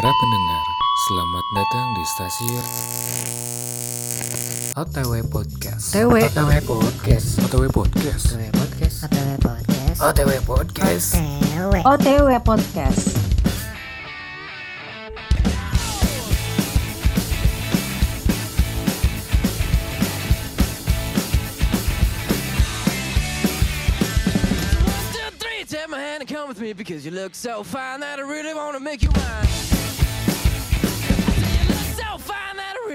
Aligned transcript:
Para 0.00 0.16
pendengar, 0.16 0.64
selamat 0.96 1.44
datang 1.52 1.86
di 1.92 2.04
stasiun 2.08 2.64
OTW 4.72 5.28
Podcast. 5.28 5.92
OTW. 5.92 6.24
OTW 6.24 6.60
Podcast. 6.64 7.28
OTW 7.36 7.68
Podcast. 7.68 8.24
OTW 8.32 8.48
Podcast. 8.48 8.96
OTW 9.04 9.36
Podcast. 9.44 10.00
OTW 10.00 10.40
Podcast. 10.48 11.08
OTW. 11.20 11.84
OTW 11.84 12.40
Podcast. 12.40 13.12
One, 24.80 25.12
two, 25.12 25.28
three, 25.36 25.68
take 25.68 25.92
my 25.92 26.00
hand 26.00 26.24
and 26.24 26.28
come 26.32 26.48
with 26.48 26.56
me 26.56 26.72
because 26.72 27.04
you 27.04 27.12
look 27.12 27.36
so 27.36 27.60
fine 27.60 28.00
that 28.00 28.16
I 28.16 28.22
really 28.22 28.56
want 28.56 28.72
to 28.78 28.80
make 28.80 29.04
you 29.04 29.12
mine. 29.12 29.79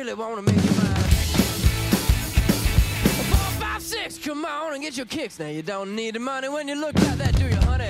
Really 0.06 0.22
want 0.22 0.38
to 0.38 0.46
make 0.46 0.62
you 0.62 0.74
mine. 0.78 1.02
Four, 3.26 3.50
five, 3.58 3.82
six, 3.82 4.22
come 4.22 4.46
on 4.46 4.78
and 4.78 4.86
get 4.86 4.94
your 4.94 5.10
kicks. 5.10 5.42
Now 5.42 5.50
you 5.50 5.66
don't 5.66 5.98
need 5.98 6.14
the 6.14 6.22
money 6.22 6.46
when 6.46 6.70
you 6.70 6.78
look 6.78 6.94
like 6.94 7.18
that, 7.18 7.34
do 7.34 7.50
you, 7.50 7.58
honey? 7.66 7.90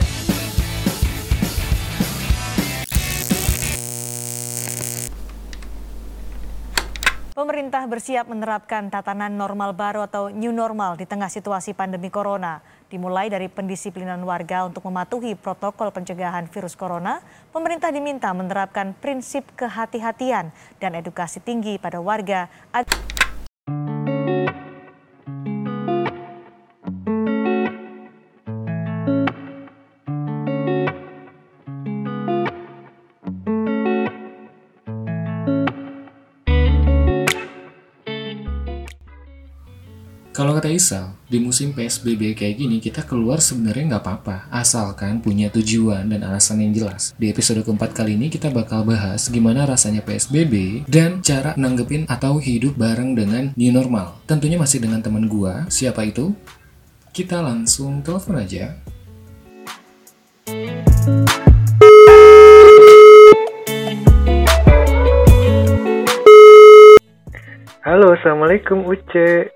Pemerintah 7.36 7.84
bersiap 7.84 8.32
menerapkan 8.32 8.88
tatanan 8.88 9.36
normal 9.36 9.76
baru 9.76 10.08
atau 10.08 10.32
new 10.32 10.56
normal 10.56 10.96
di 10.96 11.04
tengah 11.04 11.28
situasi 11.28 11.76
pandemi 11.76 12.08
corona. 12.08 12.64
Dimulai 12.86 13.34
dari 13.34 13.50
pendisiplinan 13.50 14.22
warga 14.22 14.70
untuk 14.70 14.86
mematuhi 14.86 15.34
protokol 15.34 15.90
pencegahan 15.90 16.46
virus 16.46 16.78
corona, 16.78 17.18
pemerintah 17.50 17.90
diminta 17.90 18.30
menerapkan 18.30 18.94
prinsip 18.94 19.42
kehati-hatian 19.58 20.54
dan 20.78 20.92
edukasi 20.94 21.42
tinggi 21.42 21.82
pada 21.82 21.98
warga 21.98 22.46
kata 40.66 41.14
di 41.30 41.38
musim 41.38 41.78
PSBB 41.78 42.34
kayak 42.34 42.58
gini 42.58 42.82
kita 42.82 43.06
keluar 43.06 43.38
sebenarnya 43.38 43.96
nggak 43.96 44.02
apa-apa, 44.02 44.50
asalkan 44.50 45.22
punya 45.22 45.54
tujuan 45.54 46.10
dan 46.10 46.26
alasan 46.26 46.58
yang 46.66 46.74
jelas. 46.74 47.14
Di 47.22 47.30
episode 47.30 47.62
keempat 47.62 47.94
kali 47.94 48.18
ini 48.18 48.34
kita 48.34 48.50
bakal 48.50 48.82
bahas 48.82 49.30
gimana 49.30 49.70
rasanya 49.70 50.02
PSBB 50.02 50.86
dan 50.90 51.22
cara 51.22 51.54
nanggepin 51.54 52.10
atau 52.10 52.42
hidup 52.42 52.74
bareng 52.82 53.14
dengan 53.14 53.54
new 53.54 53.70
normal. 53.70 54.18
Tentunya 54.26 54.58
masih 54.58 54.82
dengan 54.82 55.06
teman 55.06 55.30
gua, 55.30 55.70
siapa 55.70 56.02
itu? 56.02 56.34
Kita 57.14 57.46
langsung 57.46 58.02
telepon 58.02 58.42
aja. 58.42 58.74
Halo, 67.86 68.18
Assalamualaikum 68.18 68.82
Uce. 68.90 69.55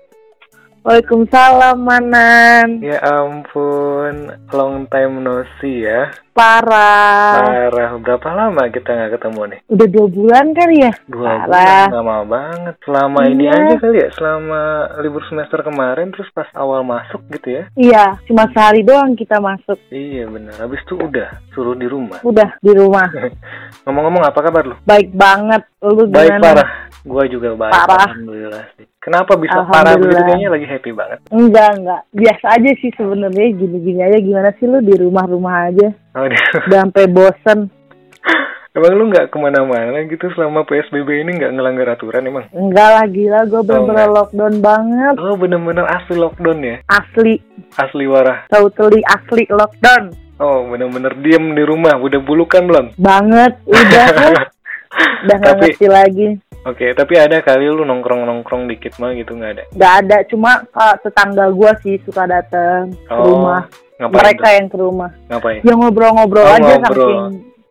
Waalaikumsalam 0.80 1.76
Manan 1.76 2.80
Ya 2.80 2.96
ampun, 3.04 4.32
long 4.48 4.88
time 4.88 5.20
no 5.20 5.44
see 5.60 5.84
ya. 5.84 6.08
Parah 6.32 7.68
Parah, 7.68 7.90
berapa 7.96 8.28
lama 8.32 8.64
kita 8.66 8.88
nggak 8.88 9.12
ketemu 9.14 9.40
nih? 9.44 9.60
Udah 9.68 9.86
dua 9.86 10.06
bulan 10.08 10.46
kali 10.50 10.76
ya 10.80 10.92
Dua 11.04 11.24
Parah 11.26 11.44
bulan, 11.44 11.88
lama 11.92 12.16
banget. 12.24 12.74
Selama 12.80 13.18
ini 13.24 13.44
Iya. 13.44 13.52
aja 13.52 13.74
kali 13.76 13.96
ya, 13.98 14.08
selama 14.10 14.60
libur 14.98 15.22
semester 15.28 15.60
kemarin, 15.60 16.08
terus 16.10 16.32
pas 16.32 16.48
awal 16.54 16.80
masuk 16.80 17.20
gitu 17.30 17.60
ya. 17.60 17.62
Iya 17.76 18.04
cuma 18.24 18.48
sehari 18.48 18.80
doang 18.80 19.12
kita 19.12 19.36
masuk 19.36 19.76
Iya 19.88 20.26
bener, 20.26 20.56
habis 20.56 20.80
itu 20.80 20.96
udah, 20.96 21.28
suruh 21.52 21.76
di 21.76 21.84
rumah. 21.84 22.24
Udah 22.24 22.56
di 22.58 22.72
rumah 22.72 23.04
Ngomong-ngomong, 23.84 24.24
apa 24.24 24.40
kabar 24.40 24.64
lu? 24.64 24.76
Baik 24.82 25.12
banget 25.12 25.60
Lu 25.80 26.08
Baik 26.08 26.34
gimana? 26.34 26.44
parah. 26.56 26.68
Gua 27.00 27.24
juga 27.24 27.48
baik, 27.54 27.72
Parah. 27.72 28.12
alhamdulillah 28.12 28.64
sih. 28.76 28.89
Kenapa 29.00 29.32
bisa 29.34 29.64
parah 29.64 29.96
begitu? 29.96 30.12
Kayaknya 30.14 30.48
lagi 30.52 30.66
happy 30.68 30.92
banget. 30.92 31.18
Enggak 31.32 31.72
enggak 31.72 32.00
Biasa 32.12 32.46
aja 32.52 32.70
sih 32.76 32.92
sebenarnya 32.92 33.48
Gini-gini 33.50 34.00
aja 34.02 34.20
Gimana 34.20 34.52
sih 34.54 34.68
lu 34.68 34.76
di 34.78 34.92
rumah-rumah 34.92 35.72
aja 35.72 35.88
Oh, 36.12 36.28
Udah 36.28 36.78
sampai 36.78 37.08
bosen 37.08 37.72
Emang 38.76 38.92
lu 38.92 39.08
nggak 39.08 39.32
ke 39.32 39.36
mana-mana 39.36 40.04
gitu 40.04 40.28
selama 40.30 40.62
PSBB 40.62 41.08
ini 41.18 41.34
nggak 41.34 41.50
ngelanggar 41.50 41.90
aturan 41.90 42.22
emang? 42.22 42.44
Enggak 42.52 42.88
lah 42.92 43.06
gila 43.08 43.40
Gue 43.48 43.62
bener-bener 43.64 44.04
enggak. 44.04 44.14
lockdown 44.14 44.54
banget 44.60 45.14
Oh 45.16 45.34
bener-bener 45.34 45.86
asli 45.88 46.14
lockdown 46.14 46.58
ya? 46.60 46.76
Asli 46.86 47.34
Asli 47.74 48.04
warah. 48.04 48.44
Totally 48.46 49.00
asli 49.08 49.48
lockdown 49.48 50.12
Oh 50.36 50.68
bener-bener 50.68 51.16
diem 51.18 51.52
di 51.52 51.64
rumah. 51.64 51.96
Udah 51.96 52.20
bulukan 52.20 52.62
belum? 52.62 52.86
Banget 52.94 53.56
Udah. 53.64 54.06
Udah 54.90 55.36
nggak 55.36 55.56
ngerti 55.56 55.86
lagi 55.86 56.28
Oke, 56.60 56.92
tapi 56.92 57.16
ada 57.16 57.40
kali 57.40 57.66
lu 57.66 57.82
nongkrong-nongkrong 57.82 58.68
dikit 58.68 58.96
mah 58.96 59.12
gitu 59.12 59.32
nggak 59.32 59.50
ada? 59.50 59.64
Nggak 59.70 59.94
ada 59.98 60.16
Cuma 60.26 60.50
uh, 60.66 60.94
tetangga 60.98 61.48
gue 61.48 61.72
sih 61.80 61.96
suka 62.02 62.24
dateng 62.24 62.92
ke 63.00 63.08
Oh, 63.10 63.24
rumah 63.32 63.64
Ngapain 63.96 64.12
Mereka 64.14 64.42
tuh? 64.42 64.52
yang 64.52 64.66
ke 64.68 64.76
rumah 64.76 65.10
Ngapain? 65.26 65.60
Ya 65.60 65.72
ngobrol-ngobrol 65.72 66.42
Oh, 66.42 66.52
aja 66.52 66.74
ngobrol. 66.76 67.08
saking 67.08 67.24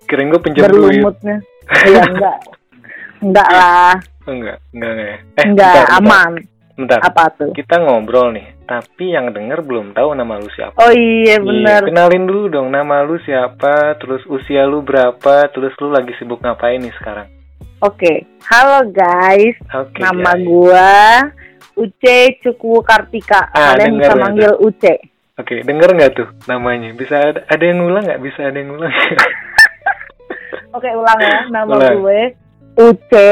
Kirain 0.04 0.28
gue 0.28 0.42
pinjam 0.42 0.64
duit. 0.66 0.74
berlumutnya. 0.98 1.38
Iya 1.86 2.02
enggak. 2.04 2.38
Enggak 3.20 3.48
lah, 3.54 3.94
enggak, 4.26 4.58
enggak, 4.74 4.90
enggak. 4.90 5.06
ya? 5.06 5.18
Eh, 5.38 5.46
enggak 5.46 5.70
bentar, 5.70 5.86
bentar. 5.86 5.98
aman. 6.00 6.32
Bentar. 6.74 7.00
Apa 7.04 7.24
tuh? 7.32 7.52
Kita 7.52 7.76
ngobrol 7.78 8.28
nih, 8.32 8.46
tapi 8.70 9.18
yang 9.18 9.34
denger 9.34 9.66
belum 9.66 9.98
tahu 9.98 10.14
nama 10.14 10.38
lu 10.38 10.46
siapa. 10.54 10.78
Oh 10.78 10.94
iya. 10.94 11.42
Iya, 11.42 11.82
kenalin 11.90 12.30
dulu 12.30 12.54
dong 12.54 12.70
nama 12.70 13.02
lu 13.02 13.18
siapa, 13.26 13.98
terus 13.98 14.22
usia 14.30 14.70
lu 14.70 14.86
berapa, 14.86 15.50
terus 15.50 15.74
lu 15.82 15.90
lagi 15.90 16.14
sibuk 16.22 16.38
ngapain 16.46 16.78
nih 16.78 16.94
sekarang? 17.02 17.26
Oke. 17.82 18.30
Halo 18.46 18.86
guys, 18.94 19.58
Oke. 19.74 19.98
nama 19.98 20.38
guys. 20.38 20.46
gua 20.46 20.94
Uce 21.74 22.38
Cuku 22.46 22.86
Kartika. 22.86 23.50
Ah, 23.50 23.74
Kalian 23.74 23.98
bisa 23.98 24.14
manggil 24.14 24.54
Uce. 24.62 25.02
Oke, 25.42 25.66
denger 25.66 25.90
nggak 25.98 26.12
tuh 26.14 26.30
namanya? 26.46 26.94
Bisa 26.94 27.18
ada, 27.18 27.42
ada 27.50 27.64
yang 27.66 27.82
ngulang 27.82 28.06
nggak? 28.06 28.22
Bisa 28.22 28.54
ada 28.54 28.58
yang 28.60 28.70
ngulang? 28.70 28.94
Oke, 30.78 30.90
ulang 30.94 31.18
ya. 31.18 31.40
Nama 31.50 31.74
Ulang. 31.74 31.96
gue 32.06 32.22
Uce 32.78 33.32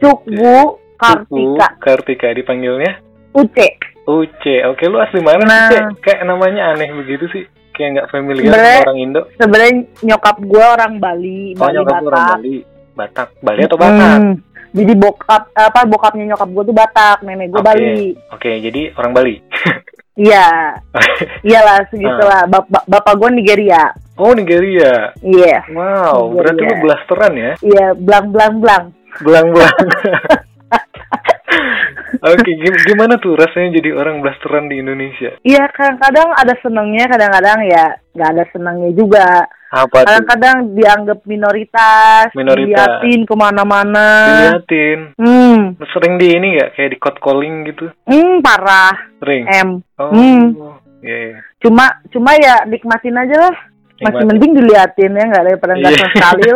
Cuku 0.00 0.56
Kartika. 0.96 1.68
Cuku 1.76 1.82
Kartika 1.84 2.28
dipanggilnya 2.32 3.04
Uce. 3.36 3.93
Uce. 4.04 4.56
Oke, 4.64 4.84
lu 4.84 4.98
asli 4.98 5.18
mana 5.18 5.42
Nah. 5.42 5.68
sih? 5.68 5.80
Kayak 5.98 6.22
namanya 6.24 6.70
aneh 6.70 6.92
begitu 6.94 7.24
sih. 7.28 7.44
Kayak 7.70 7.88
nggak 7.90 8.08
familiar 8.08 8.52
sama 8.52 8.86
orang 8.86 8.98
Indo. 9.00 9.20
Sebenarnya 9.34 9.72
nyokap 10.00 10.36
gua 10.42 10.66
orang 10.72 10.92
Bali, 10.96 11.52
Oh, 11.52 11.64
Bali 11.64 11.74
nyokap 11.74 11.94
lu 11.94 12.06
orang 12.06 12.20
Batak. 12.20 12.36
Bali. 12.36 12.56
Batak. 12.94 13.28
Bali 13.40 13.60
atau 13.62 13.78
Batak? 13.78 14.16
Hmm. 14.16 14.34
Jadi 14.70 14.92
bokap 14.94 15.42
apa 15.50 15.80
bokapnya 15.82 16.24
nyokap 16.28 16.48
gua 16.48 16.62
tuh 16.62 16.76
Batak, 16.76 17.18
nenek 17.22 17.48
gua 17.48 17.60
Oke. 17.60 17.66
Bali. 17.66 18.02
Oke, 18.30 18.50
jadi 18.60 18.80
orang 18.94 19.12
Bali. 19.12 19.34
Iya, 20.14 20.78
iyalah 21.42 21.90
segitulah. 21.90 22.46
Bap- 22.46 22.70
bap- 22.70 22.86
bapak 22.86 23.18
gue 23.18 23.34
Nigeria. 23.34 23.90
oh, 24.14 24.30
Nigeria. 24.30 25.10
Iya, 25.18 25.66
Wow, 25.74 26.30
Nigeria. 26.30 26.34
berarti 26.38 26.62
lu 26.62 26.74
blasteran 26.78 27.34
ya? 27.34 27.52
iya, 27.58 27.86
blang 27.98 28.30
blang 28.30 28.62
blang. 28.62 28.84
Belang-belang. 29.18 29.74
Oke, 32.24 32.56
gim- 32.56 32.82
gimana 32.86 33.14
tuh 33.16 33.36
rasanya 33.36 33.76
jadi 33.76 33.92
orang 33.92 34.18
blasteran 34.18 34.64
di 34.66 34.80
Indonesia? 34.80 35.36
Iya, 35.40 35.68
kadang-kadang 35.68 36.32
ada 36.32 36.54
senangnya, 36.58 37.04
kadang-kadang 37.06 37.58
ya 37.62 37.84
nggak 38.10 38.30
ada 38.30 38.44
senangnya 38.48 38.90
juga. 38.92 39.44
Apa 39.68 39.92
tuh? 39.92 40.06
Kadang-kadang 40.06 40.56
dianggap 40.72 41.18
minoritas, 41.24 42.32
Minoritas. 42.32 42.64
diliatin 43.04 43.20
ke 43.22 43.34
mana-mana. 43.34 44.08
Diliatin. 44.24 44.98
Hmm, 45.14 45.60
Sering 45.90 46.16
di 46.16 46.32
ini 46.32 46.56
nggak 46.56 46.70
kayak 46.72 46.90
di 46.90 46.98
code 46.98 47.20
calling 47.20 47.54
gitu? 47.66 47.92
hmm 48.04 48.40
parah, 48.40 48.94
Sering. 49.20 49.44
em. 49.44 49.70
Oh, 49.94 50.08
Hmm. 50.08 50.44
iya. 51.02 51.16
iya. 51.28 51.38
Cuma, 51.58 51.84
cuma 52.08 52.32
ya 52.36 52.64
nikmatin 52.64 53.18
aja 53.18 53.36
lah. 53.42 53.56
Masih 53.94 54.00
Nikmatin. 54.00 54.26
mending 54.26 54.52
diliatin 54.54 55.12
ya, 55.12 55.24
nggak 55.26 55.44
daripada 55.44 55.72
nggak 55.74 55.92
sama 55.92 56.08
sekali. 56.10 56.42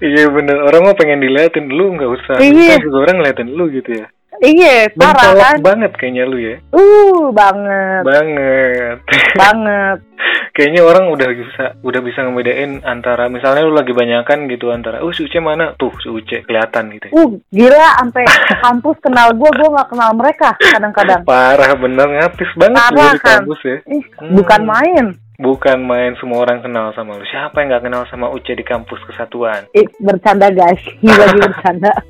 iya 0.00 0.24
bener, 0.28 0.56
orang 0.60 0.82
mau 0.84 0.96
pengen 0.96 1.20
diliatin 1.20 1.68
lu 1.68 1.94
nggak 1.94 2.10
usah. 2.10 2.36
Iya. 2.38 2.80
Juga 2.80 2.98
orang 3.04 3.16
ngeliatin 3.20 3.50
lu 3.50 3.68
gitu 3.68 3.90
ya. 3.94 4.06
Iya, 4.42 4.90
parah 4.98 5.38
kan? 5.54 5.62
banget 5.62 5.94
kayaknya 5.94 6.26
lu 6.26 6.34
ya. 6.34 6.58
Uh, 6.74 7.30
banget, 7.30 8.02
Banget. 8.02 8.96
banget. 9.38 9.98
kayaknya 10.56 10.82
orang 10.82 11.08
udah 11.08 11.28
bisa 11.30 11.64
udah 11.80 12.00
bisa 12.02 12.20
ngebedain 12.22 12.82
antara 12.82 13.30
misalnya 13.30 13.62
lu 13.62 13.72
lagi 13.72 13.94
banyakan 13.94 14.50
gitu 14.50 14.68
antara 14.68 15.00
oh 15.00 15.08
si 15.08 15.24
Uce 15.24 15.38
mana 15.38 15.72
tuh 15.78 15.94
si 16.02 16.10
Uce 16.10 16.42
kelihatan 16.42 16.90
gitu. 16.92 17.06
Uh, 17.14 17.38
gila 17.48 18.02
sampai 18.02 18.24
kampus 18.58 18.96
kenal 18.98 19.30
gue, 19.30 19.46
gue 19.48 19.68
nggak 19.70 19.88
kenal 19.88 20.10
mereka 20.12 20.48
kadang-kadang. 20.58 21.22
Parah 21.30 21.72
bener 21.78 22.08
ngapis 22.10 22.50
banget 22.58 22.76
Parah 22.82 23.12
di 23.14 23.18
kan? 23.22 23.36
kampus 23.46 23.60
ya. 23.62 23.76
Ih, 23.88 24.04
Hmm. 24.18 24.34
bukan 24.34 24.60
main. 24.66 25.04
Bukan 25.42 25.82
main 25.82 26.14
semua 26.16 26.46
orang 26.46 26.62
kenal 26.62 26.94
sama 26.94 27.18
lu. 27.18 27.26
Siapa 27.26 27.58
yang 27.58 27.74
nggak 27.74 27.84
kenal 27.84 28.02
sama 28.06 28.30
Uce 28.30 28.54
di 28.54 28.62
kampus 28.62 29.02
kesatuan? 29.04 29.66
Eh, 29.74 29.84
bercanda 29.98 30.46
guys, 30.48 30.78
ini 31.02 31.10
lagi 31.20 31.38
bercanda. 31.42 31.92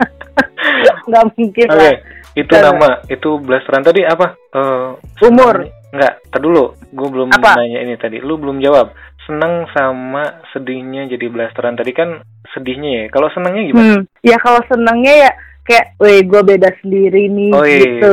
Nggak 1.02 1.24
mungkin 1.34 1.66
Oke, 1.68 1.76
lah. 1.76 1.94
itu 2.32 2.48
Cara- 2.48 2.70
nama, 2.70 2.88
itu 3.04 3.28
blasteran 3.42 3.82
tadi 3.82 4.06
apa? 4.06 4.38
Eh, 4.54 5.26
Umur. 5.26 5.66
Enggak, 5.92 6.24
tar 6.30 6.40
dulu. 6.40 6.72
Gue 6.88 7.08
belum 7.10 7.28
Apa? 7.34 7.58
nanya 7.58 7.84
ini 7.84 7.94
tadi. 7.96 8.16
Lu 8.22 8.40
belum 8.40 8.62
jawab. 8.62 8.96
Seneng 9.22 9.68
sama 9.70 10.40
sedihnya 10.50 11.04
jadi 11.06 11.28
blasteran 11.28 11.76
tadi 11.76 11.92
kan 11.92 12.24
sedihnya 12.54 12.90
ya. 12.90 13.06
Kalau 13.10 13.28
senengnya 13.30 13.62
gimana? 13.66 13.84
Hmm, 13.84 14.02
ya 14.24 14.36
kalau 14.40 14.60
senangnya 14.64 15.28
ya 15.28 15.30
kayak, 15.62 15.86
weh 16.00 16.24
gue 16.24 16.42
beda 16.42 16.70
sendiri 16.80 17.28
nih 17.28 17.52
Oh, 17.52 17.66
iya, 17.66 17.78
gitu. 17.78 18.12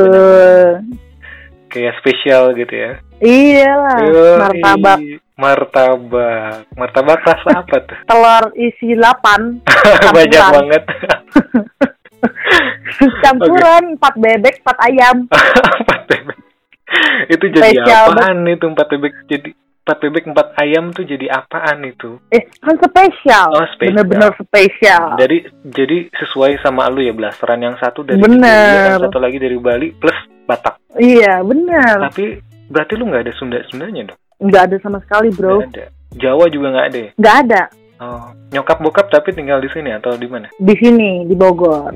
Kayak 1.70 1.94
spesial 2.02 2.52
gitu 2.52 2.74
ya. 2.74 2.92
Iyalah, 3.20 3.98
Yoi. 4.04 4.38
martabak 4.40 5.00
Martabak. 5.40 6.68
Martabak 6.76 7.18
kelas 7.24 7.42
apa 7.48 7.76
tuh? 7.88 7.96
telur 8.12 8.44
isi 8.60 8.92
8 8.92 9.64
Banyak 10.16 10.42
banget. 10.52 10.84
campuran 13.24 13.96
4 13.96 14.20
bebek 14.20 14.60
4 14.60 14.86
ayam. 14.92 15.16
Empat 15.24 16.02
bebek. 16.04 16.38
Itu 17.32 17.44
jadi 17.48 17.72
Spesial 17.72 18.04
apaan 18.12 18.38
itu 18.44 18.66
empat 18.68 18.86
bebek 18.92 19.14
jadi 19.30 19.50
empat 19.80 19.98
bebek 20.06 20.24
empat 20.28 20.48
ayam 20.60 20.84
tuh 20.92 21.08
jadi 21.08 21.26
apaan 21.32 21.88
itu? 21.88 22.20
Eh, 22.28 22.44
kan 22.60 22.76
spesial. 22.76 23.48
Oh, 23.56 23.64
spesial. 23.72 23.96
Bener-bener 23.96 24.30
spesial. 24.36 25.16
Jadi 25.16 25.48
jadi 25.64 25.98
sesuai 26.20 26.60
sama 26.60 26.84
lu 26.92 27.00
ya 27.00 27.16
blasteran 27.16 27.64
yang 27.64 27.80
satu 27.80 28.04
dari 28.04 28.20
Bener. 28.20 28.44
Nigeria, 28.44 28.86
yang 28.92 29.02
satu 29.08 29.18
lagi 29.18 29.38
dari 29.40 29.56
Bali 29.56 29.88
plus 29.96 30.20
Batak. 30.44 30.76
Iya, 31.00 31.40
bener. 31.46 32.10
Tapi 32.10 32.49
berarti 32.70 32.94
lu 32.94 33.04
nggak 33.06 33.26
ada 33.26 33.32
Sunda 33.34 33.58
Sundanya 33.66 34.14
dong? 34.14 34.18
Nggak 34.40 34.62
ada 34.70 34.76
sama 34.80 34.98
sekali, 35.02 35.28
bro. 35.30 35.60
Nggak 35.60 35.74
ada. 35.74 35.86
Jawa 36.16 36.44
juga 36.48 36.66
nggak 36.70 36.86
ada. 36.88 36.98
ya? 36.98 37.10
Nggak 37.18 37.36
ada. 37.44 37.62
Oh, 38.00 38.24
nyokap 38.50 38.78
bokap 38.80 39.06
tapi 39.10 39.30
tinggal 39.30 39.60
di 39.60 39.68
sini 39.68 39.92
atau 39.92 40.16
di 40.16 40.24
mana? 40.24 40.48
Di 40.56 40.72
sini, 40.72 41.28
di 41.28 41.36
Bogor. 41.36 41.92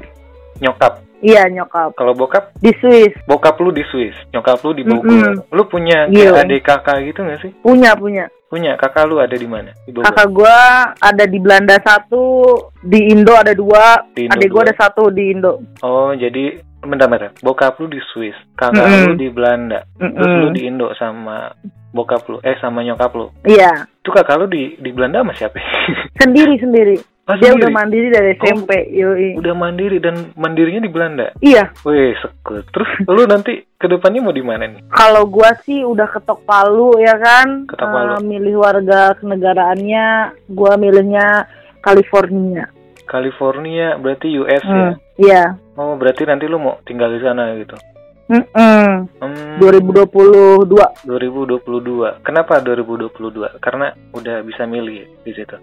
Nyokap. 0.61 1.00
Iya, 1.25 1.49
nyokap. 1.49 1.97
Kalau 1.97 2.12
bokap, 2.12 2.53
Di 2.61 2.69
Swiss. 2.76 3.17
bokap 3.25 3.56
lu 3.56 3.73
di 3.73 3.81
Swiss, 3.88 4.12
nyokap 4.29 4.61
lu 4.61 4.76
di 4.76 4.85
Bogor. 4.85 5.09
Mm-mm. 5.09 5.49
Lu 5.49 5.65
punya 5.65 6.05
Iya. 6.06 6.37
kayak 6.37 6.44
adik 6.44 6.61
kakak 6.62 6.99
gitu 7.09 7.25
nggak 7.25 7.41
sih? 7.41 7.50
Punya, 7.65 7.97
punya. 7.97 8.29
Punya 8.44 8.77
kakak 8.77 9.09
lu 9.09 9.17
ada 9.17 9.32
di 9.32 9.49
mana? 9.49 9.73
Di 9.82 9.97
Bogor. 9.97 10.05
Kakak 10.05 10.29
gua 10.31 10.56
ada 10.94 11.25
di 11.25 11.38
Belanda 11.41 11.81
satu, 11.81 12.53
di 12.85 13.09
Indo 13.09 13.32
ada 13.32 13.56
dua, 13.56 14.05
Di 14.12 14.29
Indo 14.29 14.37
adik 14.37 14.49
gua 14.53 14.61
dua. 14.61 14.67
ada 14.69 14.75
satu 14.77 15.03
di 15.09 15.25
Indo. 15.32 15.53
Oh, 15.81 16.12
jadi 16.12 16.61
bentar-bentar. 16.84 17.32
Bokap 17.40 17.76
lu 17.78 17.88
di 17.88 18.00
Swiss, 18.12 18.36
kakak 18.54 18.84
Mm-mm. 18.84 19.04
lu 19.10 19.14
di 19.16 19.28
Belanda, 19.28 19.84
terus 19.96 20.14
Mm-mm. 20.14 20.40
lu 20.40 20.48
di 20.52 20.62
Indo 20.64 20.88
sama 20.94 21.50
bokap 21.90 22.26
lu, 22.26 22.38
eh 22.42 22.58
sama 22.58 22.82
nyokap 22.82 23.12
lu. 23.14 23.31
Iya, 23.44 23.86
Itu 24.02 24.10
kakak 24.10 24.36
lu 24.36 24.46
di 24.46 24.76
di 24.76 24.90
Belanda 24.90 25.22
sama 25.22 25.32
siapa? 25.32 25.58
sendiri 26.20 26.58
sendiri. 26.58 26.96
Oh, 27.25 27.32
Dia 27.40 27.56
sendiri? 27.56 27.56
udah 27.56 27.70
mandiri 27.72 28.08
dari 28.12 28.31
SMP. 28.36 28.70
Yoi. 28.92 29.40
Udah 29.40 29.54
mandiri 29.56 29.96
dan 29.96 30.28
mandirinya 30.36 30.84
di 30.84 30.92
Belanda. 30.92 31.32
Iya, 31.40 31.72
Wih, 31.81 32.12
sekut. 32.20 32.69
Terus 32.69 32.90
lu 33.00 33.25
nanti 33.25 33.64
ke 33.81 33.88
depannya 33.88 34.20
mau 34.20 34.36
di 34.36 34.44
mana 34.44 34.69
nih? 34.69 34.84
kalau 34.92 35.25
gua 35.25 35.56
sih 35.64 35.81
udah 35.82 36.04
ketok 36.04 36.44
palu 36.44 37.00
ya 37.00 37.16
kan. 37.16 37.64
Ketok 37.64 37.88
palu. 37.88 38.12
Eh, 38.20 38.22
milih 38.28 38.60
warga 38.60 39.16
kenegaraannya, 39.16 40.06
gua 40.52 40.76
milihnya 40.76 41.48
California. 41.81 42.69
California 43.08 43.96
berarti 43.96 44.28
US 44.36 44.60
ya. 44.60 44.92
Iya. 45.14 45.55
Oh, 45.78 45.94
berarti 45.94 46.26
nanti 46.26 46.46
lu 46.46 46.58
mau 46.58 46.78
tinggal 46.82 47.11
di 47.14 47.20
sana 47.22 47.55
gitu. 47.58 47.76
Mm-mm. 48.25 49.05
Hmm, 49.20 49.61
2022. 49.61 50.64
2022. 51.05 52.25
Kenapa 52.25 52.56
2022? 52.64 53.61
Karena 53.61 53.93
udah 54.16 54.40
bisa 54.40 54.64
milih 54.64 55.05
di 55.22 55.32
situ. 55.37 55.56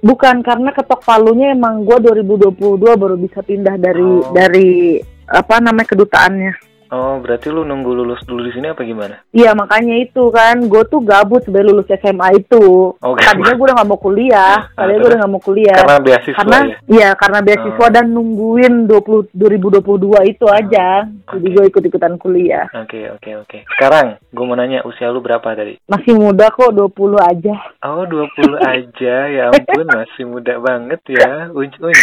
Bukan 0.00 0.40
karena 0.40 0.72
ketok 0.72 1.04
palunya 1.04 1.52
emang 1.52 1.84
gua 1.84 1.98
2022 2.00 2.96
baru 2.96 3.16
bisa 3.20 3.42
pindah 3.44 3.76
dari 3.76 4.00
Oh. 4.00 4.32
dari 4.32 4.96
apa 5.28 5.60
namanya 5.60 5.92
kedutaannya. 5.92 6.69
Oh, 6.90 7.22
berarti 7.22 7.46
lu 7.48 7.62
nunggu 7.62 7.94
lulus 7.94 8.18
dulu 8.26 8.42
di 8.42 8.50
sini 8.50 8.66
apa 8.66 8.82
gimana? 8.82 9.22
Iya 9.30 9.54
makanya 9.54 9.94
itu 9.96 10.26
kan, 10.28 10.58
gue 10.60 10.82
tuh 10.86 10.98
gabut 11.00 11.38
sebenarnya 11.40 11.70
lulus 11.70 11.86
SMA 11.88 12.28
itu. 12.36 12.90
Oh, 12.92 13.14
Tadinya 13.14 13.54
gue 13.54 13.62
udah 13.62 13.76
gak 13.78 13.88
mau 13.88 13.96
kuliah, 13.96 14.58
tadinya 14.74 14.98
gue 14.98 15.08
udah 15.08 15.20
gak 15.22 15.32
mau 15.32 15.38
kuliah. 15.38 15.78
Karena 15.78 15.98
beasiswa 15.98 16.36
karena 16.36 16.58
ya. 16.58 16.76
iya 16.90 17.08
karena 17.14 17.38
beasiswa 17.40 17.78
Oh. 17.80 17.88
dan 17.88 18.06
nungguin 18.10 18.74
20 18.84 19.30
2022 19.32 20.26
itu 20.26 20.44
aja. 20.44 20.88
Jadi 21.06 21.46
Oke. 21.46 21.54
gue 21.54 21.64
ikut-ikutan 21.70 22.14
kuliah. 22.18 22.66
Oke, 22.74 23.06
oke, 23.08 23.30
oke. 23.38 23.58
Sekarang 23.70 24.18
gue 24.20 24.44
mau 24.44 24.58
nanya 24.58 24.82
usia 24.82 25.08
lu 25.08 25.22
berapa 25.22 25.46
tadi? 25.46 25.78
Masih 25.86 26.18
muda 26.18 26.50
kok 26.50 26.74
20 26.74 26.90
aja. 27.16 27.54
Oh, 27.86 28.02
20 28.02 28.58
aja. 28.58 29.14
Ya 29.30 29.44
ampun, 29.48 29.86
masih 29.86 30.26
muda 30.26 30.58
banget 30.58 30.98
ya. 31.06 31.46
Unj 31.50 31.78
unj. 31.78 32.02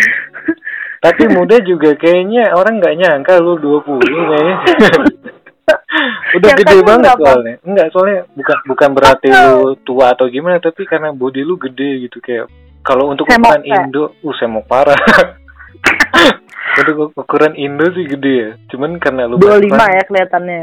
Tapi 1.08 1.24
muda 1.32 1.56
juga 1.64 1.96
kayaknya 1.96 2.52
orang 2.52 2.84
nggak 2.84 2.96
nyangka 3.00 3.40
lu 3.40 3.56
20 3.56 4.04
kayaknya. 4.04 4.56
Udah 6.36 6.52
Yang 6.52 6.60
gede 6.64 6.78
banget 6.84 7.04
berapa? 7.16 7.24
soalnya. 7.24 7.56
Enggak, 7.64 7.88
soalnya 7.92 8.20
bukan 8.36 8.58
bukan 8.68 8.90
berarti 8.92 9.28
lu 9.32 9.76
tua 9.84 10.12
atau 10.12 10.28
gimana, 10.28 10.60
tapi 10.60 10.84
karena 10.84 11.12
body 11.12 11.42
lu 11.44 11.56
gede 11.56 12.08
gitu 12.08 12.20
kayak 12.20 12.48
kalau 12.84 13.12
untuk 13.12 13.28
Semok, 13.28 13.52
ukuran 13.52 13.64
Kak. 13.64 13.80
Indo, 13.84 14.04
uh 14.24 14.36
semok 14.40 14.64
parah. 14.68 14.96
untuk 16.80 17.12
ukuran 17.16 17.54
Indo 17.56 17.88
sih 17.92 18.08
gede 18.08 18.34
ya. 18.36 18.52
Cuman 18.72 18.96
karena 19.00 19.28
lu 19.28 19.36
25 19.40 19.72
bapak- 19.72 19.92
ya 19.92 20.04
kelihatannya. 20.08 20.60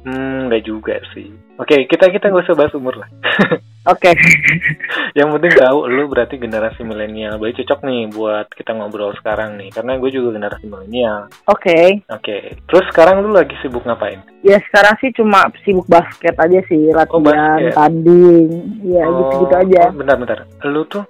Hmm, 0.00 0.48
nggak 0.48 0.64
juga 0.64 0.96
sih. 1.12 1.28
Oke, 1.60 1.84
kita 1.84 2.08
kita 2.08 2.32
nggak 2.32 2.48
usah 2.48 2.56
bahas 2.56 2.72
umur 2.72 3.04
lah. 3.04 3.08
Oke. 3.92 4.12
Yang 5.16 5.28
penting 5.36 5.52
tahu 5.56 5.78
lu 5.88 6.04
berarti 6.08 6.36
generasi 6.36 6.84
milenial. 6.84 7.40
Berarti 7.40 7.64
cocok 7.64 7.80
nih 7.84 8.02
buat 8.12 8.46
kita 8.52 8.76
ngobrol 8.76 9.16
sekarang 9.16 9.56
nih. 9.56 9.72
Karena 9.72 9.96
gue 9.96 10.10
juga 10.12 10.36
generasi 10.36 10.68
milenial. 10.68 11.32
Oke. 11.48 12.04
Oke. 12.12 12.60
Terus 12.68 12.84
sekarang 12.92 13.24
lu 13.24 13.32
lagi 13.32 13.56
sibuk 13.64 13.84
ngapain? 13.88 14.20
Ya 14.44 14.60
sekarang 14.68 15.00
sih 15.00 15.12
cuma 15.16 15.48
sibuk 15.64 15.88
basket 15.88 16.36
aja 16.36 16.60
sih, 16.68 16.92
latihan, 16.92 17.24
basket. 17.24 17.72
tanding. 17.72 18.48
Ya 18.84 19.04
gitu-gitu 19.04 19.54
aja. 19.56 19.82
oh, 19.88 19.96
bentar, 19.96 20.16
bentar. 20.16 20.38
Lu 20.68 20.84
tuh 20.84 21.04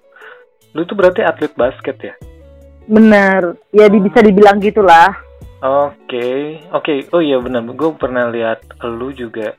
lu 0.74 0.86
tuh 0.86 0.94
berarti 0.94 1.26
atlet 1.26 1.50
basket 1.58 1.96
ya? 1.98 2.14
Bener. 2.86 3.58
Ya 3.74 3.86
di- 3.90 4.02
bisa 4.02 4.22
dibilang 4.22 4.62
gitulah. 4.62 5.29
Oke. 5.60 6.28
Oke. 6.72 7.06
Oh 7.12 7.20
iya 7.20 7.36
benar. 7.36 7.62
Gue 7.66 7.92
pernah 7.94 8.26
lihat 8.26 8.64
lu 8.82 9.12
juga 9.12 9.54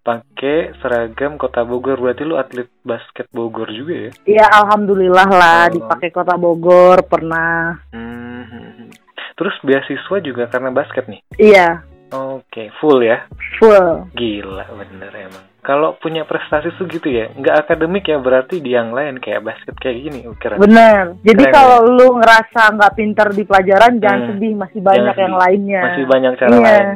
pakai 0.00 0.72
seragam 0.78 1.34
Kota 1.34 1.60
Bogor. 1.62 1.98
Berarti 1.98 2.22
lu 2.22 2.34
atlet 2.34 2.70
basket 2.80 3.26
Bogor 3.28 3.68
juga 3.68 4.08
ya? 4.08 4.10
Ya 4.24 4.46
alhamdulillah 4.48 5.28
lah 5.28 5.60
Oh. 5.66 5.74
dipakai 5.74 6.10
kota 6.10 6.34
Bogor 6.34 7.02
pernah. 7.04 7.82
Hmm. 7.90 8.88
Terus 9.34 9.56
beasiswa 9.60 10.16
juga 10.20 10.46
karena 10.46 10.70
basket 10.70 11.08
nih. 11.08 11.20
Iya, 11.34 11.80
Oke, 12.10 12.68
full 12.76 13.00
ya. 13.00 13.24
full. 13.56 14.04
Gila 14.12 14.66
bener 14.76 15.12
emang. 15.14 15.46
Kalau 15.60 15.94
punya 15.94 16.24
prestasi 16.24 16.72
tuh 16.72 16.86
gitu 16.86 17.06
ya, 17.06 17.28
nggak 17.30 17.56
akademik 17.60 18.02
ya 18.02 18.16
berarti 18.16 18.58
di 18.58 18.70
yang 18.70 18.90
lain 18.90 19.16
kayak 19.16 19.40
basket 19.42 19.76
kayak 19.76 19.96
gini. 20.02 20.24
Oh, 20.24 20.34
keren. 20.34 20.56
Bener. 20.56 21.20
Jadi 21.20 21.42
Keren, 21.42 21.54
kalau 21.54 21.78
lu 21.84 22.16
ngerasa 22.16 22.72
nggak 22.72 22.94
pinter 22.94 23.28
di 23.30 23.44
pelajaran, 23.44 23.92
jangan 23.96 24.20
Hmm. 24.20 24.28
sedih, 24.30 24.52
masih 24.54 24.80
banyak 24.80 25.04
Jangan 25.06 25.20
yang 25.20 25.30
sedih. 25.30 25.42
lainnya. 25.44 25.82
Masih 25.82 26.04
banyak 26.06 26.32
cara 26.34 26.50
Iya. 26.50 26.60
lain. 26.62 26.88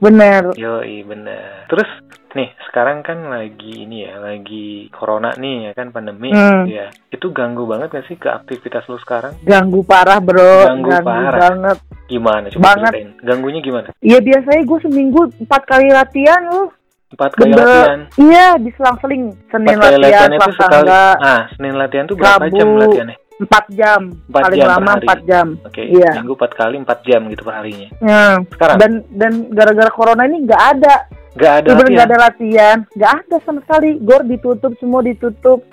Bener. 0.00 0.42
Yoi 0.56 0.96
bener. 1.02 1.68
Terus 1.68 1.84
nih 2.30 2.48
sekarang 2.64 3.02
kan 3.02 3.20
lagi 3.26 3.84
ini 3.84 4.06
ya, 4.06 4.16
lagi 4.16 4.66
corona 4.88 5.36
nih 5.36 5.68
ya 5.68 5.72
kan 5.74 5.92
pandemi. 5.92 6.32
Hmm. 6.32 6.64
Ya 6.64 6.88
itu 7.06 7.28
ganggu 7.28 7.68
banget 7.68 7.92
gak 7.92 8.06
sih 8.06 8.16
ke 8.16 8.26
aktivitas 8.26 8.88
lu 8.88 8.96
sekarang? 8.96 9.36
Ganggu 9.42 9.84
parah 9.84 10.16
bro, 10.16 10.64
Ganggu 10.66 10.88
ganggu, 10.88 11.04
parah. 11.04 11.40
banget. 11.42 11.78
Gimana? 12.06 12.48
Coba 12.48 12.64
Banget. 12.72 12.90
ceritain. 12.90 13.10
Ganggunya 13.20 13.60
gimana? 13.60 13.86
Iya 14.00 14.18
biasanya 14.18 14.62
gue 14.64 14.78
seminggu 14.80 15.20
empat 15.38 15.62
kali 15.64 15.88
latihan 15.90 16.42
lu. 16.48 16.72
Empat 17.10 17.30
kali 17.34 17.50
Bener. 17.50 17.58
latihan. 17.60 18.00
Iya, 18.16 18.46
diselang-seling. 18.56 19.22
Senin 19.48 19.74
Empat 19.74 19.92
latihan, 19.92 20.00
latihan 20.00 20.30
itu 20.30 20.50
sekali. 20.54 20.78
enggak. 20.80 21.14
Ah, 21.20 21.40
Senin 21.50 21.74
latihan 21.74 22.04
tuh 22.06 22.16
berapa 22.16 22.38
Rabu. 22.40 22.54
jam 22.54 22.68
latihannya? 22.76 23.16
Empat 23.40 23.64
jam. 23.72 24.00
Empat 24.22 24.42
Paling 24.44 24.58
jam 24.58 24.68
lama 24.68 24.92
empat 24.94 25.20
jam. 25.24 25.46
Oke, 25.64 25.82
Iya. 25.82 26.10
minggu 26.14 26.34
empat 26.34 26.52
kali 26.54 26.76
empat 26.76 26.98
jam 27.02 27.20
gitu 27.26 27.42
per 27.42 27.54
harinya. 27.56 27.88
Ya. 27.98 28.22
Sekarang 28.46 28.76
Dan 28.76 28.90
dan 29.10 29.32
gara-gara 29.50 29.90
corona 29.90 30.22
ini 30.24 30.44
nggak 30.44 30.62
ada 30.70 30.94
nggak 31.30 31.52
ada 31.56 31.68
latihan. 31.72 31.88
nggak 31.88 32.06
ada 32.06 32.18
latihan, 32.20 32.76
nggak 32.92 33.12
ada 33.16 33.36
sama 33.40 33.58
sekali. 33.60 33.90
Gor 33.98 34.22
ditutup, 34.22 34.72
semua 34.76 35.00
ditutup. 35.00 35.64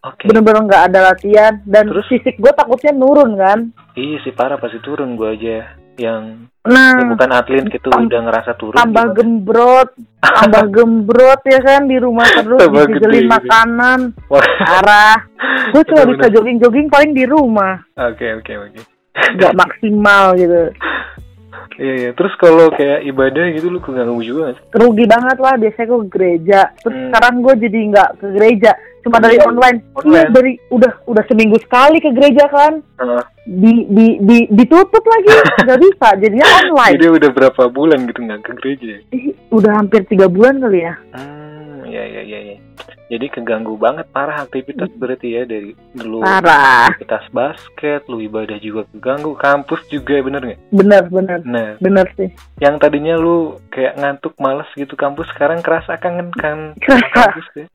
Oke. 0.00 0.22
Bener-bener 0.24 0.62
nggak 0.64 0.84
ada 0.86 1.00
latihan. 1.04 1.52
Dan 1.66 1.90
Terus? 1.90 2.06
fisik 2.06 2.38
gue 2.38 2.52
takutnya 2.52 2.94
nurun 2.94 3.34
kan. 3.34 3.58
Iya 3.92 4.22
sih 4.22 4.30
parah 4.30 4.56
pasti 4.56 4.78
turun 4.78 5.12
gua 5.12 5.32
aja 5.32 5.66
yang 5.98 6.48
Nah, 6.62 6.98
ya 6.98 7.06
bukan 7.06 7.30
atlet 7.30 7.62
gitu 7.68 7.88
tam- 7.88 8.04
udah 8.04 8.20
ngerasa 8.22 8.52
turun. 8.54 8.74
tambah 8.74 9.04
gimana? 9.04 9.16
gembrot, 9.16 9.88
tambah 10.18 10.64
gembrot 10.74 11.40
ya 11.44 11.60
kan 11.60 11.86
di 11.86 11.96
rumah 11.96 12.26
terus 12.26 12.58
dijejelin 12.58 12.90
gede 12.92 13.18
gitu. 13.18 13.30
makanan. 13.30 14.00
Wah, 14.26 14.42
Parah. 14.58 15.16
Gue 15.70 15.82
cuma 15.88 16.02
bisa 16.08 16.26
jogging-jogging 16.26 16.88
paling 16.88 17.12
di 17.12 17.22
rumah, 17.22 17.78
Oke 17.96 18.34
oke 18.34 18.52
oke. 18.60 18.80
nggak 19.32 19.54
maksimal 19.54 20.34
gitu. 20.34 20.62
Iya 21.74 21.94
iya. 21.96 22.10
Terus 22.12 22.32
kalau 22.36 22.70
kayak 22.70 23.04
ibadah 23.04 23.44
gitu 23.50 23.66
lu 23.68 23.78
keganggu 23.78 24.20
juga 24.20 24.54
rugi 24.72 25.04
banget 25.04 25.36
lah 25.36 25.54
biasanya 25.54 25.86
gue 25.86 26.00
ke 26.00 26.10
gereja 26.10 26.60
terus 26.76 26.94
Hmm. 26.94 27.06
sekarang 27.08 27.34
gue 27.38 27.54
jadi 27.58 27.78
nggak 27.88 28.08
ke 28.16 28.26
gereja 28.32 28.72
cuma 29.00 29.16
dari 29.18 29.38
online. 29.38 29.78
Online. 29.94 30.10
iya 30.10 30.22
dari 30.28 30.52
udah 30.68 30.92
udah 31.04 31.24
seminggu 31.24 31.56
sekali 31.58 31.98
ke 31.98 32.10
gereja 32.10 32.44
kan 32.48 32.72
Heeh. 32.96 33.22
di 33.46 33.74
di 33.86 34.06
di 34.20 34.36
ditutup 34.50 34.98
lagi 35.00 35.30
nggak 35.62 35.78
bisa 35.80 36.08
jadinya 36.16 36.46
online 36.64 36.92
Jadi 36.92 37.06
udah 37.12 37.30
berapa 37.30 37.62
bulan 37.68 37.98
gitu 38.04 38.20
nggak 38.20 38.40
ke 38.40 38.52
gereja? 38.56 38.86
ya? 38.88 39.00
Ih, 39.12 39.24
udah 39.48 39.72
hampir 39.74 40.02
tiga 40.04 40.26
bulan 40.26 40.58
kali 40.58 40.80
ya 40.80 40.94
Hmm, 41.12 41.82
iya 41.84 42.02
iya 42.04 42.22
iya. 42.24 42.38
iya. 42.44 42.56
Jadi 43.06 43.30
keganggu 43.30 43.74
banget 43.74 44.10
parah 44.10 44.42
aktivitas 44.42 44.90
berarti 44.92 45.28
ya 45.30 45.42
dari 45.42 45.70
dulu 45.92 46.20
parah 46.20 46.90
aktivitas 46.90 47.30
basket, 47.30 48.02
lu 48.04 48.18
ibadah 48.18 48.58
juga 48.58 48.82
keganggu, 48.90 49.32
kampus 49.32 49.78
juga 49.86 50.18
bener 50.18 50.42
nggak? 50.42 50.60
bener 50.72 51.02
bener 51.06 51.38
Nah, 51.42 51.78
bener 51.78 52.06
sih 52.14 52.26
yang 52.58 52.76
tadinya 52.76 53.14
lu 53.14 53.62
kayak 53.68 53.94
ngantuk 53.94 54.34
males 54.36 54.66
gitu 54.74 54.92
kampus 54.92 55.30
sekarang 55.30 55.62
kerasa 55.62 55.94
kangen 55.96 56.34
kan 56.34 56.74
Kerasa. 56.78 57.06
kampus 57.30 57.46
ya? 57.54 57.66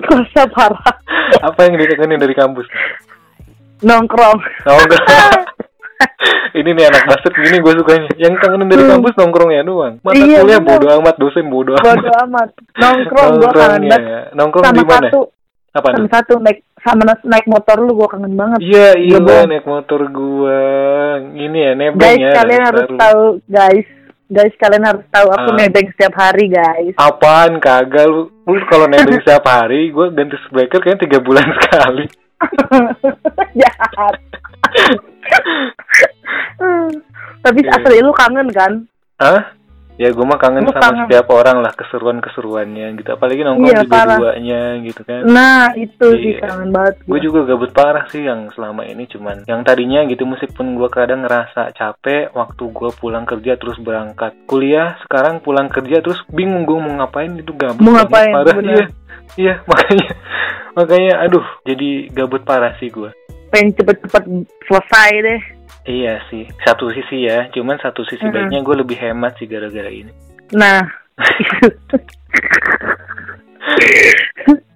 kerasa 0.00 0.40
parah 0.48 0.88
Apa 1.42 1.68
yang 1.68 1.76
dikangenin 1.76 2.16
dari 2.18 2.32
kampus? 2.32 2.64
nongkrong 3.78 4.40
enggak. 4.64 5.04
Ini 6.58 6.70
nih 6.70 6.84
anak 6.84 7.04
basket 7.04 7.32
gini 7.34 7.58
gue 7.58 7.72
sukanya. 7.74 8.08
Yang 8.16 8.34
kangenin 8.38 8.66
dari 8.66 8.84
kampus 8.84 9.14
nongkrongnya 9.14 9.62
doang. 9.62 9.94
Mata 10.00 10.14
Hmm. 10.14 10.24
Iya, 10.24 10.38
kuliah 10.40 10.60
bodo 10.60 10.86
amat, 10.96 11.14
dosen 11.16 11.46
bodo 11.46 11.72
amat. 11.74 11.84
bodo 11.96 12.10
amat 12.24 12.48
nongkrong 12.74 13.32
gue 13.34 13.50
kangen 13.50 13.82
banget 13.84 14.02
ya. 14.02 14.20
Nongkrong 14.32 14.64
sama 14.64 14.74
di 14.74 14.84
mana? 14.84 15.00
satu 15.04 15.20
Apa 15.68 15.88
sama 15.92 16.08
satu 16.08 16.34
naik 16.40 16.58
sama 16.80 17.02
naik 17.22 17.46
motor 17.46 17.76
lu 17.78 17.92
gue 17.94 18.08
kangen 18.08 18.34
banget 18.34 18.58
Iya, 18.60 18.88
iya 18.96 19.18
naik 19.44 19.64
motor 19.64 20.00
gua. 20.08 20.60
Ini 21.20 21.58
ya 21.60 21.72
nebeng 21.74 22.00
guys 22.00 22.18
ya. 22.18 22.32
kalian 22.34 22.62
harus 22.64 22.86
tahu 22.90 23.22
guys 23.44 23.86
guys 24.28 24.54
kalian 24.56 24.84
harus 24.84 25.04
tahu 25.08 25.28
aku 25.28 25.48
Ah. 25.50 25.56
nebeng 25.56 25.88
setiap 25.90 26.14
hari 26.14 26.48
guys 26.48 26.94
Apaan 26.96 27.56
kagak 27.58 28.04
lu? 28.04 28.32
Lu 28.42 28.56
kalau 28.66 28.84
nebeng 28.84 29.20
setiap 29.22 29.44
hari, 29.44 29.88
gua 29.88 30.08
ganti 30.08 30.36
breaker 30.48 30.80
kayaknya 30.80 31.04
tiga 31.04 31.18
bulan 31.18 31.44
sekali. 31.54 32.04
jahat 33.60 34.14
tapi 37.40 37.60
Iya. 37.60 37.70
asli 37.74 37.98
lu 37.98 38.12
kangen 38.12 38.48
kan 38.50 38.72
Hah? 39.18 39.54
Ya 39.98 40.14
gue 40.14 40.22
mah 40.22 40.38
kangen 40.38 40.62
Lu 40.62 40.70
sama 40.70 40.78
kangen. 40.80 41.00
setiap 41.04 41.26
orang 41.28 41.58
lah 41.58 41.74
keseruan-keseruannya 41.74 42.86
gitu. 42.94 43.10
Apalagi 43.10 43.42
nongkrong 43.42 43.66
Iya, 43.66 43.82
juga 43.82 43.90
parah. 43.92 44.14
duanya 44.16 44.62
gitu 44.78 45.02
kan. 45.02 45.26
nah 45.26 45.74
itu 45.74 46.06
sih 46.14 46.32
Iya. 46.32 46.46
kangen 46.46 46.70
banget 46.70 46.94
Gue 47.02 47.18
juga 47.18 47.40
gabut 47.44 47.70
parah 47.72 48.06
sih 48.06 48.22
yang 48.22 48.46
selama 48.48 48.86
ini 48.86 49.06
cuman 49.06 49.42
yang 49.44 49.62
tadinya 49.62 50.06
gitu 50.06 50.22
meskipun 50.22 50.78
gue 50.78 50.86
kadang 50.88 51.26
ngerasa 51.26 51.74
capek 51.74 52.30
waktu 52.30 52.62
gue 52.64 52.90
pulang 52.94 53.26
kerja 53.26 53.58
terus 53.58 53.74
berangkat 53.76 54.38
kuliah 54.44 54.94
sekarang 55.02 55.38
pulang 55.40 55.66
kerja 55.66 55.98
terus 55.98 56.22
bingung 56.28 56.62
gue 56.62 56.78
mau 56.78 56.94
ngapain 56.96 57.34
itu 57.34 57.50
gabut 57.52 57.82
Mau 57.82 57.90
ngapain, 57.92 58.30
parah 58.32 58.54
iya 58.56 58.86
iya 59.36 59.54
makanya 59.68 60.14
makanya 60.78 61.18
aduh 61.20 61.42
jadi 61.64 61.88
gabut 62.08 62.42
parah 62.42 62.78
sih 62.78 62.86
gue 62.88 63.10
pengen 63.50 63.74
cepet-cepet 63.74 64.22
selesai 64.62 65.10
deh 65.18 65.40
iya 65.84 66.22
sih 66.28 66.46
satu 66.62 66.88
sisi 66.88 67.24
ya 67.24 67.50
cuman 67.50 67.76
satu 67.76 68.04
sisi 68.04 68.22
Mm-mm. 68.22 68.34
baiknya 68.46 68.60
gue 68.60 68.76
lebih 68.78 68.94
hemat 68.96 69.34
sih 69.36 69.44
gara-gara 69.44 69.88
ini 69.88 70.12
nah 70.50 70.86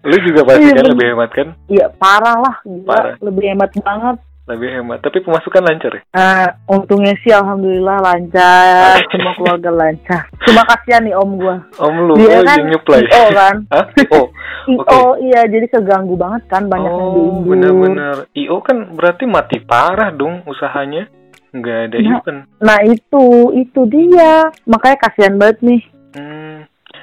lu 0.03 0.17
juga 0.21 0.43
pasti 0.45 0.65
Iya, 0.65 0.73
kan 0.73 0.83
bener. 0.83 0.93
lebih 0.93 1.07
hemat 1.09 1.31
kan 1.31 1.49
Iya 1.69 1.87
parah 1.95 2.37
lah, 2.37 2.55
gila. 2.61 2.83
Parah. 2.85 3.15
lebih 3.23 3.45
hemat 3.47 3.71
banget. 3.79 4.17
Lebih 4.43 4.75
hemat 4.75 4.99
tapi 4.99 5.23
pemasukan 5.23 5.63
lancar 5.63 5.93
ya 5.95 6.03
Eh, 6.13 6.49
untungnya 6.67 7.15
sih 7.23 7.31
alhamdulillah 7.31 7.99
lancar, 8.03 8.99
semua 9.07 9.33
keluarga 9.39 9.71
lancar. 9.71 10.23
Cuma 10.43 10.67
kasihan 10.67 11.07
nih 11.07 11.15
om 11.15 11.39
gua. 11.39 11.63
om 11.79 11.95
lu 12.03 12.19
Dia 12.19 12.37
oh, 12.37 12.43
kan 12.43 12.59
yang 12.59 12.69
nyuplai 12.75 13.03
IO 13.07 13.25
kan. 13.31 13.57
Hah? 13.73 13.85
oh 14.13 14.27
Oke. 14.79 14.95
Oh 14.95 15.19
iya, 15.19 15.43
jadi 15.47 15.67
keganggu 15.67 16.15
banget 16.15 16.47
kan 16.47 16.71
banyak 16.71 16.87
yang 16.87 17.03
oh 17.03 17.15
diundur. 17.19 17.47
bener-bener 17.51 18.17
io 18.33 18.63
kan 18.63 18.95
berarti 18.95 19.25
mati 19.27 19.59
parah 19.59 20.15
dong 20.15 20.47
usahanya 20.47 21.11
nggak 21.51 21.79
ada 21.91 21.97
Nah. 21.99 22.11
event 22.19 22.41
Nah 22.63 22.79
itu, 22.87 23.25
itu 23.59 23.81
dia. 23.87 24.47
Makanya 24.65 24.97
kasihan 25.03 25.35
banget 25.35 25.59
nih, 25.63 25.83
hmm, 26.15 26.57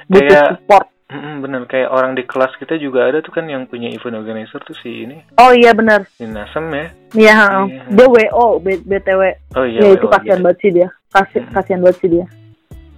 butuh 0.08 0.24
kayak 0.24 0.48
support. 0.56 0.86
Mm, 1.10 1.34
bener 1.40 1.62
kayak 1.64 1.88
orang 1.88 2.14
di 2.14 2.22
kelas 2.22 2.54
kita 2.56 2.74
juga 2.76 3.04
ada 3.04 3.18
tuh 3.18 3.30
kan 3.30 3.44
yang 3.44 3.66
punya 3.66 3.86
event 3.86 4.16
organizer 4.16 4.58
tuh 4.60 4.74
si 4.76 5.04
ini 5.04 5.18
Oh 5.36 5.50
iya 5.50 5.70
benar. 5.70 6.06
si 6.12 6.24
Nasem 6.24 6.66
ya 6.68 6.86
Iya, 7.10 7.34
heeh. 7.36 7.64
Iya. 7.66 7.82
dia 7.90 8.06
WO, 8.06 8.46
B- 8.58 8.80
BTW. 8.80 9.22
oh 9.52 9.64
iya 9.64 9.80
ya 9.80 9.88
itu 9.92 10.06
oh, 10.06 10.10
kasihan 10.10 10.38
iya. 10.38 10.44
banget 10.44 10.58
sih 10.58 10.70
dia. 10.70 10.88
Kasih, 11.10 11.40
Hmm. 11.40 11.52
kasihan 11.52 11.80
banget 11.80 11.98
sih 11.98 12.10
dia. 12.10 12.26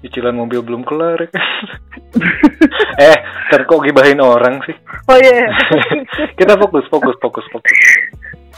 cicilan 0.03 0.35
mobil 0.35 0.61
belum 0.61 0.83
kelar 0.83 1.15
ya 1.17 1.29
kan? 1.31 1.47
eh 3.01 3.17
ntar 3.49 3.63
kok 3.63 3.81
gibahin 3.81 4.19
orang 4.19 4.59
sih 4.63 4.75
Oh 5.07 5.15
iya. 5.15 5.47
kita 6.39 6.59
fokus 6.59 6.85
fokus 6.87 7.15
fokus 7.17 7.47
fokus 7.49 7.79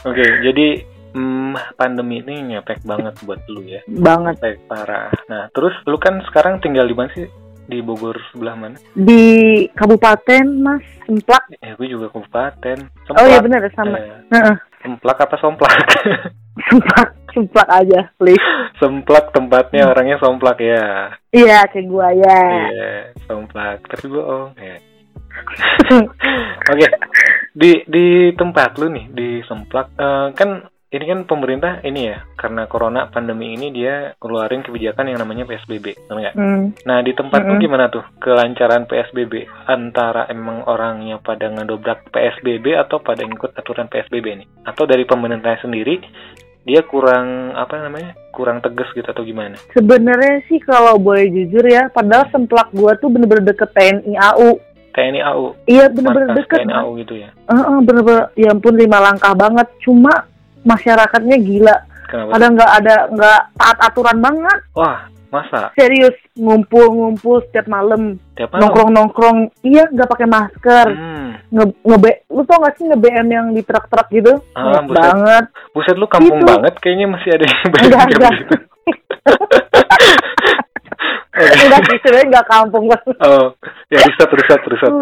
oke 0.03 0.25
jadi 0.41 0.81
mm, 1.13 1.53
pandemi 1.73 2.19
ini 2.19 2.51
nyepek 2.51 2.81
banget 2.81 3.13
buat 3.21 3.39
lu 3.47 3.61
ya 3.61 3.79
banget. 3.87 4.35
nyepek 4.35 4.55
parah 4.65 5.13
nah 5.25 5.47
terus 5.51 5.77
lu 5.85 5.95
kan 5.95 6.19
sekarang 6.25 6.57
tinggal 6.59 6.83
di 6.83 6.93
mana 6.93 7.13
sih 7.13 7.29
di 7.65 7.79
Bogor 7.79 8.17
sebelah 8.29 8.53
mana 8.53 8.77
Di 8.93 9.23
kabupaten 9.71 10.45
Mas 10.55 10.85
Semplak. 11.03 11.43
ya 11.55 11.73
gue 11.73 11.87
juga 11.87 12.07
kabupaten 12.07 12.77
Oh 13.11 13.23
iya 13.23 13.37
Semplak. 13.37 13.43
benar 13.43 13.61
sama. 13.71 13.95
Eh, 13.95 14.19
Heeh. 14.31 14.55
semplak 14.79 15.17
apa 15.19 15.35
somplak 15.37 15.73
Semplak, 16.65 17.09
semplak 17.29 17.67
aja, 17.69 18.07
please. 18.15 18.47
semplak 18.75 19.29
tempatnya 19.29 19.85
orangnya 19.85 20.15
somplak 20.17 20.57
ya 20.57 21.11
Iya, 21.29 21.67
kayak 21.67 21.85
gua 21.85 22.07
ya. 22.11 22.41
iya 22.65 22.91
somplak 23.23 23.83
tapi 23.85 24.05
bohong 24.07 24.55
ya 24.61 24.77
Oke, 26.65 26.87
di 27.53 27.83
di 27.85 28.05
tempat 28.33 28.77
lu 28.77 28.87
nih 28.87 29.05
di 29.09 29.27
Semplak 29.43 29.87
eh, 29.95 30.27
kan 30.31 30.63
ini 30.93 31.05
kan 31.09 31.19
pemerintah 31.25 31.81
ini 31.81 32.13
ya 32.13 32.21
karena 32.37 32.69
corona 32.69 33.09
pandemi 33.09 33.57
ini 33.57 33.73
dia 33.73 34.13
keluarin 34.21 34.61
kebijakan 34.61 35.09
yang 35.09 35.19
namanya 35.19 35.49
PSBB, 35.49 36.07
nggak? 36.07 36.37
Hmm. 36.37 36.71
Nah 36.85 37.01
di 37.01 37.11
tempat 37.11 37.41
lu 37.43 37.57
Mm-mm. 37.57 37.63
gimana 37.65 37.89
tuh 37.89 38.05
kelancaran 38.21 38.85
PSBB 38.85 39.49
antara 39.65 40.29
emang 40.29 40.61
orangnya 40.69 41.17
pada 41.19 41.49
ngedobrak 41.49 42.13
PSBB 42.13 42.77
atau 42.77 43.01
pada 43.01 43.25
ikut 43.25 43.57
aturan 43.57 43.89
PSBB 43.89 44.45
nih? 44.45 44.47
Atau 44.63 44.85
dari 44.85 45.03
pemerintah 45.03 45.57
sendiri 45.59 45.99
dia 46.65 46.81
kurang 46.81 47.53
apa 47.53 47.77
namanya 47.77 48.17
kurang 48.33 48.61
tegas 48.61 48.89
gitu 48.93 49.05
atau 49.05 49.21
gimana? 49.25 49.57
Sebenarnya 49.73 50.41
sih 50.49 50.57
kalau 50.61 50.97
boleh 50.97 51.29
jujur 51.29 51.61
ya, 51.61 51.89
padahal 51.93 52.25
semplak 52.33 52.73
gua 52.73 52.97
tuh 52.97 53.09
bener-bener 53.13 53.53
deket 53.53 53.69
TNI 53.73 54.17
AU. 54.17 54.57
TNI 54.95 55.21
AU, 55.27 55.45
Iya 55.67 55.91
bener-bener 55.91 56.39
deket. 56.39 56.63
TNI. 56.65 56.73
AU 56.73 56.89
gitu 57.03 57.13
ya? 57.19 57.29
Heeh, 57.51 57.77
bener-bener. 57.83 58.31
Ya 58.39 58.49
ampun 58.55 58.79
lima 58.79 58.97
langkah 59.03 59.35
banget. 59.35 59.67
Cuma 59.83 60.25
masyarakatnya 60.65 61.37
gila. 61.39 61.75
Kenapa? 62.09 62.31
Ada 62.37 62.45
nggak 62.51 62.71
ada 62.83 62.95
nggak 63.13 63.39
taat 63.57 63.77
aturan 63.81 64.17
banget. 64.19 64.59
Wah 64.73 64.99
masa 65.35 65.75
Serius 65.75 66.15
ngumpul-ngumpul 66.39 67.43
setiap 67.47 67.67
malam, 67.67 68.15
tiap 68.39 68.55
malam? 68.55 68.61
nongkrong-nongkrong. 68.63 69.51
Iya 69.67 69.83
nggak 69.91 70.09
pakai 70.09 70.27
masker. 70.29 70.87
Hmm. 70.95 71.29
Nge, 71.51 71.65
nge 71.83 72.11
lu 72.31 72.41
tau 72.47 72.63
gak 72.63 72.75
sih 72.79 72.85
nge 72.87 72.97
BM 72.99 73.27
yang 73.31 73.47
di 73.51 73.61
truk-truk 73.61 74.07
gitu? 74.11 74.33
Ah, 74.55 74.79
buset. 74.81 74.95
banget. 74.95 75.45
Buset 75.75 75.95
lu 75.99 76.07
kampung 76.07 76.39
Itu. 76.41 76.47
banget 76.47 76.73
kayaknya 76.79 77.07
masih 77.11 77.29
ada 77.35 77.45
yang 77.45 77.59
Enggak, 77.67 77.83
bayar 77.83 78.07
enggak. 78.07 78.33
gitu. 78.39 78.55
Enggak 81.35 81.81
sih, 81.91 81.97
sebenarnya 81.99 82.27
nggak 82.31 82.47
kampung 82.47 82.85
banget. 82.87 83.15
Oh, 83.19 83.47
ya 83.91 83.99
riset 83.99 84.29
riset 84.31 84.61
riset. 84.71 84.93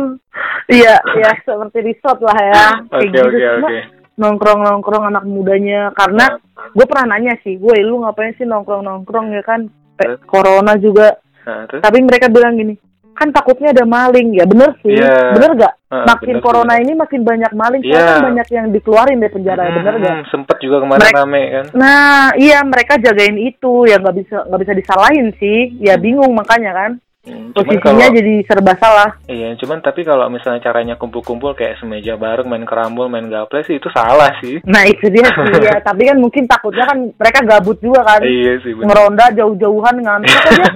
Iya, 0.65 0.95
iya 1.21 1.29
seperti 1.45 1.79
resort 1.85 2.19
lah 2.25 2.37
ya. 2.41 2.63
Oke 2.89 3.05
gitu. 3.13 3.21
oke 3.21 3.77
Cuma 4.13 4.29
oke. 4.29 4.37
Nongkrong-nongkrong 4.37 5.03
anak 5.09 5.23
mudanya 5.23 5.89
karena 5.91 6.37
gue 6.69 6.85
pernah 6.85 7.17
nanya 7.17 7.33
sih, 7.41 7.57
gue 7.57 7.75
lu 7.81 8.01
ngapain 8.01 8.33
sih 8.35 8.45
nongkrong-nongkrong 8.45 9.33
ya 9.33 9.41
kan? 9.41 9.65
Eh, 9.97 10.17
corona 10.25 10.73
juga. 10.77 11.17
Nah, 11.43 11.65
terus? 11.67 11.81
Tapi 11.81 11.97
mereka 12.01 12.29
bilang 12.29 12.55
gini, 12.55 12.73
kan 13.13 13.29
takutnya 13.29 13.69
ada 13.69 13.85
maling. 13.85 14.33
Ya 14.33 14.45
bener 14.45 14.73
sih, 14.81 14.95
Iya. 14.95 15.33
bener 15.37 15.51
gak? 15.53 15.73
Ah, 15.93 16.05
makin 16.07 16.37
bener, 16.37 16.45
corona 16.45 16.73
bener. 16.73 16.83
ini 16.85 16.93
makin 16.97 17.21
banyak 17.21 17.51
maling. 17.53 17.81
Iya. 17.81 17.93
Soalnya 17.93 18.09
kan 18.09 18.25
banyak 18.25 18.47
yang 18.49 18.65
dikeluarin 18.73 19.17
dari 19.21 19.33
penjara, 19.33 19.63
Hmm, 19.69 19.75
bener 19.77 19.93
gak? 20.01 20.15
Sempet 20.33 20.57
juga 20.61 20.77
kemarin 20.81 21.01
Mereka- 21.05 21.19
rame 21.21 21.43
kan. 21.45 21.65
Nah, 21.77 22.25
iya 22.33 22.57
mereka 22.65 22.93
jagain 22.97 23.37
itu, 23.37 23.73
ya 23.85 23.97
nggak 23.99 24.15
bisa 24.17 24.37
nggak 24.49 24.61
bisa 24.65 24.73
disalahin 24.73 25.27
sih. 25.37 25.59
Ya 25.77 25.93
bingung 25.97 26.33
makanya 26.33 26.71
kan. 26.73 26.91
Hmm, 27.23 27.55
Posisinya 27.55 27.79
kalau 28.03 28.19
jadi 28.19 28.33
serba 28.43 28.75
salah. 28.75 29.15
iya, 29.25 29.55
cuman 29.55 29.79
tapi 29.79 30.03
kalau 30.03 30.27
misalnya 30.27 30.59
caranya 30.59 30.99
kumpul-kumpul 30.99 31.55
kayak 31.55 31.79
semeja 31.79 32.13
bareng 32.13 32.43
main 32.45 32.67
kerambol, 32.67 33.07
main 33.07 33.25
gaple 33.25 33.63
sih 33.63 33.79
itu 33.79 33.87
salah 33.89 34.27
sih. 34.37 34.59
Nah 34.63 34.83
itu 34.83 35.07
dia 35.07 35.23
sih 35.25 35.63
ya. 35.63 35.79
Tapi 35.79 36.03
kan 36.03 36.19
mungkin 36.19 36.43
takutnya 36.43 36.83
kan 36.83 36.99
mereka 37.09 37.39
gabut 37.47 37.79
juga 37.79 38.03
kan. 38.03 38.19
Iya 38.19 38.59
sih 38.59 38.75
bener. 38.75 38.91
Ngeronda 38.91 39.25
jauh-jauhan 39.33 39.95
ngantuk 39.97 40.35
aja. 40.51 40.71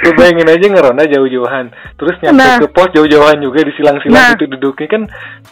Lu 0.00 0.10
bayangin 0.14 0.48
aja 0.48 0.64
ngeronda 0.64 1.04
jauh-jauhan. 1.06 1.66
Terus 1.94 2.14
nyampe 2.20 2.40
Nah. 2.40 2.56
ke 2.58 2.68
pos 2.70 2.88
jauh-jauhan 2.90 3.38
juga 3.38 3.58
disilang-silang 3.62 4.16
Nah. 4.16 4.32
gitu 4.32 4.44
duduknya 4.48 4.88
kan 4.88 5.02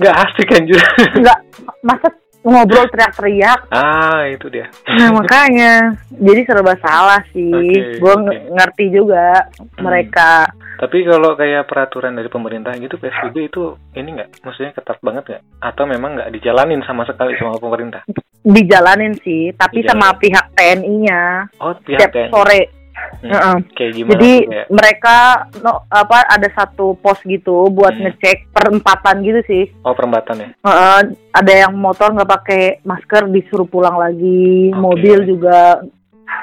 nggak 0.00 0.16
asik 0.25 0.49
anjir. 0.52 0.80
Nggak, 1.20 1.38
masa 1.82 2.08
ngobrol 2.42 2.87
teriak-teriak. 2.88 3.70
Ah, 3.70 4.26
itu 4.26 4.46
dia. 4.46 4.66
Nah 4.87 5.11
makanya, 5.18 5.94
jadi 6.11 6.40
serba 6.42 6.75
salah 6.78 7.22
sih. 7.30 7.49
Oke, 7.49 7.99
Gue 7.99 8.12
oke. 8.12 8.37
ngerti 8.50 8.84
juga 8.90 9.46
mereka. 9.78 10.50
Tapi 10.75 11.06
kalau 11.06 11.38
kayak 11.38 11.70
peraturan 11.70 12.12
dari 12.12 12.26
pemerintah 12.26 12.75
gitu 12.75 12.99
PSBB 12.99 13.46
itu 13.46 13.78
ini 13.94 14.18
nggak, 14.18 14.42
maksudnya 14.42 14.75
ketat 14.75 14.99
banget 14.99 15.22
nggak? 15.25 15.42
Atau 15.62 15.87
memang 15.87 16.18
nggak 16.18 16.32
dijalanin 16.32 16.82
sama 16.82 17.06
sekali 17.06 17.38
sama 17.38 17.54
pemerintah? 17.56 18.02
Dijalanin 18.42 19.14
sih, 19.16 19.54
tapi 19.54 19.78
Dijalanin. 19.78 20.02
sama 20.02 20.18
pihak 20.18 20.44
TNI-nya. 20.52 21.22
Oh, 21.62 21.78
pihak 21.78 22.02
Setiap 22.02 22.12
TNI. 22.12 22.32
sore. 22.34 22.61
Hmm. 22.92 23.30
Heeh. 23.30 23.56
Kayak 23.72 23.92
gimana? 23.94 24.12
Jadi 24.12 24.32
kayak? 24.44 24.66
mereka 24.68 25.16
no, 25.58 25.72
apa 25.87 26.26
ada 26.26 26.49
satu 26.52 26.94
pos 26.94 27.18
gitu 27.22 27.68
buat 27.68 27.94
Hmm. 27.94 28.11
ngecek 28.11 28.50
perempatan 28.50 29.22
gitu 29.22 29.40
sih. 29.46 29.64
Oh, 29.82 29.94
perempatan 29.94 30.37
ya? 30.38 30.49
Heeh, 30.61 31.00
ada 31.32 31.52
yang 31.54 31.72
motor 31.72 32.12
nggak 32.12 32.30
pakai 32.30 32.62
masker 32.82 33.28
disuruh 33.28 33.64
pulang 33.64 33.96
lagi, 33.96 34.70
Oke. 34.70 34.76
mobil 34.76 35.25
juga 35.25 35.80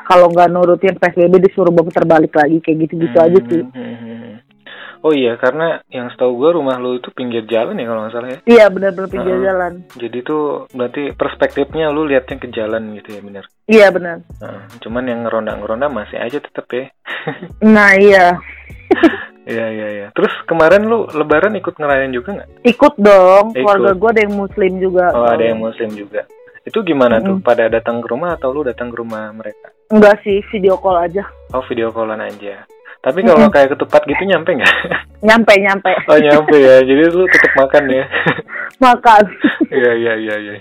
kalau 0.06 0.30
nggak 0.30 0.50
nurutin 0.50 0.96
PSBB 0.96 1.38
disuruh 1.40 1.70
putar 1.70 2.06
balik 2.06 2.34
lagi 2.34 2.58
kayak 2.60 2.88
gitu-gitu 2.88 3.14
Hmm, 3.14 3.26
aja 3.26 3.40
sih. 3.46 3.62
hmm, 3.62 3.74
hmm, 3.76 4.18
hmm. 4.18 4.34
Oh 5.00 5.16
iya, 5.16 5.40
karena 5.40 5.80
yang 5.88 6.12
setahu 6.12 6.36
gue 6.44 6.60
rumah 6.60 6.76
lu 6.76 7.00
itu 7.00 7.08
pinggir 7.16 7.48
jalan 7.48 7.80
ya 7.80 7.88
kalau 7.88 8.02
nggak 8.04 8.14
salah 8.20 8.30
ya. 8.36 8.40
Iya 8.44 8.66
benar-benar 8.68 9.08
pinggir 9.08 9.36
Heeh. 9.40 9.46
jalan. 9.48 9.74
Jadi 9.96 10.18
tuh 10.28 10.44
berarti 10.76 11.04
perspektifnya 11.16 11.88
lu 11.88 12.04
liatnya 12.04 12.36
ke 12.36 12.52
jalan 12.52 13.00
gitu 13.00 13.16
ya 13.16 13.22
bener. 13.24 13.44
Iya 13.72 13.88
benar. 13.96 14.18
Heeh, 14.44 14.62
cuman 14.84 15.04
yang 15.08 15.24
ngeronda-ngeronda 15.24 15.88
masih 15.88 16.20
aja 16.20 16.44
tetep 16.44 16.68
ya. 16.72 16.86
Nah 17.64 17.96
iya 17.96 18.36
Iya 19.50 19.66
iya 19.72 19.88
iya. 19.90 20.08
Terus 20.14 20.30
kemarin 20.46 20.86
lu 20.86 21.10
Lebaran 21.10 21.58
ikut 21.58 21.74
ngerayain 21.80 22.14
juga 22.14 22.38
nggak? 22.38 22.50
ikut 22.70 22.94
dong. 23.02 23.46
Ikut. 23.56 23.66
Keluarga 23.66 23.92
gue 23.98 24.10
ada 24.14 24.22
yang 24.28 24.36
muslim 24.38 24.72
juga. 24.78 25.06
Oh 25.16 25.26
ada 25.26 25.42
yang 25.42 25.60
Muslim 25.64 25.90
juga. 25.96 26.22
Itu 26.68 26.86
gimana 26.86 27.18
tuh? 27.18 27.40
Mm-mm. 27.40 27.48
Pada 27.48 27.66
datang 27.66 28.04
ke 28.04 28.08
rumah 28.14 28.38
atau 28.38 28.54
lu 28.54 28.62
datang 28.62 28.94
ke 28.94 29.00
rumah 29.02 29.34
mereka? 29.34 29.74
Enggak 29.90 30.22
sih 30.22 30.44
video 30.54 30.78
call 30.78 31.02
aja. 31.02 31.26
Oh 31.56 31.66
video 31.66 31.90
callan 31.90 32.22
aja. 32.22 32.62
Tapi 33.00 33.24
kalau 33.24 33.48
kayak 33.48 33.72
ketupat 33.74 34.02
gitu 34.04 34.24
nyampe 34.24 34.52
nggak? 34.54 34.76
Nyampe 35.28 35.52
nyampe 35.58 35.92
oh 36.06 36.16
nyampe 36.16 36.56
ya. 36.56 36.80
Jadi 36.80 37.02
lu 37.06 37.28
tetap 37.28 37.52
makan 37.56 37.84
ya. 37.88 38.06
makan. 38.86 39.24
Iya 39.70 39.92
iya 39.94 40.14
iya 40.18 40.36
iya. 40.40 40.54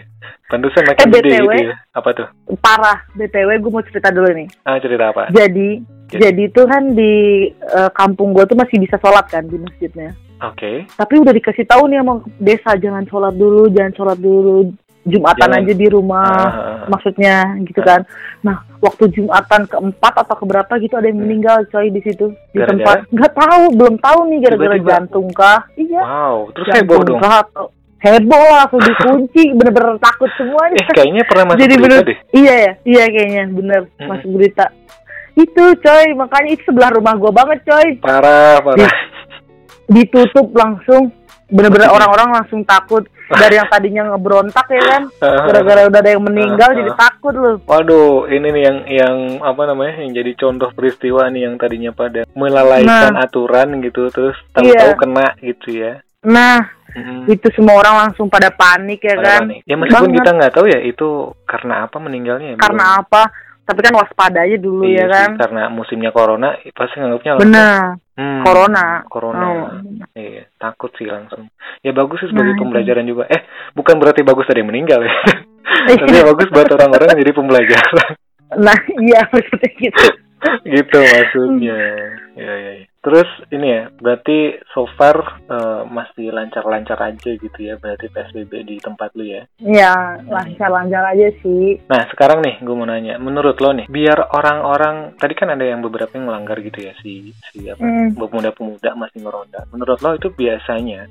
Pantesan 0.46 0.84
makin 0.84 1.00
Eh, 1.00 1.12
gede 1.14 1.38
gitu 1.38 1.56
ya. 1.64 1.76
Apa 1.92 2.10
tuh? 2.12 2.28
Parah. 2.58 3.00
btw 3.14 3.56
gue 3.56 3.70
mau 3.70 3.80
cerita 3.82 4.12
dulu 4.12 4.28
nih. 4.28 4.48
Ah 4.62 4.76
cerita 4.76 5.08
apa? 5.08 5.30
Jadi 5.30 5.80
Ya. 6.08 6.24
jadi 6.24 6.48
tuh 6.48 6.64
kan 6.64 6.92
di 6.92 7.12
eh, 7.48 7.90
kampung 7.92 8.32
gue 8.32 8.44
tuh 8.44 8.56
masih 8.56 8.78
bisa 8.78 8.96
sholat 8.96 9.26
kan 9.26 9.44
di 9.44 9.56
masjidnya. 9.56 10.12
Oke. 10.40 10.86
Tapi 10.88 11.14
udah 11.18 11.32
dikasih 11.32 11.64
tahu 11.64 11.84
nih 11.86 11.98
sama 11.98 12.14
desa 12.38 12.72
jangan 12.74 13.04
sholat 13.04 13.34
dulu, 13.34 13.68
jangan 13.68 13.92
sholat 13.92 14.18
dulu. 14.18 14.72
Jumatan 15.04 15.48
Jangan. 15.48 15.62
aja 15.62 15.72
di 15.72 15.86
rumah. 15.86 16.26
Ah, 16.28 16.48
ah, 16.48 16.68
ah. 16.76 16.86
Maksudnya 16.86 17.34
gitu 17.62 17.80
kan. 17.80 18.02
Nah, 18.40 18.56
waktu 18.78 19.08
Jumatan 19.10 19.64
keempat 19.64 20.14
atau 20.18 20.34
keberapa 20.36 20.72
gitu 20.76 20.94
ada 20.94 21.06
yang 21.06 21.18
meninggal 21.18 21.64
coy 21.66 21.88
di 21.88 22.00
situ 22.00 22.28
di 22.48 22.58
Hmm. 22.58 22.66
Gara-gara? 22.66 22.68
tempat. 22.68 22.96
Nggak 23.10 23.32
tahu, 23.34 23.62
belum 23.74 23.94
tahu 23.98 24.18
nih 24.26 24.38
gara-gara 24.42 24.76
jantung 24.78 25.26
kah? 25.30 25.60
Iya. 25.74 26.02
Wow. 26.02 26.36
Terus 26.52 26.66
heboh 26.74 27.00
dong. 27.02 27.20
atau 27.20 27.66
heboh 27.98 28.42
lah 28.44 28.62
langsung 28.62 28.78
dikunci 28.80 29.42
bener-bener 29.56 29.96
takut 29.98 30.30
semuanya. 30.34 30.78
Eh 30.78 30.92
kayaknya 30.92 31.22
pernah 31.24 31.44
masuk 31.46 31.60
Jadi 31.60 31.74
berita 31.74 31.84
bener 31.84 32.00
deh. 32.04 32.18
iya 32.32 32.54
ya 32.56 32.72
iya 32.84 33.04
kayaknya 33.06 33.42
bener 33.50 33.80
Mm-mm. 33.88 34.06
masuk 34.06 34.30
berita 34.30 34.66
itu 35.34 35.64
coy 35.76 36.06
makanya 36.12 36.50
itu 36.52 36.62
sebelah 36.64 36.90
rumah 36.90 37.14
gua 37.14 37.30
banget 37.32 37.58
coy 37.64 37.88
Parah 37.98 38.58
parah. 38.58 38.90
ditutup 39.86 40.50
langsung 40.52 41.10
bener-bener 41.48 41.88
orang-orang 41.88 42.28
langsung 42.34 42.60
takut 42.62 43.06
dari 43.30 43.54
yang 43.54 43.68
tadinya 43.68 44.02
ngebrontak 44.06 44.66
ya 44.68 44.82
kan 44.82 45.02
gara-gara 45.46 45.84
udah 45.84 46.00
ada 46.00 46.10
yang 46.10 46.22
meninggal 46.22 46.70
jadi 46.72 46.92
takut 47.02 47.32
lu 47.32 47.52
Waduh, 47.62 48.24
ini 48.26 48.48
nih 48.48 48.62
yang 48.62 48.78
yang 48.86 49.16
apa 49.40 49.62
namanya 49.64 49.98
yang 49.98 50.12
jadi 50.12 50.32
contoh 50.34 50.70
peristiwa 50.70 51.28
nih 51.28 51.44
yang 51.44 51.54
tadinya 51.54 51.90
pada 51.90 52.24
melalaikan 52.32 52.86
Nah. 53.10 53.20
aturan 53.20 53.80
gitu, 53.80 54.08
terus 54.08 54.34
tahu-tahu 54.50 54.72
Iya. 54.86 54.96
kena 54.96 55.26
gitu 55.38 55.68
ya. 55.70 55.92
nah 56.18 56.66
Mm-mm. 56.88 57.28
itu 57.28 57.46
semua 57.52 57.76
orang 57.76 57.94
langsung 58.02 58.26
pada 58.26 58.48
panik 58.48 58.98
ya 59.00 59.14
Pada 59.14 59.28
kan 59.28 59.40
panik. 59.44 59.58
Ya 59.62 59.76
meskipun 59.76 60.02
Banget. 60.04 60.16
kita 60.18 60.30
nggak 60.32 60.52
tahu 60.52 60.66
ya 60.66 60.80
itu 60.80 61.08
karena 61.44 61.74
apa 61.84 61.96
meninggalnya. 61.98 62.48
ya, 62.48 62.56
karena 62.58 62.84
belum- 62.86 63.00
apa 63.02 63.22
tapi 63.68 63.84
kan 63.84 63.92
waspada 64.00 64.48
aja 64.48 64.56
dulu 64.56 64.88
Iya 64.88 65.04
ya 65.04 65.04
sih, 65.04 65.12
kan 65.12 65.30
Karena 65.36 65.62
musimnya 65.68 66.08
corona, 66.08 66.56
pasti 66.72 66.96
nganggapnya 66.96 67.32
bener 67.36 68.00
hmm, 68.16 68.40
corona 68.40 68.86
Corona. 69.04 69.44
Oh. 69.44 69.68
Iya, 70.16 70.48
takut 70.56 70.88
sih 70.96 71.04
langsung. 71.04 71.52
Ya 71.84 71.92
bagus 71.92 72.24
sih 72.24 72.32
sebagai 72.32 72.56
Nah, 72.56 72.60
pembelajaran 72.64 73.04
juga. 73.04 73.28
Eh, 73.28 73.44
bukan 73.76 74.00
berarti 74.00 74.24
bagus 74.24 74.48
ada 74.48 74.58
yang 74.58 74.70
meninggal 74.72 75.04
ya. 75.04 75.12
Iya. 75.92 76.00
Tapi 76.00 76.16
ya 76.16 76.24
bagus 76.24 76.48
buat 76.48 76.68
orang-orang 76.72 77.20
jadi 77.20 77.32
pembelajaran. 77.36 78.10
nah 78.48 78.80
iya 79.04 79.28
maksudnya 79.28 79.70
gitu 79.76 80.06
gitu 80.72 80.98
maksudnya. 81.04 81.80
Ya, 82.32 82.52
ya, 82.56 82.70
ya. 82.80 82.87
Terus 82.98 83.30
ini 83.48 83.68
ya, 83.68 83.82
berarti 83.94 84.38
so 84.70 84.84
far 84.94 85.16
eh, 85.46 85.82
masih 85.86 86.28
lancar-lancar 86.28 86.98
aja 86.98 87.30
gitu 87.32 87.58
ya, 87.58 87.78
berarti 87.78 88.06
PSBB 88.06 88.52
di 88.64 88.76
tempat 88.78 89.14
lu 89.14 89.24
ya. 89.24 89.42
ya 89.58 89.94
lancar-lancar 90.20 91.14
aja 91.14 91.30
sih 91.40 91.78
Nah, 91.86 92.04
sekarang 92.10 92.42
nih 92.42 92.58
gue 92.58 92.74
mau 92.74 92.84
nanya, 92.84 93.16
menurut 93.16 93.58
lo 93.58 93.70
nih, 93.72 93.86
biar 93.86 94.28
orang-orang 94.28 95.14
tadi 95.14 95.34
kan 95.34 95.48
ada 95.48 95.62
yang 95.62 95.78
beberapa 95.78 96.10
yang 96.12 96.26
melanggar 96.26 96.58
gitu 96.58 96.78
ya 96.80 96.92
si 96.98 97.30
si 97.48 97.66
apa 97.66 97.78
Hmm. 97.78 98.12
pemuda-pemuda 98.12 98.92
masih 98.92 99.22
ngeronda. 99.22 99.64
Menurut 99.70 99.98
lo 99.98 100.10
itu 100.12 100.28
biasanya 100.28 101.06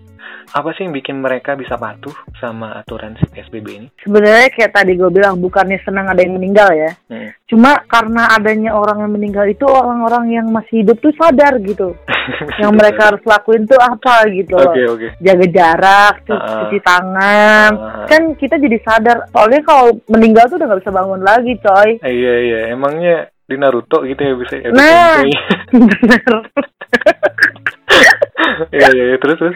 apa 0.50 0.70
sih 0.74 0.84
yang 0.84 0.94
bikin 0.94 1.18
mereka 1.18 1.56
bisa 1.56 1.76
patuh 1.76 2.14
sama 2.38 2.76
aturan 2.76 3.16
si 3.16 3.26
PSBB 3.26 3.68
ini? 3.70 3.88
sebenarnya 3.98 4.52
kayak 4.52 4.72
tadi 4.74 4.94
gue 4.94 5.08
bilang 5.08 5.36
bukannya 5.38 5.80
senang 5.82 6.08
ada 6.08 6.20
yang 6.20 6.36
meninggal 6.36 6.68
ya 6.70 6.92
Hmm. 7.08 7.32
Cuma 7.48 7.80
karena 7.86 8.28
adanya 8.30 8.72
orang 8.72 9.00
yang 9.00 9.12
meninggal 9.14 9.46
itu 9.46 9.64
orang-orang 9.64 10.26
yang 10.30 10.48
masih 10.48 10.84
hidup 10.84 11.00
tuh 11.00 11.16
sadar 11.16 11.56
gitu 11.60 11.96
yang 12.62 12.72
mereka 12.72 13.08
harus 13.08 13.24
lakuin 13.24 13.64
tuh 13.64 13.80
apa 13.80 14.28
gitu 14.28 14.52
Oke 14.54 14.84
oke. 14.86 15.08
jaga 15.18 15.46
jarak 15.48 16.14
cu- 16.24 16.36
Ah. 16.36 16.60
cuci 16.62 16.80
tangan 16.82 17.72
Ah. 17.74 18.04
kan 18.06 18.36
kita 18.36 18.56
jadi 18.58 18.78
sadar 18.82 19.18
soalnya 19.28 19.64
kalau 19.64 19.96
meninggal 20.08 20.44
tuh 20.46 20.56
udah 20.56 20.68
nggak 20.68 20.82
bisa 20.82 20.92
bangun 20.92 21.22
lagi 21.22 21.54
coy 21.58 21.90
Eh, 21.98 22.14
iya 22.14 22.34
iya, 22.42 22.60
emangnya 22.70 23.16
di 23.42 23.56
Naruto 23.56 24.04
gitu 24.04 24.20
ya 24.20 24.34
bisa 24.36 24.56
ya 24.58 24.70
Nah. 24.70 25.24
Iya 28.70 28.88
iya 28.90 29.04
iya, 29.06 29.18
terus 29.18 29.38
terus. 29.38 29.56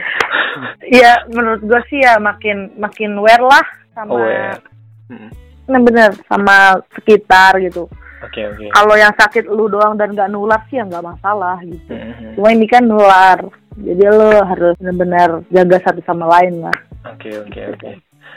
ya 0.85 1.11
menurut 1.29 1.61
gue 1.61 1.81
sih 1.87 1.99
ya 1.99 2.17
makin 2.17 2.71
makin 2.77 3.15
aware 3.15 3.41
lah 3.41 3.65
sama 3.91 4.15
Aware. 4.15 4.59
Hmm. 5.07 5.29
Nah 5.71 5.79
bener 5.79 6.11
sama 6.27 6.57
sekitar 6.91 7.55
gitu 7.57 7.87
Oke 8.21 8.45
oke. 8.45 8.69
kalau 8.69 8.93
yang 8.93 9.15
sakit 9.15 9.47
lu 9.47 9.65
doang 9.65 9.95
dan 9.95 10.11
nggak 10.11 10.29
nular 10.29 10.61
sih 10.67 10.77
ya 10.77 10.85
nggak 10.85 11.01
masalah 11.01 11.57
gitu 11.63 11.89
Hmm, 11.89 12.35
cuma 12.35 12.51
ini 12.51 12.67
kan 12.67 12.83
nular 12.83 13.39
jadi 13.73 14.03
lo 14.07 14.43
harus 14.43 14.75
benar-benar 14.77 15.41
jaga 15.47 15.77
satu 15.81 16.03
sama 16.03 16.27
lain 16.29 16.61
lah 16.61 16.75
Oke 17.01 17.33
oke 17.33 17.61
oke. 17.73 17.89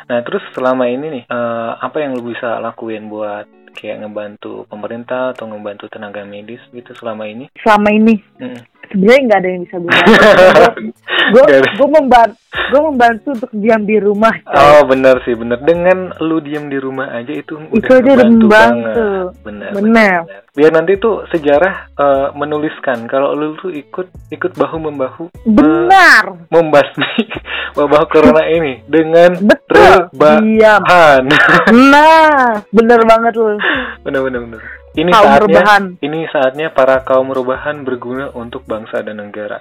Nah 0.04 0.20
terus 0.20 0.40
selama 0.52 0.88
ini 0.88 1.06
nih, 1.10 1.24
eh, 1.26 1.70
apa 1.76 2.00
yang 2.00 2.16
lu 2.16 2.32
bisa 2.32 2.56
lakuin 2.60 3.08
buat 3.08 3.44
kayak 3.72 4.00
ngebantu 4.00 4.64
pemerintah 4.66 5.36
atau 5.36 5.44
ngebantu 5.44 5.84
tenaga 5.88 6.24
medis 6.24 6.64
gitu 6.70 6.96
selama 6.96 7.28
ini? 7.28 7.52
selama 7.60 7.88
ini 7.90 8.14
Hmm. 8.40 8.56
Sebenarnya 8.94 9.22
nggak 9.26 9.40
ada 9.42 9.48
yang 9.50 9.62
bisa 9.66 9.76
gue 9.76 9.90
bantu 9.90 10.80
gue 11.34 11.44
gue 11.74 11.88
membantu 11.90 12.36
gue 12.54 12.80
membantu 12.80 13.28
untuk 13.34 13.50
diam 13.52 13.82
di 13.82 13.96
rumah 13.98 14.34
coy. 14.46 14.54
Oh 14.56 14.80
benar 14.86 15.20
sih 15.26 15.34
benar. 15.36 15.58
Dengan 15.60 16.14
lu 16.22 16.38
diam 16.40 16.70
di 16.70 16.78
rumah 16.78 17.10
aja 17.12 17.34
itu 17.34 17.58
udah 17.58 17.76
Itu 17.76 17.92
aja 17.92 18.10
udah 18.14 18.28
membantu. 18.30 18.48
banget. 18.48 18.94
Benar. 18.94 19.24
Benar. 19.44 19.70
benar. 19.74 20.18
Biar 20.54 20.70
nanti 20.70 20.92
tuh 20.96 21.26
sejarah 21.28 21.74
eh, 21.92 22.26
menuliskan 22.38 23.10
kalau 23.10 23.34
lu 23.34 23.58
tuh 23.58 23.74
ikut 23.74 24.06
ikut 24.30 24.52
bahu 24.54 24.76
membahu 24.80 25.24
eh, 25.34 25.50
benar 25.50 26.24
membasmi 26.48 27.26
wabah 27.76 28.06
corona 28.06 28.46
ini 28.46 28.86
dengan 28.86 29.34
betul 29.42 30.14
diam 30.14 30.82
nah 31.90 32.62
bener 32.70 33.00
banget 33.02 33.34
lu 33.34 33.58
benar 34.06 34.20
benar 34.22 34.40
benar. 34.46 34.83
Ini 34.94 35.10
Kaum 35.10 35.26
saatnya 35.26 35.42
rebahan. 35.42 35.82
ini 35.98 36.18
saatnya 36.28 36.68
para 36.70 37.02
kaum 37.02 37.28
rebahan 37.28 37.82
berguna 37.82 38.30
untuk 38.32 38.62
bangsa 38.64 39.00
dan 39.00 39.18
negara. 39.18 39.58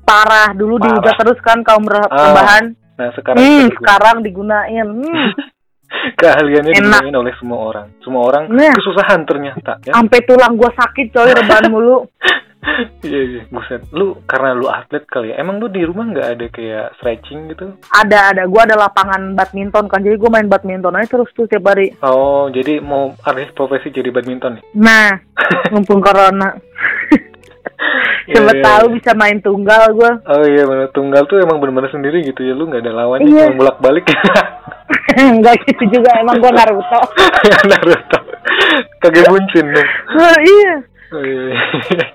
parah 0.00 0.52
dulu 0.52 0.76
Parah. 0.76 1.00
dihujat 1.00 1.14
terus 1.16 1.38
kan 1.40 1.58
kaum 1.62 1.82
re- 1.82 2.04
Ah, 2.04 2.28
rebahan 2.28 2.64
Nah 2.92 3.08
sekarang 3.10 3.40
hmm, 3.40 3.66
sekarang 3.72 4.16
digunain 4.20 4.84
hmm. 4.86 5.28
keahliannya 6.20 6.72
Enak. 6.72 7.00
digunakan 7.00 7.16
oleh 7.18 7.34
semua 7.36 7.58
orang. 7.64 7.86
Semua 7.98 8.22
orang 8.22 8.42
Nah. 8.48 8.68
kesusahan 8.70 9.20
ternyata 9.24 9.80
ya. 9.82 9.92
sampai 9.92 10.18
tulang 10.22 10.54
gua 10.54 10.70
sakit 10.70 11.06
coy 11.10 11.30
rebahan 11.32 11.66
mulu 11.66 12.04
Iya 13.02 13.20
iya, 13.20 13.42
buset. 13.48 13.82
Lu 13.90 14.22
karena 14.22 14.54
lu 14.54 14.66
atlet 14.66 15.02
kali 15.04 15.30
ya. 15.30 15.36
Emang 15.36 15.58
lu 15.58 15.66
di 15.66 15.82
rumah 15.82 16.06
nggak 16.06 16.28
ada 16.30 16.46
kayak 16.48 16.94
stretching 16.94 17.50
gitu? 17.50 17.74
ada 17.90 18.30
ada 18.30 18.46
gua 18.46 18.62
ada 18.62 18.78
lapangan 18.78 19.34
badminton 19.34 19.86
kan 19.86 19.98
jadi 19.98 20.14
gua 20.14 20.30
main 20.32 20.46
badminton 20.46 20.94
aja 20.94 21.10
terus 21.10 21.28
tuh 21.32 21.44
tiap 21.44 21.66
hari 21.66 21.90
Oh, 22.00 22.46
jadi 22.48 22.78
mau 22.78 23.18
alih 23.20 23.50
profesi 23.52 23.90
jadi 23.90 24.08
badminton 24.08 24.56
nih? 24.56 24.64
nah 24.72 25.10
mumpung 25.72 25.98
corona 25.98 26.54
Siapa 28.22 28.38
Iya, 28.48 28.54
iya, 28.54 28.62
tahu 28.62 28.84
iya. 28.86 28.94
bisa 28.94 29.10
main 29.12 29.38
tunggal 29.38 29.82
gue. 29.92 30.12
Oh 30.24 30.44
iya 30.46 30.62
bener 30.62 30.88
tunggal 30.90 31.26
tuh 31.26 31.42
emang 31.42 31.58
bener-bener 31.58 31.90
sendiri 31.90 32.22
gitu 32.22 32.40
ya 32.40 32.54
lu 32.54 32.70
nggak 32.70 32.80
ada 32.80 32.94
lawannya 32.94 33.26
Iya. 33.26 33.50
cuma 33.50 33.58
bolak 33.58 33.78
balik 33.82 34.06
Enggak 35.12 35.58
gitu 35.66 35.84
juga 35.90 36.10
emang 36.16 36.38
gue 36.38 36.46
Naruto. 36.48 37.00
Naruto 37.66 38.18
kage 39.00 39.20
buncin 39.26 39.66
dong 39.68 39.88
iya. 40.40 40.74
Oh, 41.10 41.20
iya, 41.20 41.42
iya. 41.90 42.06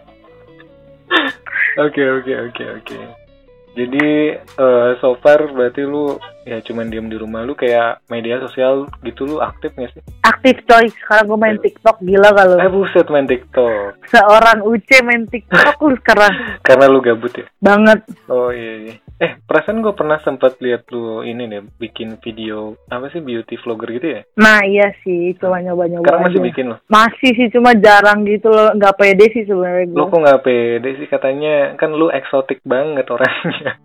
Oke 1.78 2.02
oke 2.02 2.34
oke 2.50 2.64
oke. 2.82 2.98
Jadi 3.78 4.34
eh, 4.34 4.90
so 4.98 5.14
far 5.22 5.46
berarti 5.54 5.86
lu 5.86 6.18
ya 6.50 6.58
cuman 6.66 6.90
diem 6.90 7.06
di 7.06 7.18
rumah 7.22 7.46
lu 7.46 7.54
kayak 7.54 8.02
media 8.10 8.42
sosial 8.42 8.90
gitu 9.06 9.30
lu 9.30 9.38
aktif 9.38 9.70
nggak 9.78 9.94
sih? 9.94 10.02
Aktif 10.26 10.66
coy. 10.66 10.90
Sekarang 10.90 11.30
gue 11.30 11.38
main 11.38 11.58
TikTok 11.62 12.02
gila 12.02 12.34
kalau. 12.34 12.58
Eh 12.58 12.72
buset 12.74 13.06
main 13.14 13.30
TikTok 13.30 14.02
Seorang 14.10 14.66
UC 14.66 14.90
main 15.06 15.30
TikTok 15.30 15.78
lu 15.86 15.94
sekarang 16.02 16.34
karena 16.68 16.86
lu 16.90 16.98
gabut 17.06 17.30
ya? 17.38 17.46
banget. 17.62 18.02
Oh 18.26 18.50
iya 18.50 18.74
iya. 18.90 18.96
Eh 19.18 19.34
perasaan 19.50 19.82
gue 19.82 19.98
pernah 19.98 20.22
sempat 20.22 20.62
lihat 20.62 20.86
lu 20.94 21.26
ini 21.26 21.50
deh 21.50 21.66
bikin 21.82 22.22
video 22.22 22.78
apa 22.86 23.10
sih 23.10 23.18
beauty 23.18 23.58
vlogger 23.58 23.90
gitu 23.98 24.08
ya? 24.14 24.22
Nah 24.38 24.62
iya 24.62 24.94
sih, 25.02 25.34
cuma 25.42 25.58
nyoba-nyoba 25.58 26.06
Sekarang 26.06 26.22
masih 26.30 26.38
aja. 26.38 26.48
bikin 26.54 26.66
lo? 26.70 26.76
Masih 26.86 27.32
sih, 27.34 27.48
cuma 27.50 27.74
jarang 27.74 28.22
gitu 28.30 28.54
loh, 28.54 28.70
nggak 28.78 28.94
pede 28.94 29.26
sih 29.34 29.42
sebenarnya 29.50 29.90
gue. 29.90 29.98
Lu 29.98 30.06
kok 30.06 30.22
nggak 30.22 30.44
pede 30.46 30.90
sih 31.02 31.08
katanya 31.10 31.74
kan 31.82 31.98
lu 31.98 32.14
eksotik 32.14 32.62
banget 32.62 33.10
orangnya. 33.10 33.72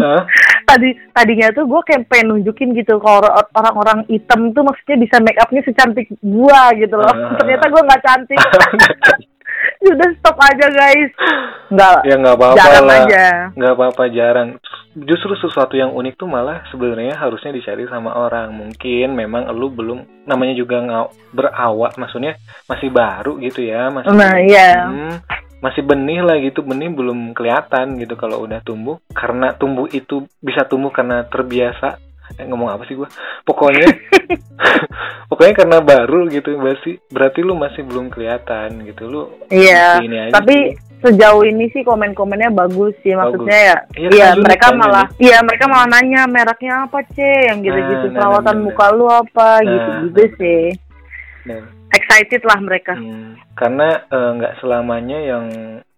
Hah? 0.00 0.22
Tadi 0.64 0.94
tadinya 1.10 1.50
tuh 1.50 1.66
gue 1.66 1.80
kayak 1.82 2.06
pengen 2.06 2.38
nunjukin 2.38 2.70
gitu 2.78 3.02
kalau 3.02 3.26
or- 3.26 3.50
orang-orang 3.52 4.06
hitam 4.06 4.54
tuh 4.54 4.62
maksudnya 4.62 4.96
bisa 5.02 5.18
make 5.18 5.42
upnya 5.42 5.66
secantik 5.66 6.06
gua 6.22 6.70
gitu 6.78 6.94
loh. 6.94 7.10
Ah. 7.10 7.34
Ternyata 7.34 7.66
gue 7.66 7.82
nggak 7.82 8.04
cantik. 8.06 8.38
Udah 9.80 10.10
stop 10.20 10.36
aja 10.36 10.66
guys. 10.68 11.10
Nggak. 11.70 11.98
ya 12.02 12.14
nggak 12.18 12.34
apa-apa 12.34 12.58
jarang 12.58 12.86
lah. 12.86 13.00
aja. 13.06 13.26
nggak 13.54 13.72
apa-apa 13.78 14.04
jarang 14.10 14.48
justru 14.90 15.38
sesuatu 15.38 15.78
yang 15.78 15.94
unik 15.94 16.18
tuh 16.18 16.26
malah 16.26 16.66
sebenarnya 16.74 17.14
harusnya 17.14 17.54
dicari 17.54 17.86
sama 17.86 18.10
orang 18.10 18.50
mungkin 18.50 19.14
memang 19.14 19.46
lu 19.54 19.70
belum 19.70 20.26
namanya 20.26 20.58
juga 20.58 20.82
nggak 20.82 21.06
berawak 21.30 21.94
maksudnya 21.94 22.34
masih 22.66 22.90
baru 22.90 23.38
gitu 23.38 23.62
ya 23.62 23.86
masih 23.86 24.10
Nah 24.10 24.34
iya. 24.42 24.90
Hmm, 24.90 25.14
masih 25.62 25.86
benih 25.86 26.26
lah 26.26 26.42
gitu 26.42 26.66
benih 26.66 26.90
belum 26.90 27.38
kelihatan 27.38 28.02
gitu 28.02 28.18
kalau 28.18 28.42
udah 28.42 28.58
tumbuh 28.66 28.98
karena 29.14 29.54
tumbuh 29.54 29.86
itu 29.86 30.26
bisa 30.42 30.66
tumbuh 30.66 30.90
karena 30.90 31.22
terbiasa 31.30 32.02
eh, 32.32 32.44
ngomong 32.44 32.70
apa 32.70 32.84
sih 32.84 32.94
gua 32.94 33.08
pokoknya 33.42 33.86
pokoknya 35.28 35.54
karena 35.56 35.78
baru 35.80 36.28
gitu 36.28 36.54
berarti 36.54 36.90
berarti 37.08 37.40
lu 37.40 37.54
masih 37.54 37.82
belum 37.82 38.08
kelihatan 38.08 38.84
gitu 38.84 39.02
lu 39.04 39.22
Iya. 39.48 39.98
ini 40.00 40.16
aja 40.20 40.32
Tapi 40.36 40.56
sih. 40.70 40.78
sejauh 41.02 41.42
ini 41.42 41.66
sih 41.68 41.80
komen-komennya 41.80 42.52
bagus 42.52 42.92
sih 43.00 43.12
maksudnya 43.12 43.58
ya. 43.72 43.76
Iya, 43.96 44.26
unik 44.30 44.42
mereka 44.42 44.66
malah 44.70 45.06
iya 45.16 45.40
mereka 45.40 45.64
malah 45.64 45.88
nanya 45.88 46.22
mereknya 46.26 46.84
apa, 46.84 47.00
C? 47.08 47.16
Yang 47.48 47.58
gitu-gitu 47.64 48.04
Nah, 48.04 48.04
nah, 48.04 48.14
perawatan 48.14 48.44
nah, 48.46 48.60
nah, 48.60 48.64
muka 48.68 48.86
lu 48.90 49.06
apa 49.08 49.48
Nah, 49.56 49.70
gitu-gitu 49.70 50.20
nah. 50.20 50.32
sih. 50.36 50.62
Nah, 51.42 51.62
Excited 51.90 52.42
lah 52.44 52.58
mereka. 52.60 52.94
hmm, 52.94 53.34
karena 53.52 53.88
eh, 54.06 54.30
nggak 54.36 54.54
selamanya 54.58 55.18
yang 55.18 55.44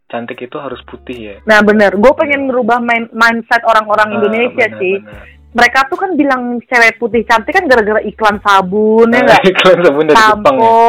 cantik 0.06 0.38
itu 0.38 0.56
harus 0.56 0.76
putih 0.82 1.18
ya 1.26 1.36
Nah 1.42 1.60
bener, 1.60 1.92
gue 1.92 2.12
pengen 2.14 2.44
merubah 2.44 2.76
main- 2.78 3.08
mindset 3.10 3.60
orang-orang 3.62 4.08
Ah, 4.08 4.14
Indonesia 4.14 4.66
benar, 4.66 4.78
sih. 4.78 4.94
benar. 4.98 5.24
Mereka 5.52 5.78
tuh 5.92 6.00
kan 6.00 6.16
bilang 6.16 6.56
cewek 6.64 6.96
putih 6.96 7.22
cantik 7.28 7.52
kan 7.52 7.68
gara-gara 7.68 8.00
iklan 8.00 8.40
sabun 8.40 9.12
ya 9.12 9.20
nggak? 9.20 9.42
iklan 9.52 9.78
sabun 9.84 10.04
dari 10.08 10.16
Jepang 10.16 10.56
ya. 10.56 10.80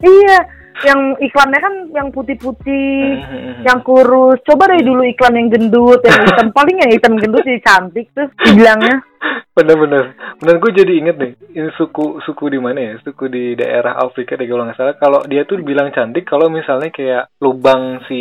Iya, 0.00 0.38
yang 0.82 1.00
iklannya 1.16 1.58
kan 1.58 1.74
yang 1.90 2.08
putih-putih, 2.08 3.20
Hmm, 3.20 3.62
yang 3.62 3.80
kurus. 3.80 4.40
Coba 4.42 4.68
deh 4.68 4.80
dulu 4.80 5.04
iklan 5.04 5.34
yang 5.34 5.48
gendut, 5.48 6.00
yang 6.00 6.18
hitam. 6.22 6.48
Paling 6.56 6.76
yang 6.78 6.90
hitam 6.90 7.14
gendut 7.14 7.42
jadi 7.42 7.60
cantik 7.60 8.08
tuh 8.10 8.28
dibilangnya. 8.40 9.04
bener-bener 9.52 10.16
bener 10.40 10.56
gue 10.56 10.72
jadi 10.72 10.92
inget 10.96 11.16
nih 11.20 11.32
ini 11.52 11.68
suku 11.76 12.24
suku 12.24 12.48
di 12.48 12.56
mana 12.56 12.80
ya 12.80 12.94
suku 12.98 13.28
di 13.28 13.52
daerah 13.52 14.00
Afrika 14.00 14.32
deh 14.32 14.48
kalau 14.48 14.64
nggak 14.64 14.72
salah 14.74 14.96
kalau 14.96 15.20
dia 15.22 15.44
tuh 15.44 15.60
bilang 15.60 15.92
cantik 15.92 16.24
kalau 16.24 16.48
misalnya 16.48 16.88
kayak 16.88 17.28
lubang 17.36 18.00
si 18.08 18.20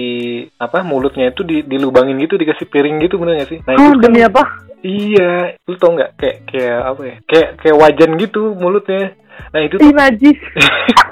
apa 0.53 0.83
mulutnya 0.83 1.31
itu 1.31 1.47
di 1.47 1.63
dilubangin 1.63 2.19
gitu 2.19 2.35
dikasih 2.35 2.67
piring 2.67 2.99
gitu 2.99 3.15
bener 3.15 3.39
gak 3.39 3.47
sih 3.47 3.59
nah 3.63 3.79
Oh, 3.79 3.87
itu 3.87 3.95
kan 3.95 4.03
demi 4.03 4.21
apa? 4.21 4.43
iya 4.81 5.31
lu 5.63 5.75
tau 5.75 5.95
nggak 5.95 6.11
kayak 6.17 6.37
kayak 6.45 6.79
apa 6.83 7.01
ya 7.01 7.15
kayak 7.23 7.49
kayak 7.57 7.77
wajan 7.77 8.11
gitu 8.17 8.41
mulutnya 8.53 9.15
nah 9.49 9.59
itu 9.61 9.79
tuh 9.79 9.85
Ih, 9.87 9.95
najis. 9.95 10.39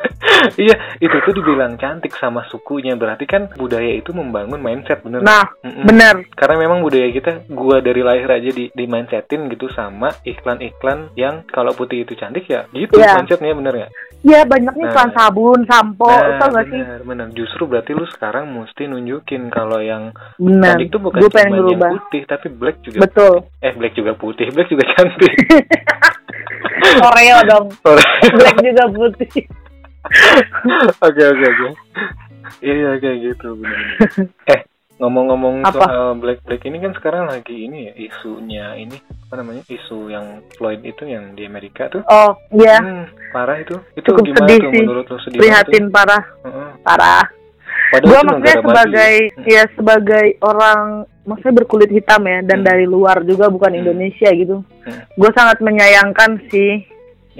iya 0.58 0.74
itu 0.98 1.16
tuh 1.20 1.32
dibilang 1.32 1.76
cantik 1.76 2.12
sama 2.14 2.44
sukunya 2.46 2.94
berarti 2.94 3.24
kan 3.24 3.52
budaya 3.54 3.92
itu 3.92 4.10
membangun 4.10 4.58
mindset 4.58 5.00
bener 5.00 5.20
Nah, 5.20 5.44
Mm-mm. 5.60 5.84
bener. 5.84 6.14
karena 6.32 6.56
memang 6.58 6.80
budaya 6.80 7.08
kita 7.08 7.44
gua 7.46 7.78
dari 7.78 8.00
lahir 8.00 8.26
aja 8.26 8.48
di 8.48 8.68
di 8.68 8.84
mindsetin 8.84 9.48
gitu 9.48 9.68
sama 9.70 10.08
iklan-iklan 10.22 11.12
yang 11.14 11.44
kalau 11.46 11.72
putih 11.72 12.02
itu 12.02 12.14
cantik 12.14 12.44
ya 12.44 12.64
gitu 12.70 12.96
Iya. 12.96 13.16
mindsetnya 13.16 13.52
bener 13.52 13.74
nggak 13.76 13.92
Ya 14.20 14.44
banyaknya 14.44 14.84
Nah. 14.84 14.92
iklan 14.92 15.10
sabun, 15.16 15.64
sampo, 15.64 16.04
tau 16.36 16.52
gak 16.52 16.68
sih? 16.68 16.76
bener 16.76 17.00
bener 17.02 17.26
justru 17.32 17.64
berarti 17.64 17.96
lu 17.96 18.04
sekarang 18.06 18.48
mesti 18.48 18.84
nunjukin 18.84 19.48
kalau 19.48 19.80
yang 19.80 20.12
Bener. 20.36 20.76
cantik 20.76 20.88
tuh 20.90 21.00
bukan 21.00 21.20
cuma 21.22 21.40
yang 21.40 21.80
putih 21.90 22.22
tapi 22.28 22.46
black 22.50 22.76
juga 22.80 23.00
Betul. 23.00 23.48
eh 23.60 23.72
black 23.72 23.96
juga 23.96 24.12
putih 24.12 24.52
black 24.52 24.68
juga 24.68 24.84
cantik 24.90 25.32
Oreo 27.00 27.38
dong. 27.46 27.66
Black 28.30 28.56
juga 28.58 28.84
putih. 28.88 29.46
Oke 31.06 31.22
oke 31.22 31.44
oke. 31.46 31.68
Iya 32.60 32.98
kayak 32.98 33.18
gitu 33.22 33.54
benar. 33.54 33.80
eh 34.52 34.60
ngomong-ngomong 34.96 35.64
soal 35.66 36.12
Black 36.14 36.44
Black 36.44 36.60
ini 36.62 36.76
kan 36.76 36.92
sekarang 36.92 37.24
lagi 37.26 37.56
ini 37.56 37.88
ya 37.88 37.92
isunya 37.96 38.76
ini 38.76 38.96
apa 39.24 39.40
namanya 39.40 39.62
isu 39.66 40.08
yang 40.08 40.44
Floyd 40.54 40.82
itu 40.82 41.04
yang 41.04 41.32
di 41.32 41.44
Amerika 41.44 41.88
tuh. 41.88 42.02
Oh, 42.04 42.36
iya. 42.50 42.76
Hmm, 42.76 43.06
parah 43.30 43.56
itu. 43.56 43.78
Itu 43.94 44.12
Cukup 44.12 44.24
gimana 44.26 44.44
sedih 44.44 44.58
tuh 44.58 44.70
sih. 44.70 44.80
menurut 44.82 45.04
lu 45.06 45.18
sedih 45.22 45.38
Prihatin 45.38 45.84
parah, 45.88 46.22
tuh? 46.42 46.50
Parah. 46.82 47.24
Padahal 47.90 48.06
Gue 48.06 48.14
itu 48.14 48.26
maksudnya 48.28 48.56
sebagai 48.60 49.14
Hmm. 49.30 49.44
ya 49.46 49.62
sebagai 49.72 50.24
orang 50.40 50.80
maksudnya 51.22 51.54
berkulit 51.56 51.90
hitam 51.90 52.22
ya 52.22 52.38
dan 52.44 52.58
Hmm. 52.60 52.68
dari 52.68 52.86
luar 52.86 53.16
juga 53.22 53.46
bukan 53.48 53.72
Hmm. 53.72 53.80
Indonesia 53.80 54.30
gitu. 54.30 54.56
Hmm. 54.84 55.00
Gue 55.14 55.30
sangat 55.32 55.58
menyayangkan 55.60 56.30
sih. 56.48 56.84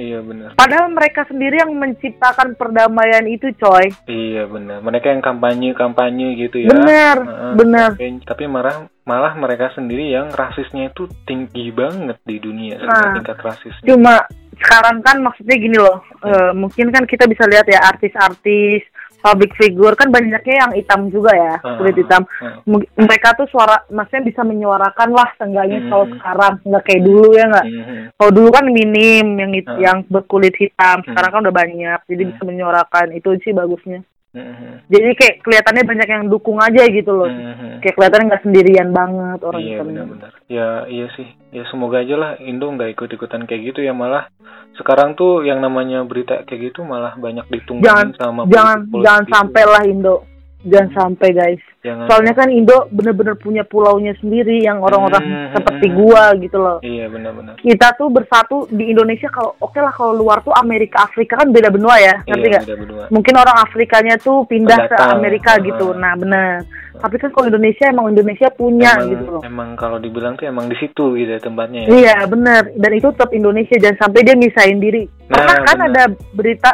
Iya 0.01 0.25
benar. 0.25 0.57
Padahal 0.57 0.89
mereka 0.89 1.29
sendiri 1.29 1.61
yang 1.61 1.77
menciptakan 1.77 2.57
perdamaian 2.57 3.29
itu, 3.29 3.53
coy. 3.61 3.93
Iya 4.09 4.49
benar. 4.49 4.81
Mereka 4.81 5.13
yang 5.13 5.21
kampanye 5.21 5.77
kampanye 5.77 6.41
gitu 6.41 6.65
ya. 6.65 6.73
Bener, 6.73 7.17
Heeh, 7.21 7.53
bener. 7.61 7.91
campaign. 8.01 8.15
Tapi 8.25 8.45
malah 8.49 8.89
malah 9.05 9.37
mereka 9.37 9.69
sendiri 9.77 10.09
yang 10.09 10.33
rasisnya 10.33 10.89
itu 10.89 11.05
tinggi 11.29 11.69
banget 11.69 12.17
di 12.25 12.41
dunia 12.41 12.81
Nah. 12.81 13.21
tingkat 13.21 13.37
rasisnya. 13.45 13.85
Cuma 13.85 14.25
sekarang 14.57 15.05
kan 15.05 15.21
maksudnya 15.21 15.57
gini 15.61 15.77
loh, 15.77 16.01
eh, 16.25 16.53
mungkin 16.57 16.89
kan 16.89 17.05
kita 17.05 17.29
bisa 17.29 17.45
lihat 17.45 17.69
ya 17.69 17.81
artis-artis, 17.85 18.81
public 19.21 19.53
figure 19.55 19.95
kan 19.95 20.09
banyaknya 20.09 20.55
yang 20.59 20.73
hitam 20.73 21.09
juga 21.09 21.33
ya, 21.33 21.55
Ah, 21.61 21.77
kulit 21.77 21.97
hitam. 21.97 22.25
ah. 22.41 22.61
M- 22.65 22.89
Mereka 22.97 23.37
tuh 23.37 23.47
suara, 23.47 23.85
maksudnya 23.89 24.27
bisa 24.27 24.43
menyuarakan 24.43 25.09
lah 25.13 25.29
seenggaknya 25.37 25.81
Hmm. 25.81 25.89
kalau 25.89 26.07
sekarang 26.11 26.53
nggak 26.65 26.85
kayak 26.85 27.03
dulu 27.05 27.29
ya 27.33 27.45
nggak. 27.47 27.67
Mhm. 27.67 27.99
Kalau 28.17 28.33
dulu 28.33 28.49
kan 28.51 28.65
minim 28.67 29.27
yang 29.37 29.51
Ah. 29.65 29.77
yang 29.79 29.99
berkulit 30.07 30.55
hitam, 30.57 31.01
Hmm. 31.01 31.07
sekarang 31.07 31.31
kan 31.31 31.41
udah 31.45 31.55
banyak, 31.55 32.01
jadi 32.05 32.23
Hmm. 32.25 32.31
bisa 32.33 32.43
menyuarakan 32.45 33.07
itu 33.13 33.29
sih 33.41 33.53
bagusnya. 33.53 34.01
Mhm. 34.31 34.87
Jadi 34.87 35.11
kayak 35.19 35.35
kelihatannya 35.43 35.85
banyak 35.85 36.09
yang 36.09 36.25
dukung 36.31 36.63
aja 36.63 36.87
gitu 36.87 37.11
loh, 37.11 37.27
Mhm. 37.27 37.83
kayak 37.83 37.95
kelihatannya 37.99 38.27
nggak 38.31 38.45
sendirian 38.47 38.91
banget 38.91 39.39
orang 39.43 39.59
Iya 39.61 39.79
benar-benar. 39.83 40.31
Ya 40.47 40.69
iya 40.87 41.07
sih. 41.13 41.27
Ya 41.51 41.67
semoga 41.67 41.99
aja 41.99 42.15
lah 42.15 42.31
Indo 42.39 42.71
nggak 42.71 42.95
ikut-ikutan 42.95 43.43
kayak 43.45 43.75
gitu 43.75 43.83
ya 43.83 43.91
malah 43.91 44.31
sekarang 44.79 45.19
tuh 45.19 45.43
yang 45.43 45.59
namanya 45.59 46.07
berita 46.07 46.47
kayak 46.47 46.71
gitu 46.71 46.87
malah 46.87 47.19
banyak 47.19 47.43
Jangan- 47.83 48.15
sama 48.15 48.41
Jangan 48.47 48.79
jangan 48.97 49.25
sampai 49.27 49.63
lah 49.67 49.83
Indo, 49.83 50.23
jangan 50.63 50.89
sampai 50.93 51.29
guys. 51.31 51.63
Jangan 51.81 52.05
Soalnya 52.07 52.35
kan 52.35 52.49
Indo 52.49 52.85
bener-bener 52.89 53.33
punya 53.35 53.63
pulaunya 53.63 54.13
sendiri 54.15 54.61
yang 54.61 54.79
orang-orang 54.79 55.23
Hmm, 55.23 55.49
seperti 55.55 55.87
hmm, 55.87 55.97
gua 55.97 56.23
gitu 56.37 56.57
loh. 56.57 56.79
Iya 56.81 57.09
benar-benar. 57.09 57.57
Kita 57.57 57.95
tuh 57.95 58.09
bersatu 58.09 58.69
di 58.69 58.89
Indonesia 58.89 59.27
kalau 59.27 59.57
oke 59.57 59.77
lah 59.77 59.89
kalau 59.91 60.13
luar 60.13 60.41
tuh 60.41 60.53
Amerika 60.53 61.03
Afrika 61.03 61.37
kan 61.37 61.49
beda 61.49 61.69
benua 61.69 61.97
ya, 61.97 62.21
ngerti 62.23 62.37
Iya 62.43 62.53
nggak? 62.55 62.65
berdua. 62.77 63.05
Mungkin 63.09 63.35
orang 63.35 63.57
Afrikanya 63.59 64.15
tuh 64.17 64.45
pindah 64.45 64.77
ke 64.79 64.93
Pendatang. 64.93 65.17
Amerika 65.17 65.51
Ah. 65.51 65.63
gitu. 65.63 65.87
Nah, 65.93 66.13
bener. 66.15 66.53
Tapi 66.93 67.17
kan 67.17 67.31
kalau 67.31 67.49
Indonesia 67.49 67.85
emang 67.87 68.07
Indonesia 68.09 68.49
punya 68.51 68.93
emang, 68.93 69.09
gitu 69.09 69.25
loh. 69.27 69.41
emang 69.41 69.69
kalau 69.75 69.97
dibilang 69.97 70.37
tuh 70.37 70.45
emang 70.45 70.69
di 70.69 70.77
situ 70.77 71.17
gitu 71.17 71.31
ya 71.31 71.41
tempatnya 71.41 71.81
ya. 71.81 71.89
Iya 71.89 72.17
bener 72.29 72.77
dan 72.77 72.93
itu 72.93 73.09
tetap 73.09 73.33
Indonesia 73.33 73.73
jangan 73.75 73.99
sampai 73.99 74.21
dia 74.21 74.37
misahin 74.37 74.77
diri. 74.77 75.09
Nah, 75.27 75.41
Pernah 75.41 75.57
kan 75.65 75.77
bener. 75.79 75.89
ada 75.89 76.03
berita 76.31 76.71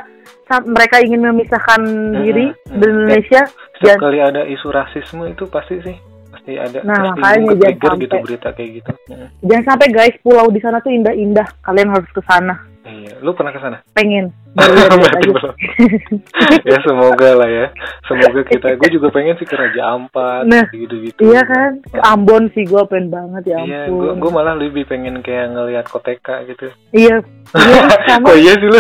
mereka 0.65 0.97
ingin 0.99 1.21
memisahkan 1.23 1.81
diri 2.17 2.47
hmm. 2.49 2.71
dari 2.73 2.91
Indonesia 2.93 3.43
Setiap 3.77 3.99
kali 3.99 4.19
ada 4.19 4.43
isu 4.43 4.69
rasisme 4.69 5.27
itu 5.27 5.45
pasti 5.47 5.77
sih 5.81 5.97
pasti 6.29 6.55
ada 6.55 6.79
Nah, 6.81 7.13
pasti 7.13 7.43
makanya 7.43 7.55
jangan 7.77 7.99
gitu 7.99 8.07
sampai. 8.09 8.23
berita 8.23 8.49
kayak 8.53 8.71
gitu. 8.75 8.91
Mhm. 9.09 9.27
jangan 9.43 9.65
sampai 9.67 9.89
guys 9.91 10.17
pulau 10.21 10.47
di 10.49 10.61
sana 10.61 10.79
tuh 10.79 10.91
indah-indah 10.91 11.47
kalian 11.61 11.91
harus 11.91 12.09
ke 12.09 12.23
sana 12.23 12.55
Iya, 12.83 13.19
lu 13.19 13.35
pernah 13.35 13.51
ke 13.51 13.59
sana? 13.59 13.83
pengen 13.93 14.31
Berarti 14.57 15.27
belum. 15.27 15.55
ya 16.71 16.79
semoga 16.81 17.35
lah 17.35 17.45
ya. 17.45 17.67
Semoga 18.07 18.41
kita. 18.41 18.73
Gue 18.73 18.89
juga 18.89 19.11
pengen 19.11 19.35
sih 19.37 19.45
ke 19.45 19.53
Raja 19.53 19.93
Ampat, 19.93 20.47
Nah, 20.47 20.65
gitu-gitu. 20.71 21.19
iya 21.21 21.43
kan 21.43 21.83
ke 21.83 21.99
Ambon 22.01 22.47
sih 22.53 22.63
gue 22.63 22.79
pengen 22.87 23.11
banget 23.11 23.43
ya 23.49 23.59
Iya, 23.59 23.81
gue 23.85 24.07
ampun 24.07 24.17
gue 24.17 24.31
malah 24.33 24.55
lebih 24.55 24.87
pengen 24.87 25.19
kayak 25.21 25.51
ngelihat 25.51 25.85
koteka 25.85 26.47
gitu. 26.47 26.71
iya 26.93 27.19
iya 27.59 27.83
sama 28.09 28.25
oh 28.25 28.37
iya 28.37 28.55
sih 28.55 28.65
lu. 28.65 28.79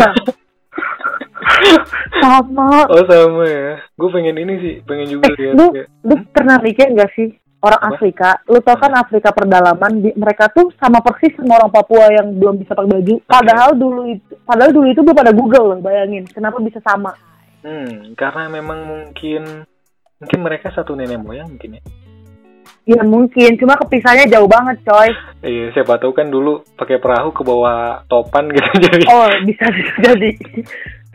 Sama 2.16 2.86
Oh 2.86 3.02
sama 3.02 3.44
ya. 3.44 3.70
Gue 3.92 4.08
pengen 4.10 4.36
ini 4.36 4.54
sih, 4.58 4.74
pengen 4.82 5.06
juga 5.08 5.28
Eh, 5.28 5.34
lihat. 5.36 5.54
lu, 5.54 5.66
kayak- 5.70 5.88
lu 6.02 6.14
pernah 6.30 6.56
mikir 6.58 6.86
gak 6.92 7.10
sih 7.12 7.28
orang 7.58 7.82
Apa? 7.82 7.90
Afrika, 7.92 8.30
lu 8.46 8.58
tau 8.60 8.76
kan 8.76 8.92
Afrika 8.94 9.28
pedalaman, 9.30 9.92
di- 9.98 10.14
mereka 10.14 10.46
tuh 10.48 10.70
sama 10.76 11.00
persis 11.00 11.34
sama 11.34 11.56
orang 11.56 11.72
Papua 11.72 12.06
yang 12.10 12.30
belum 12.32 12.56
bisa 12.56 12.72
pakai 12.72 12.90
baju. 12.92 13.14
Padahal 13.24 13.70
dulu 13.74 14.02
itu, 14.06 14.32
padahal 14.40 14.70
dulu 14.70 14.86
itu 14.86 15.00
belum 15.00 15.18
ada 15.18 15.32
Google 15.32 15.64
loh, 15.66 15.78
bayangin. 15.80 16.24
Kenapa 16.26 16.60
bisa 16.60 16.78
sama? 16.80 17.10
Hmm, 17.60 18.14
karena 18.14 18.46
memang 18.48 18.78
mungkin 18.84 19.66
mungkin 20.16 20.40
mereka 20.40 20.70
satu 20.70 20.94
nenek 20.94 21.18
moyang 21.18 21.50
mungkin 21.50 21.76
ya. 21.76 21.82
Ya 22.86 23.02
mungkin, 23.02 23.58
cuma 23.58 23.74
kepisahnya 23.74 24.30
jauh 24.30 24.46
banget 24.46 24.78
coy. 24.80 25.10
Iya, 25.42 25.74
siapa 25.74 25.98
tahu 25.98 26.14
kan 26.14 26.30
dulu 26.30 26.62
pakai 26.72 26.96
perahu 26.96 27.34
ke 27.34 27.42
bawah 27.42 28.06
topan 28.06 28.46
gitu 28.46 28.62
jadi. 28.84 29.04
Oh 29.08 29.26
bisa 29.42 29.66
bisa 29.66 29.92
jadi, 30.04 30.30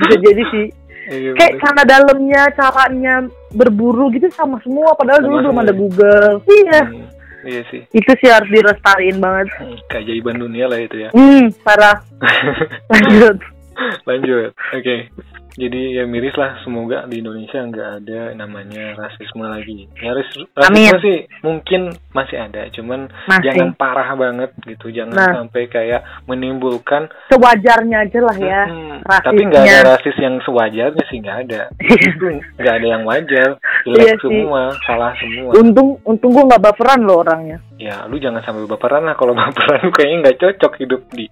bisa 0.02 0.16
jadi 0.26 0.44
sih. 0.50 0.66
Iya, 1.04 1.34
Kayak 1.34 1.54
cara 1.60 1.82
dalamnya, 1.84 2.42
caranya 2.54 3.16
berburu 3.52 4.10
gitu 4.10 4.30
sama 4.30 4.62
semua. 4.62 4.94
Padahal 4.94 5.20
Sama 5.20 5.28
dulu 5.28 5.38
belum 5.44 5.58
ada 5.58 5.68
ya? 5.68 5.76
Google. 5.76 6.34
Iya, 6.46 6.80
Hmm, 6.84 7.06
iya 7.44 7.62
sih. 7.68 7.82
itu 7.90 8.12
sih 8.16 8.30
harus 8.30 8.48
dilestariin 8.48 9.18
banget. 9.18 9.48
Hmm, 9.58 9.76
Keajaiban 9.88 10.38
dunia 10.38 10.66
lah 10.66 10.78
itu 10.78 10.96
ya. 11.00 11.10
Hmm, 11.10 11.50
parah. 11.60 12.06
Lanjut. 12.92 13.38
Lanjut. 14.10 14.52
Oke. 14.72 15.10
Jadi 15.52 16.00
ya 16.00 16.08
miris 16.08 16.32
lah 16.34 16.63
semoga 16.63 17.04
di 17.04 17.20
Indonesia 17.20 17.60
nggak 17.60 17.89
ada 18.00 18.32
namanya 18.32 18.96
rasisme 18.96 19.44
lagi. 19.44 19.84
Ya 20.00 20.15
ras- 20.15 20.48
rasisme 20.56 20.63
Amin. 20.63 20.96
sih 20.98 21.17
mungkin 21.41 21.82
masih 22.10 22.39
ada, 22.39 22.72
cuman 22.72 23.12
Masih. 23.28 23.52
jangan 23.52 23.76
parah 23.76 24.15
banget 24.15 24.48
gitu. 24.63 24.88
Jangan 24.89 25.12
Nah. 25.12 25.34
sampai 25.38 25.67
kayak 25.67 26.08
menimbulkan 26.24 27.12
Sewajarnya 27.28 27.98
aja 28.02 28.20
lah 28.22 28.38
ya. 28.38 28.62
Hmm, 28.63 29.04
rasisnya. 29.04 29.28
tapi 29.28 29.41
nggak 29.44 29.63
ada 29.65 29.80
rasis 29.91 30.17
yang 30.17 30.36
sewajarnya 30.39 31.04
sih 31.06 31.17
nggak 31.20 31.38
ada. 31.44 31.62
Itu 31.84 32.26
nggak 32.58 32.74
ada 32.74 32.88
yang 32.88 33.04
wajar. 33.04 33.50
Jelek 33.84 34.00
Iya 34.00 34.13
sih. 34.15 34.24
semua, 34.24 34.62
salah 34.88 35.12
semua. 35.20 35.52
Untung, 35.54 36.00
untung 36.08 36.32
gue 36.32 36.48
nggak 36.48 36.63
baperan 36.63 37.04
loh 37.04 37.20
orangnya. 37.20 37.60
Ya, 37.76 38.08
lu 38.08 38.15
jangan 38.15 38.39
sampai 38.39 38.63
baperan 38.63 39.04
lah. 39.04 39.20
Kalau 39.20 39.36
baperan 39.41 39.84
lu 39.84 39.91
kayaknya 39.91 40.17
nggak 40.24 40.39
cocok 40.39 40.74
hidup 40.80 41.02
di 41.12 41.28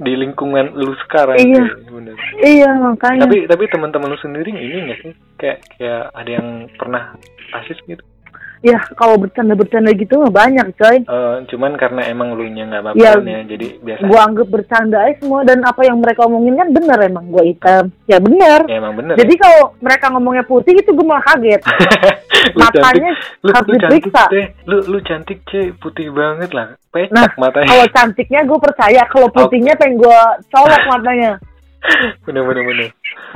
di 0.00 0.12
lingkungan 0.16 0.72
lu 0.72 0.96
sekarang. 1.06 1.36
Iya. 1.36 1.64
Bener. 1.90 2.16
Iya 2.40 2.70
makanya. 2.80 3.28
Tapi 3.28 3.44
tapi 3.50 3.64
teman-teman 3.68 4.12
lu 4.12 4.18
sendiri 4.20 4.48
ini 4.48 4.88
nggak 4.88 4.98
sih 5.04 5.12
kayak 5.36 5.58
kayak 5.76 6.02
ada 6.16 6.30
yang 6.30 6.48
pernah 6.80 7.12
rasis 7.52 7.76
gitu? 7.84 8.02
Ya 8.62 8.78
kalau 8.94 9.18
bercanda-bercanda 9.18 9.90
gitu 9.92 10.22
mah 10.22 10.32
banyak 10.32 10.70
coy. 10.74 11.02
Eh, 11.02 11.36
cuman 11.50 11.74
karena 11.74 12.06
emang 12.06 12.32
lu 12.32 12.46
nya 12.46 12.64
nggak 12.64 12.94
Iya. 12.94 13.18
baperan 13.18 13.26
ya, 13.26 13.40
jadi 13.44 13.66
biasa. 13.82 14.02
Gue 14.06 14.20
anggap 14.22 14.48
bercanda 14.48 14.98
aja 15.02 15.14
semua 15.18 15.40
dan 15.42 15.58
apa 15.62 15.82
yang 15.82 15.98
mereka 15.98 16.24
omongin 16.24 16.54
kan 16.54 16.68
bener 16.70 16.98
emang 17.02 17.26
gue 17.28 17.44
hitam. 17.44 17.84
Ya 18.06 18.18
bener. 18.22 18.60
Ya 18.70 18.76
emang 18.78 18.94
bener. 18.94 19.14
Jadi 19.18 19.34
kalau 19.36 19.74
mereka 19.78 20.06
ngomongnya 20.08 20.44
putih 20.46 20.74
itu 20.74 20.90
gue 20.90 21.06
malah 21.06 21.26
kaget. 21.26 21.60
ya. 22.42 22.54
matanya 22.58 23.12
cantik, 23.14 23.42
lu, 23.42 23.50
harus 23.50 23.66
lu 23.66 23.74
cantik 23.78 24.02
diperiksa. 24.02 24.24
deh. 24.30 24.46
Lu 24.66 24.76
lu 24.86 24.98
cantik 25.02 25.38
cuy, 25.44 25.66
putih 25.76 26.08
banget 26.10 26.50
lah. 26.54 26.66
Pecak 26.88 27.12
Nah, 27.12 27.28
matanya. 27.36 27.68
Kalau 27.68 27.86
cantiknya 27.90 28.40
gue 28.44 28.58
percaya, 28.58 29.02
kalau 29.08 29.28
putihnya 29.30 29.74
pengen 29.74 29.98
gue 29.98 30.20
colok 30.50 30.82
matanya. 30.86 31.32
bener 32.26 32.42
bener 32.46 32.62
bener. 32.64 32.88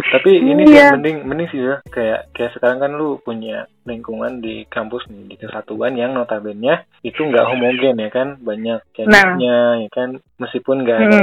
Tapi 0.07 0.31
ini 0.39 0.63
Iya. 0.71 0.93
sih 0.93 0.95
mending 0.99 1.17
mending 1.27 1.49
sih 1.51 1.61
ya. 1.61 1.77
Kayak 1.91 2.31
kayak 2.31 2.53
sekarang 2.55 2.79
kan 2.79 2.93
lu 2.95 3.19
punya 3.21 3.67
lingkungan 3.83 4.39
di 4.39 4.63
kampus 4.71 5.07
nih 5.11 5.35
di 5.35 5.37
kesatuan 5.39 5.99
yang 5.99 6.15
notabene 6.15 6.87
itu 7.03 7.19
nggak 7.19 7.47
homogen 7.47 7.99
ya 7.99 8.11
kan? 8.11 8.39
Banyak 8.39 8.81
jenisnya 8.95 9.83
ya 9.83 9.89
kan? 9.91 10.23
Meskipun 10.39 10.87
nggak 10.87 10.99
ada 11.01 11.21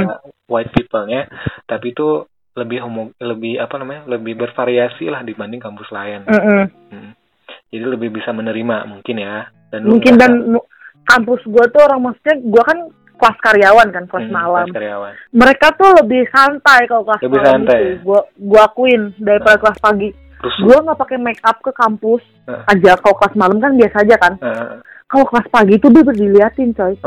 white 0.50 0.72
people 0.76 1.04
nya 1.08 1.26
tapi 1.64 1.96
itu 1.96 2.28
lebih 2.54 2.78
homo 2.84 3.10
lebih 3.18 3.58
apa 3.58 3.74
namanya? 3.80 4.04
Lebih 4.06 4.36
bervariasi 4.38 5.08
lah 5.08 5.24
dibanding 5.24 5.60
kampus 5.62 5.88
lain. 5.90 6.22
Mm-mm. 6.28 6.64
Hmm. 6.92 7.10
jadi 7.74 7.90
lebih 7.90 8.14
bisa 8.14 8.30
menerima 8.30 8.86
mungkin 8.86 9.18
ya. 9.18 9.50
Dan 9.74 9.90
Mungkin 9.90 10.14
dan 10.14 10.54
kampus 11.10 11.42
gue 11.42 11.64
tuh 11.74 11.82
orang 11.82 12.06
maksudnya 12.06 12.38
gue 12.38 12.62
kan 12.62 12.78
kelas 13.14 13.36
karyawan 13.40 13.88
kan 13.88 14.04
kelas 14.04 14.24
Hmm, 14.24 14.34
malam. 14.34 14.66
kelas 14.66 14.76
karyawan 14.76 15.12
Mereka 15.32 15.66
tuh 15.74 15.90
lebih 15.94 16.22
santai 16.28 16.80
kalau 16.84 17.02
kelas 17.04 17.20
Lebih 17.22 17.38
malam 17.38 17.50
santai 17.62 17.80
itu. 17.80 17.94
Gue 18.02 18.20
gue 18.34 18.60
akuin 18.60 19.02
daripada 19.16 19.56
kelas 19.56 19.78
pagi. 19.78 20.10
Gue 20.60 20.76
nggak 20.76 20.98
pakai 20.98 21.16
make 21.16 21.40
up 21.40 21.56
ke 21.58 21.72
kampus 21.72 22.22
Heeh. 22.44 22.62
aja. 22.68 22.92
Kalau 22.96 23.16
kelas 23.16 23.34
malam 23.34 23.56
kan 23.58 23.72
biasa 23.72 23.96
aja 24.00 24.16
kan. 24.18 24.32
Heeh. 24.36 24.76
Kalau 25.04 25.24
kelas 25.24 25.46
pagi 25.48 25.72
itu 25.74 25.86
dia 25.88 26.02
diliatin 26.04 26.70
coy. 26.70 26.94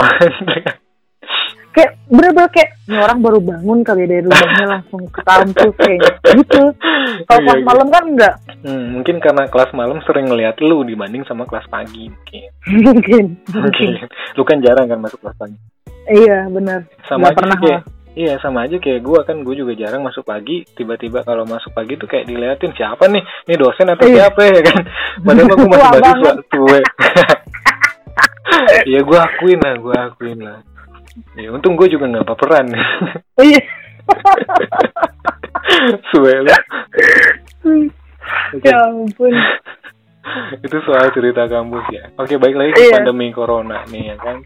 Kayak 1.69 1.93
bener-bener 2.09 2.49
kayak 2.49 2.73
ini 2.89 2.97
orang 2.97 3.21
baru 3.21 3.37
bangun 3.37 3.85
kali 3.85 4.01
ya 4.01 4.07
dari 4.09 4.25
rumahnya 4.25 4.65
langsung 4.67 5.05
ke 5.05 5.21
kampus 5.21 5.73
kayak 5.77 5.99
gitu. 6.33 6.73
Kalau 7.21 7.37
Iya, 7.37 7.45
kelas 7.45 7.61
iya. 7.61 7.67
malam 7.69 7.87
kan 7.87 8.03
enggak. 8.07 8.33
Hmm, 8.65 8.83
mungkin 8.97 9.15
karena 9.21 9.45
kelas 9.45 9.71
malam 9.77 10.01
sering 10.01 10.25
ngeliat 10.25 10.57
lu 10.57 10.81
dibanding 10.81 11.21
sama 11.23 11.45
kelas 11.45 11.69
pagi 11.69 12.09
mungkin. 12.09 12.49
Mungkin. 12.87 13.25
Mungkin. 13.53 13.89
Lu 14.33 14.41
kan 14.41 14.57
jarang 14.57 14.89
kan 14.89 14.97
masuk 14.97 15.21
kelas 15.21 15.37
pagi. 15.37 15.53
Iya 16.07 16.47
benar. 16.47 16.87
Sama 17.05 17.19
Nggak 17.19 17.29
aja 17.29 17.37
pernah 17.37 17.57
kayak 17.59 17.81
Iya 18.17 18.33
sama 18.41 18.65
aja 18.65 18.81
kayak 18.81 19.05
gua 19.05 19.21
kan 19.21 19.45
gue 19.45 19.53
juga 19.53 19.77
jarang 19.77 20.01
masuk 20.01 20.25
pagi 20.25 20.65
tiba-tiba 20.73 21.21
kalau 21.21 21.45
masuk 21.45 21.69
pagi 21.69 22.01
tuh 22.01 22.09
kayak 22.09 22.25
diliatin 22.25 22.73
siapa 22.73 23.05
nih 23.05 23.21
ini 23.45 23.53
dosen 23.53 23.93
atau 23.93 24.09
Iya. 24.09 24.25
siapa 24.25 24.41
ya 24.41 24.61
kan 24.65 24.77
padahal 25.21 25.45
gue 25.45 25.57
masih 25.61 25.69
mahasiswa 25.69 26.17
banget. 26.17 26.35
tua 26.49 26.77
Iya 28.89 28.99
gue 29.05 29.19
akuin 29.21 29.59
lah 29.61 29.73
gue 29.77 29.93
akuin 29.93 30.39
lah 30.41 30.57
ya 31.37 31.53
untung 31.53 31.77
gue 31.77 31.85
juga 31.93 32.09
nggak 32.09 32.25
baperan 32.25 32.65
Iya. 33.37 33.61
suwe 36.09 36.33
Oke. 38.57 38.65
ya 38.65 38.81
ampun. 38.81 39.33
itu 40.65 40.77
soal 40.83 41.09
cerita 41.11 41.47
kampus 41.47 41.85
ya. 41.89 42.03
Oke, 42.15 42.35
baik 42.37 42.55
lagi 42.55 42.71
ke 42.73 42.81
Iya. 42.87 42.93
pandemi 42.99 43.31
corona 43.31 43.83
nih 43.87 44.13
ya 44.13 44.17
kan. 44.19 44.37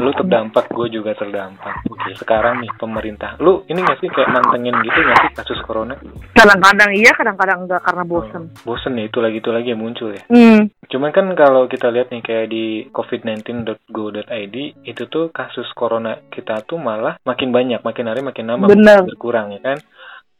Lu 0.00 0.08
terdampak, 0.12 0.72
gue 0.72 0.88
juga 0.88 1.12
terdampak. 1.12 1.84
Oke, 1.88 2.16
sekarang 2.16 2.64
nih 2.64 2.72
pemerintah. 2.76 3.36
Lu 3.40 3.64
ini 3.68 3.84
gak 3.84 4.00
sih 4.00 4.08
kayak 4.08 4.32
mantengin 4.32 4.72
gitu 4.80 4.98
gak 5.04 5.18
sih 5.20 5.32
kasus 5.36 5.60
corona? 5.64 5.96
Kadang-kadang 6.32 6.90
iya, 6.96 7.12
kadang-kadang 7.12 7.68
enggak 7.68 7.84
karena 7.84 8.04
bosen. 8.04 8.42
Bosen 8.64 8.96
ya 8.96 9.04
itu 9.08 9.18
lagi 9.20 9.40
itu 9.40 9.50
lagi 9.52 9.72
yang 9.76 9.80
muncul 9.80 10.12
ya. 10.12 10.22
Hmm. 10.28 10.68
Cuman 10.88 11.10
kan 11.12 11.28
kalau 11.36 11.68
kita 11.68 11.92
lihat 11.92 12.08
nih 12.08 12.22
kayak 12.24 12.46
di 12.48 12.64
covid19.go.id 12.92 14.56
itu 14.84 15.02
tuh 15.08 15.28
kasus 15.28 15.66
corona 15.74 16.16
kita 16.30 16.62
tuh 16.64 16.80
malah 16.80 17.18
makin 17.24 17.52
banyak, 17.52 17.80
makin 17.82 18.06
hari 18.08 18.20
makin 18.22 18.44
nambah, 18.48 18.68
Bener. 18.72 19.02
makin 19.02 19.10
berkurang 19.12 19.46
ya 19.52 19.60
kan. 19.60 19.78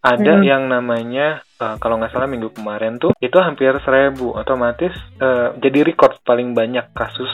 Ada 0.06 0.38
Mm. 0.38 0.44
yang 0.46 0.62
namanya 0.70 1.26
eh, 1.42 1.76
kalau 1.82 1.98
nggak 1.98 2.14
salah 2.14 2.30
minggu 2.30 2.54
kemarin 2.54 3.02
tuh 3.02 3.10
itu 3.18 3.34
hampir 3.42 3.74
seribu, 3.82 4.30
otomatis 4.38 4.94
eh, 5.18 5.48
jadi 5.58 5.82
record 5.82 6.22
paling 6.22 6.54
banyak 6.54 6.94
kasus 6.94 7.28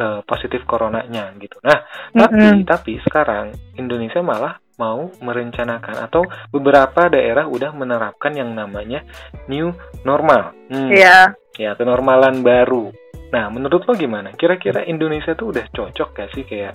eh, 0.00 0.24
positif 0.24 0.64
coronanya 0.64 1.36
gitu. 1.36 1.60
Nah, 1.60 1.84
tapi 2.16 2.40
Mm-mm. 2.40 2.64
tapi 2.64 2.92
sekarang 3.04 3.52
Indonesia 3.76 4.24
malah 4.24 4.56
mau 4.74 5.06
merencanakan 5.22 6.02
atau 6.02 6.26
beberapa 6.50 7.06
daerah 7.06 7.46
udah 7.46 7.70
menerapkan 7.70 8.34
yang 8.34 8.50
namanya 8.58 9.06
new 9.46 9.70
normal. 10.02 10.50
Hmm. 10.66 10.90
Iya. 10.90 11.38
Ya, 11.54 11.78
kenormalan 11.78 12.42
baru. 12.42 12.90
Nah, 13.30 13.50
menurut 13.50 13.86
lo 13.86 13.94
gimana? 13.94 14.34
Kira-kira 14.34 14.82
Indonesia 14.82 15.34
tuh 15.38 15.54
udah 15.54 15.66
cocok 15.70 16.08
gak 16.10 16.30
sih 16.34 16.42
kayak 16.42 16.74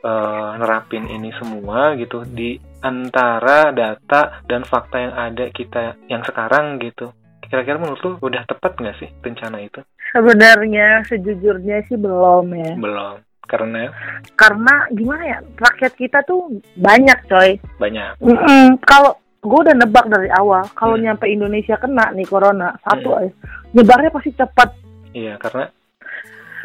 eh, 0.00 0.50
nerapin 0.56 1.04
ini 1.04 1.32
semua 1.36 1.92
gitu 2.00 2.24
di 2.24 2.56
antara 2.84 3.72
data 3.72 4.44
dan 4.44 4.60
fakta 4.62 5.00
yang 5.00 5.14
ada 5.14 5.48
kita 5.48 5.96
yang 6.06 6.20
sekarang 6.20 6.76
gitu. 6.78 7.08
Kira-kira 7.40 7.76
menurut 7.76 8.00
lo 8.00 8.10
udah 8.20 8.44
tepat 8.44 8.76
nggak 8.76 8.96
sih 8.98 9.08
rencana 9.18 9.58
itu? 9.58 9.80
Sebenarnya 10.12 11.00
sejujurnya 11.04 11.80
sih 11.84 11.96
belum 11.96 12.52
ya. 12.52 12.72
Belum. 12.76 13.16
Karena 13.44 13.92
Karena 14.34 14.88
gimana 14.88 15.24
ya? 15.26 15.38
Rakyat 15.54 15.92
kita 15.94 16.24
tuh 16.24 16.48
banyak, 16.74 17.18
coy. 17.24 17.60
banyak. 17.76 18.16
Mm-mm. 18.18 18.80
Kalau 18.80 19.16
gue 19.38 19.60
udah 19.60 19.76
nebak 19.76 20.08
dari 20.08 20.32
awal, 20.32 20.64
kalau 20.72 20.96
Hmm. 20.96 21.04
nyampe 21.04 21.28
Indonesia 21.28 21.76
kena 21.76 22.08
nih 22.10 22.24
corona 22.24 22.72
satu 22.80 23.12
Hmm. 23.12 23.20
aja, 23.20 23.32
nyebarnya 23.70 24.08
pasti 24.08 24.32
cepat. 24.32 24.68
Iya, 25.12 25.36
karena 25.36 25.68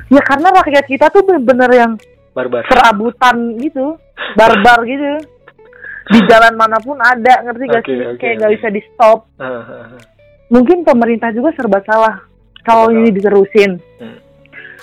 Ya 0.09 0.21
karena 0.25 0.49
rakyat 0.49 0.85
kita 0.87 1.05
tuh 1.11 1.21
bener-bener 1.21 1.69
yang 1.69 1.91
barbar. 2.31 2.65
serabutan 2.65 3.59
gitu, 3.59 3.93
barbar 4.33 4.81
gitu. 4.81 5.21
Di 6.09 6.19
jalan 6.29 6.53
mana 6.53 6.77
pun 6.77 6.97
ada, 6.97 7.33
ngerti 7.41 7.63
gak 7.65 7.79
Oke, 7.79 7.87
sih? 7.87 7.99
oke, 8.03 8.17
Kayak 8.17 8.35
nggak 8.35 8.49
oke. 8.49 8.55
bisa 8.57 8.67
di 8.69 8.81
stop. 8.87 9.19
Mungkin 10.49 10.81
pemerintah 10.81 11.29
juga 11.29 11.53
serba 11.53 11.79
salah 11.83 12.25
kalau 12.61 12.89
ini 12.89 13.09
diterusin. 13.09 13.77
Hmm. 13.97 14.17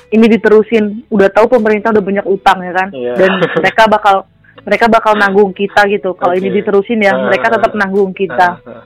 Ini 0.07 0.27
diterusin, 0.31 0.85
udah 1.09 1.29
tahu 1.29 1.51
pemerintah 1.51 1.91
udah 1.91 1.99
banyak 2.01 2.27
utang 2.27 2.63
ya 2.63 2.73
kan, 2.73 2.89
Iya. 2.91 3.13
dan 3.17 3.31
mereka 3.59 3.83
bakal 3.87 4.17
mereka 4.63 4.87
bakal 4.87 5.13
nanggung 5.15 5.51
kita 5.51 5.83
gitu. 5.87 6.15
Kalau 6.15 6.33
ini 6.33 6.47
Oke. 6.49 6.57
diterusin 6.57 6.99
ya, 7.01 7.13
Ah, 7.13 7.27
mereka 7.27 7.51
tetap 7.51 7.75
nanggung 7.75 8.11
kita. 8.11 8.49
Ah, 8.57 8.71
ah. 8.73 8.83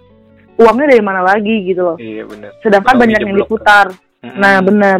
Uangnya 0.56 0.90
dari 0.90 1.00
mana 1.00 1.20
lagi 1.20 1.64
gitu 1.64 1.80
loh. 1.82 1.96
Iya 1.96 2.24
benar. 2.24 2.52
Sedangkan 2.60 2.96
banyak 2.96 3.20
yang 3.22 3.36
diputar. 3.38 3.92
Mm-mm. 4.20 4.36
Nah, 4.36 4.60
benar. 4.60 4.98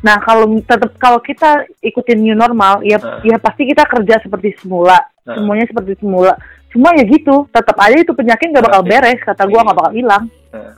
Nah, 0.00 0.16
kalau 0.18 0.44
tetap 0.58 0.92
kalau 0.96 1.18
kita 1.18 1.64
ikutin 1.80 2.20
new 2.20 2.32
normal, 2.32 2.80
ya 2.82 2.96
Ah. 2.98 3.20
ya 3.22 3.36
pasti 3.36 3.64
kita 3.64 3.84
kerja 3.84 4.20
seperti 4.20 4.52
semula. 4.60 4.96
Ah. 5.24 5.32
Semuanya 5.32 5.64
seperti 5.64 5.96
semula. 5.96 6.36
Cuma 6.68 6.92
ya 6.92 7.02
gitu, 7.02 7.48
tetap 7.48 7.76
aja 7.76 7.96
itu 7.96 8.12
penyakit 8.12 8.48
nggak 8.48 8.62
bakal 8.62 8.82
beres. 8.82 9.20
Kata 9.20 9.44
gua 9.44 9.54
Iya. 9.54 9.64
nggak 9.64 9.78
bakal 9.78 9.92
hilang. 9.92 10.24
Nah, 10.50 10.72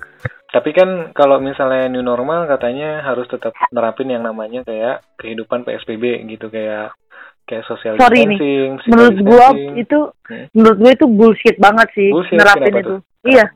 Tapi 0.50 0.70
kan 0.72 0.88
kalau 1.12 1.38
misalnya 1.38 1.86
new 1.86 2.02
normal 2.02 2.42
katanya 2.44 3.02
harus 3.02 3.22
tetap 3.26 3.54
nerapin 3.70 4.10
yang 4.10 4.20
namanya 4.20 4.62
kayak 4.62 4.98
kehidupan 5.16 5.62
PSBB 5.62 6.02
gitu 6.26 6.46
kayak 6.46 6.90
kayak 7.44 7.62
social 7.64 7.94
Sorry 7.94 8.22
nih, 8.24 8.34
distancing, 8.34 8.70
physical 8.76 8.90
Menurut 8.90 9.16
gua 9.20 9.46
itu 9.76 9.98
Hmm. 10.26 10.46
menurut 10.52 10.76
gua 10.76 10.90
itu 10.92 11.06
bullshit 11.06 11.56
banget 11.56 11.88
sih 11.92 12.10
Bullshit, 12.10 12.34
nerapin 12.34 12.72
itu. 12.72 12.82
tuh? 12.84 12.98
Iya. 13.22 13.46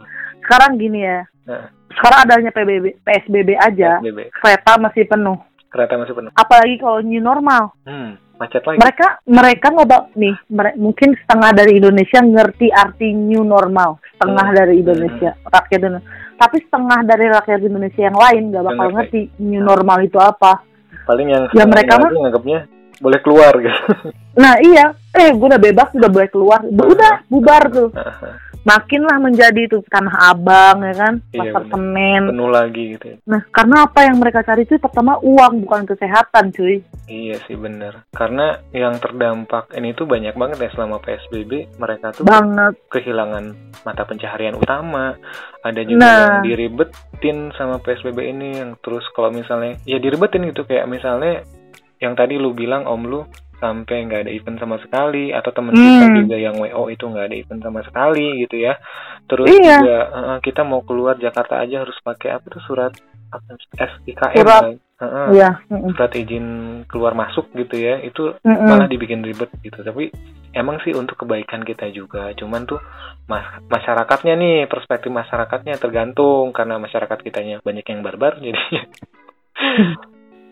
Sekarang 0.40 0.70
gini 0.76 1.02
ya. 1.02 1.20
Nah. 1.44 1.66
Sekarang 1.90 2.18
adanya 2.20 2.50
PBB, 2.50 2.84
PSBB 3.00 3.50
aja, 3.56 3.98
PSBB. 3.98 4.18
kereta 4.32 4.72
masih 4.76 5.02
penuh. 5.04 5.38
Kereta 5.66 5.94
masih 5.96 6.10
penuh. 6.12 6.30
Apalagi 6.32 6.74
kalau 6.76 6.98
new 7.00 7.18
normal. 7.20 7.74
Hmm, 7.82 8.14
macet 8.36 8.62
lagi. 8.62 8.78
Mereka 8.78 9.06
mereka 9.24 9.66
ngobat 9.70 10.02
nih, 10.14 10.34
mere- 10.48 10.76
mungkin 10.76 11.14
setengah 11.16 11.50
dari 11.52 11.78
Indonesia 11.78 12.18
ngerti 12.20 12.66
arti 12.68 13.08
new 13.10 13.42
normal, 13.42 14.02
setengah 14.12 14.46
Hmm. 14.48 14.56
dari 14.56 14.74
Indonesia 14.78 15.30
rakyat 15.44 15.80
Indonesia. 15.80 16.08
Tapi 16.34 16.56
setengah 16.60 17.00
dari 17.04 17.26
rakyat 17.28 17.60
Indonesia 17.62 18.02
yang 18.02 18.18
lain 18.18 18.42
nggak 18.50 18.64
bakal 18.64 18.88
ngerti 18.90 19.20
new 19.38 19.62
normal 19.62 19.98
itu 20.02 20.18
apa. 20.18 20.66
Paling 21.04 21.28
yang 21.28 21.42
Ya, 21.52 21.64
mereka 21.64 22.00
mah- 22.00 22.10
nganggapnya 22.10 22.60
boleh 23.04 23.20
keluar 23.20 23.52
gitu. 23.54 23.80
Nah 24.34 24.56
iya, 24.58 24.90
eh 25.12 25.30
gue 25.30 25.46
udah 25.46 25.60
bebas, 25.60 25.92
udah 25.92 26.08
boleh 26.08 26.26
keluar, 26.26 26.60
udah 26.64 27.22
bubar 27.28 27.62
tuh. 27.68 27.92
Makinlah 28.64 29.20
menjadi 29.20 29.60
itu 29.62 29.84
tanah 29.84 30.32
abang 30.32 30.80
ya 30.80 30.96
kan, 30.96 31.14
Iya, 31.30 31.52
pasar 31.52 31.62
semen. 31.68 32.32
penuh 32.32 32.48
lagi 32.48 32.96
gitu. 32.96 33.04
ya. 33.06 33.16
Nah 33.28 33.44
karena 33.46 33.84
apa 33.84 34.00
yang 34.02 34.16
mereka 34.16 34.40
cari 34.40 34.64
itu 34.64 34.80
pertama 34.80 35.20
uang 35.20 35.60
bukan 35.60 35.84
kesehatan 35.84 36.48
cuy. 36.48 36.80
Iya 37.04 37.36
sih 37.44 37.54
bener. 37.54 38.08
Karena 38.08 38.56
yang 38.72 38.96
terdampak 38.96 39.68
ini 39.70 39.92
tuh 39.92 40.08
banyak 40.08 40.32
banget 40.32 40.56
ya 40.58 40.70
selama 40.72 40.96
PSBB. 40.98 41.76
Mereka 41.76 42.16
tuh 42.16 42.24
Banget. 42.24 42.72
kehilangan 42.88 43.52
mata 43.84 44.02
pencaharian 44.02 44.56
utama. 44.56 45.12
Ada 45.60 45.84
juga 45.84 46.00
Nah. 46.00 46.16
yang 46.16 46.36
diribetin 46.42 47.52
sama 47.52 47.76
PSBB 47.78 48.18
ini 48.26 48.58
yang 48.58 48.80
terus 48.80 49.04
kalau 49.12 49.28
misalnya 49.28 49.76
ya 49.84 50.00
diribetin 50.00 50.48
gitu 50.48 50.64
kayak 50.64 50.88
misalnya 50.88 51.44
yang 51.98 52.14
tadi 52.14 52.36
lu 52.36 52.52
bilang 52.52 52.84
om 52.84 53.02
lu 53.02 53.20
sampai 53.54 54.04
nggak 54.04 54.28
ada 54.28 54.32
event 54.34 54.58
sama 54.58 54.76
sekali 54.78 55.30
atau 55.30 55.48
temen 55.48 55.72
kita 55.72 56.04
Hmm. 56.04 56.16
juga 56.20 56.36
yang 56.36 56.56
WO 56.58 56.90
itu 56.90 57.04
nggak 57.06 57.26
ada 57.30 57.36
event 57.38 57.60
sama 57.62 57.80
sekali 57.80 58.44
gitu 58.44 58.56
ya. 58.60 58.76
Terus 59.24 59.48
Iya. 59.48 59.76
juga 59.80 59.96
eh, 60.10 60.38
kita 60.42 60.62
mau 60.62 60.82
keluar 60.82 61.16
Jakarta 61.16 61.58
aja 61.58 61.80
harus 61.80 61.96
pakai 61.98 62.34
apa 62.34 62.44
tuh 62.44 62.60
surat 62.62 62.92
SIKM 63.74 64.36
Surat. 64.36 64.62
kan? 64.62 64.76
Heeh, 64.94 65.26
Iya. 65.34 65.50
mm-mm. 65.66 65.90
surat 65.96 66.12
izin 66.12 66.46
keluar 66.86 67.14
masuk 67.14 67.50
gitu 67.52 67.74
ya. 67.74 67.98
Itu 67.98 68.36
Mm-mm. 68.42 68.62
malah 68.62 68.86
dibikin 68.86 69.24
ribet 69.24 69.48
gitu 69.58 69.80
tapi 69.80 70.12
emang 70.54 70.78
sih 70.84 70.92
untuk 70.92 71.18
kebaikan 71.18 71.66
kita 71.66 71.90
juga 71.90 72.30
cuman 72.30 72.62
tuh 72.62 72.78
mas- 73.26 73.58
masyarakatnya 73.66 74.38
nih 74.38 74.56
perspektif 74.70 75.10
masyarakatnya 75.10 75.74
tergantung 75.76 76.54
karena 76.54 76.78
masyarakat 76.78 77.18
kitanya 77.18 77.58
banyak 77.58 77.82
yang 77.82 78.06
barbar 78.06 78.38
jadi 78.44 78.54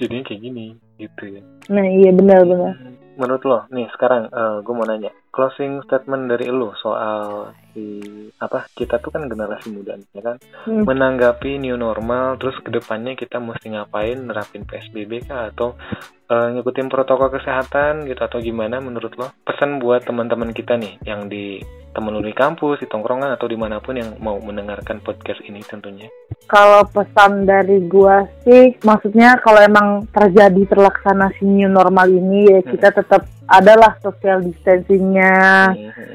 jadinya 0.00 0.24
kayak 0.26 0.42
gini 0.42 0.66
gitu 0.98 1.38
ya 1.38 1.42
Nah 1.70 1.86
iya 1.86 2.10
benar-benar. 2.10 2.74
Menurut 3.16 3.42
lo 3.44 3.58
nih 3.70 3.88
sekarang 3.94 4.28
gue 4.62 4.74
mau 4.74 4.86
nanya. 4.88 5.12
Closing 5.32 5.80
statement 5.88 6.28
dari 6.28 6.52
lo 6.52 6.76
soal 6.76 7.56
si 7.72 8.04
apa 8.36 8.68
kita 8.76 9.00
tuh 9.00 9.08
kan 9.08 9.24
generasi 9.24 9.72
muda 9.72 9.96
nih, 9.96 10.08
ya 10.12 10.22
kan? 10.28 10.36
Hmm. 10.68 10.84
menanggapi 10.84 11.56
new 11.56 11.80
normal 11.80 12.36
terus 12.36 12.60
ke 12.60 12.68
depannya 12.68 13.16
kita 13.16 13.40
mesti 13.40 13.72
ngapain 13.72 14.20
nerapin 14.20 14.68
psbb 14.68 15.24
kah? 15.24 15.48
Atau 15.48 15.80
eh, 16.28 16.48
ngikutin 16.52 16.92
protokol 16.92 17.32
kesehatan 17.32 18.04
gitu 18.04 18.20
atau 18.20 18.44
gimana 18.44 18.76
menurut 18.84 19.16
lo? 19.16 19.32
Pesan 19.40 19.80
buat 19.80 20.04
teman-teman 20.04 20.52
kita 20.52 20.76
nih 20.76 21.00
yang 21.08 21.32
di 21.32 21.64
temen 21.92 22.08
lu 22.16 22.24
di 22.24 22.32
kampus 22.32 22.80
di 22.80 22.88
tongkrongan 22.88 23.36
atau 23.36 23.44
di 23.44 23.56
mana 23.56 23.76
pun 23.76 23.92
yang 23.92 24.16
mau 24.16 24.40
mendengarkan 24.40 25.04
podcast 25.04 25.44
ini 25.44 25.60
tentunya. 25.60 26.08
Kalau 26.48 26.88
pesan 26.88 27.44
dari 27.44 27.84
gua 27.84 28.24
sih, 28.44 28.76
maksudnya 28.80 29.36
kalau 29.44 29.60
emang 29.60 30.08
terjadi 30.08 30.72
terlaksana 30.72 31.32
si 31.36 31.44
new 31.44 31.68
normal 31.68 32.08
ini 32.08 32.48
ya 32.48 32.60
kita 32.64 32.96
tetap 33.02 33.26
adalah 33.44 33.98
social 33.98 34.40
distancingnya, 34.40 35.74
Mhm. 35.74 36.14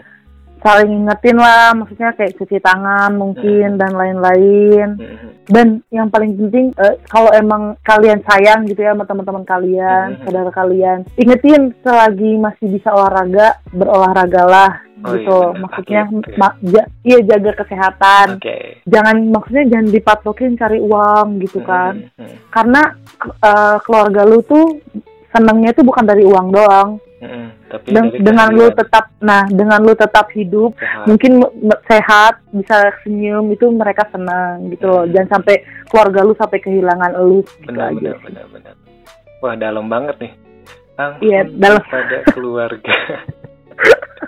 saling 0.57 1.05
ingetin 1.05 1.37
lah, 1.37 1.75
maksudnya 1.75 2.11
kayak 2.11 2.33
cuci 2.33 2.57
tangan 2.57 3.13
mungkin 3.13 3.77
dan 3.77 3.93
lain-lain. 3.93 4.97
Mhm. 4.97 5.27
Dan 5.47 5.67
yang 5.87 6.09
paling 6.09 6.35
penting 6.35 6.75
eh, 6.75 6.97
kalau 7.07 7.31
emang 7.31 7.77
kalian 7.79 8.19
sayang 8.25 8.67
gitu 8.67 8.81
ya 8.81 8.91
sama 8.91 9.05
teman-teman 9.05 9.45
kalian, 9.45 10.17
Mhm. 10.17 10.21
saudara 10.25 10.51
kalian, 10.51 11.05
ingetin 11.15 11.71
selagi 11.79 12.35
masih 12.35 12.67
bisa 12.67 12.89
olahraga, 12.89 13.59
berolahragalah 13.71 14.81
Oh, 14.97 15.13
gitu. 15.13 15.29
iya 15.29 15.45
benar. 15.45 15.61
maksudnya 15.61 16.03
ma- 16.35 16.57
ja- 16.65 16.89
iya 17.05 17.19
jaga 17.21 17.51
kesehatan. 17.53 18.27
oke 18.41 18.57
Jangan 18.89 19.15
maksudnya 19.29 19.63
jangan 19.69 19.87
dipatokin 19.93 20.57
cari 20.57 20.79
uang 20.81 21.27
gitu 21.45 21.61
kan. 21.61 22.01
Mhm. 22.17 22.49
Karena 22.49 22.81
ke- 23.15 23.35
eh, 23.37 23.77
keluarga 23.85 24.21
lu 24.25 24.41
tuh 24.41 24.81
senangnya 25.37 25.71
tuh 25.71 25.83
bukan 25.83 26.03
dari 26.03 26.23
uang 26.23 26.49
doang. 26.49 26.89
Mhm. 27.17 27.49
tapi 27.67 27.87
Den- 27.89 28.13
dengan 28.21 28.47
lu 28.53 28.69
tetap 28.71 29.09
nah, 29.19 29.41
dengan 29.43 29.81
lu 29.81 29.91
tetap 29.91 30.29
hidup 30.31 30.71
sehat. 30.71 31.03
mungkin 31.03 31.41
sehat 31.83 32.33
bisa 32.47 32.77
senyum 33.01 33.49
itu 33.49 33.65
mereka 33.67 34.05
senang 34.07 34.69
gitu 34.69 34.85
loh 34.85 35.01
Hmm. 35.01 35.11
jangan 35.11 35.29
sampai 35.35 35.55
keluarga 35.85 36.21
lu 36.21 36.33
sampai 36.33 36.59
kehilangan 36.59 37.17
lu 37.17 37.41
gitu 37.41 37.67
benar 37.67 37.89
aja 37.89 37.97
benar 37.97 38.15
benar 38.21 38.45
benar 38.53 38.73
wah 39.41 39.55
dalam 39.57 39.85
banget 39.85 40.15
nih 40.19 40.31
langsung 40.93 41.21
Iya, 41.25 41.41
dalam. 41.51 41.81
pada 41.83 42.17
keluarga 42.31 42.95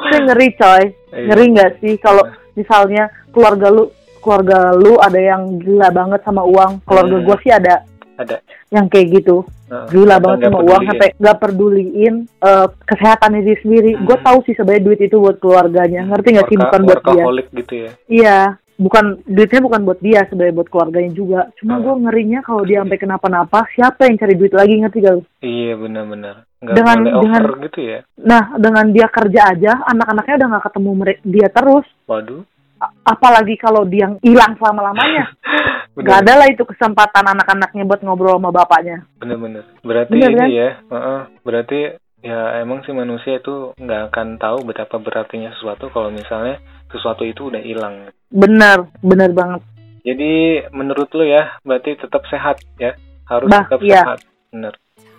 Itu 0.00 0.16
ngeri 0.22 0.48
coy 0.54 0.82
Iya. 1.10 1.24
ngeri 1.26 1.44
nggak 1.50 1.72
sih 1.78 1.94
kalau 1.98 2.24
misalnya 2.54 3.04
keluarga 3.28 3.68
lu 3.68 3.90
keluarga 4.18 4.70
lu 4.72 4.96
ada 4.98 5.18
yang 5.18 5.58
gila 5.58 5.90
banget 5.90 6.20
sama 6.22 6.42
uang 6.42 6.78
keluarga 6.84 7.16
Hmm. 7.16 7.24
gua 7.24 7.36
sih 7.40 7.50
ada 7.50 7.82
ada. 8.18 8.36
Yang 8.68 8.86
kayak 8.90 9.08
gitu. 9.22 9.36
Heeh. 9.68 9.84
gila 9.92 10.16
banget 10.16 10.48
sama 10.48 10.64
uang 10.64 10.82
sampai 10.88 11.08
nggak 11.20 11.38
peduliin 11.38 12.14
eh, 12.24 12.66
kesehatannya 12.84 13.40
diri 13.44 13.58
sendiri. 13.60 13.90
Hmm. 13.94 14.04
gue 14.04 14.16
tahu 14.20 14.38
sih 14.44 14.54
sebenarnya 14.56 14.84
duit 14.84 15.00
itu 15.00 15.16
buat 15.16 15.36
keluarganya. 15.38 16.00
Ngerti 16.08 16.28
nggak 16.34 16.48
sih? 16.48 16.56
Bukan 16.56 16.80
buat 16.84 17.02
dia. 17.04 17.24
gitu 17.54 17.74
ya? 17.76 17.90
Iya. 18.08 18.38
Bukan 18.78 19.04
duitnya 19.26 19.60
bukan 19.60 19.80
buat 19.82 19.98
dia 19.98 20.22
sebenarnya 20.30 20.54
buat 20.54 20.70
keluarganya 20.70 21.10
juga. 21.10 21.40
Cuma 21.58 21.76
Hmm. 21.76 21.82
gue 21.82 21.94
ngerinya 22.06 22.40
kalau 22.46 22.62
dia 22.62 22.78
sampai 22.80 22.98
kenapa-napa 22.98 23.66
siapa 23.74 24.06
yang 24.06 24.16
cari 24.16 24.34
duit 24.38 24.54
lagi 24.54 24.74
ngerti 24.78 24.98
gak 25.02 25.14
lu? 25.18 25.22
iya 25.42 25.72
benar-benar. 25.74 26.34
Dengan- 26.58 27.06
dengan- 27.06 27.58
gitu 27.62 27.80
ya? 27.82 27.98
Nah 28.18 28.54
dengan 28.54 28.86
dia 28.90 29.06
kerja 29.06 29.40
aja 29.50 29.72
anak-anaknya 29.84 30.34
udah 30.38 30.48
nggak 30.48 30.64
ketemu 30.70 30.90
dia 31.22 31.48
terus. 31.50 31.86
Waduh 32.06 32.42
apalagi 33.02 33.58
kalau 33.58 33.82
dia 33.82 34.06
hilang 34.22 34.54
selama 34.58 34.92
lamanya 34.92 35.26
nggak 35.98 36.18
benar 36.22 36.22
ada 36.22 36.32
lah 36.38 36.46
itu 36.46 36.62
kesempatan 36.62 37.24
anak-anaknya 37.26 37.82
buat 37.82 38.00
ngobrol 38.06 38.38
sama 38.38 38.54
bapaknya. 38.54 39.02
Benar-benar 39.18 39.66
berarti 39.82 40.14
Benar, 40.14 40.30
ini 40.30 40.38
kan? 40.38 40.48
ya 40.48 40.68
heeh. 40.78 41.20
berarti 41.42 41.80
ya 42.22 42.40
emang 42.62 42.86
sih 42.86 42.94
manusia 42.94 43.42
itu 43.42 43.74
nggak 43.74 44.14
akan 44.14 44.28
tahu 44.38 44.62
betapa 44.62 45.02
berartinya 45.02 45.50
sesuatu 45.58 45.90
kalau 45.90 46.14
misalnya 46.14 46.62
sesuatu 46.94 47.26
itu 47.26 47.50
udah 47.50 47.58
hilang. 47.58 48.14
Bener 48.30 48.86
bener 49.02 49.30
banget. 49.34 49.62
Jadi 50.06 50.62
menurut 50.70 51.10
lu 51.18 51.26
ya 51.26 51.58
berarti 51.66 51.98
tetap 51.98 52.22
sehat 52.30 52.62
ya? 52.78 52.94
Harus 53.26 53.50
Bah, 53.50 53.66
tetap 53.66 53.80
iya. 53.82 54.02
sehat. 54.06 54.20
Bener. 54.54 54.74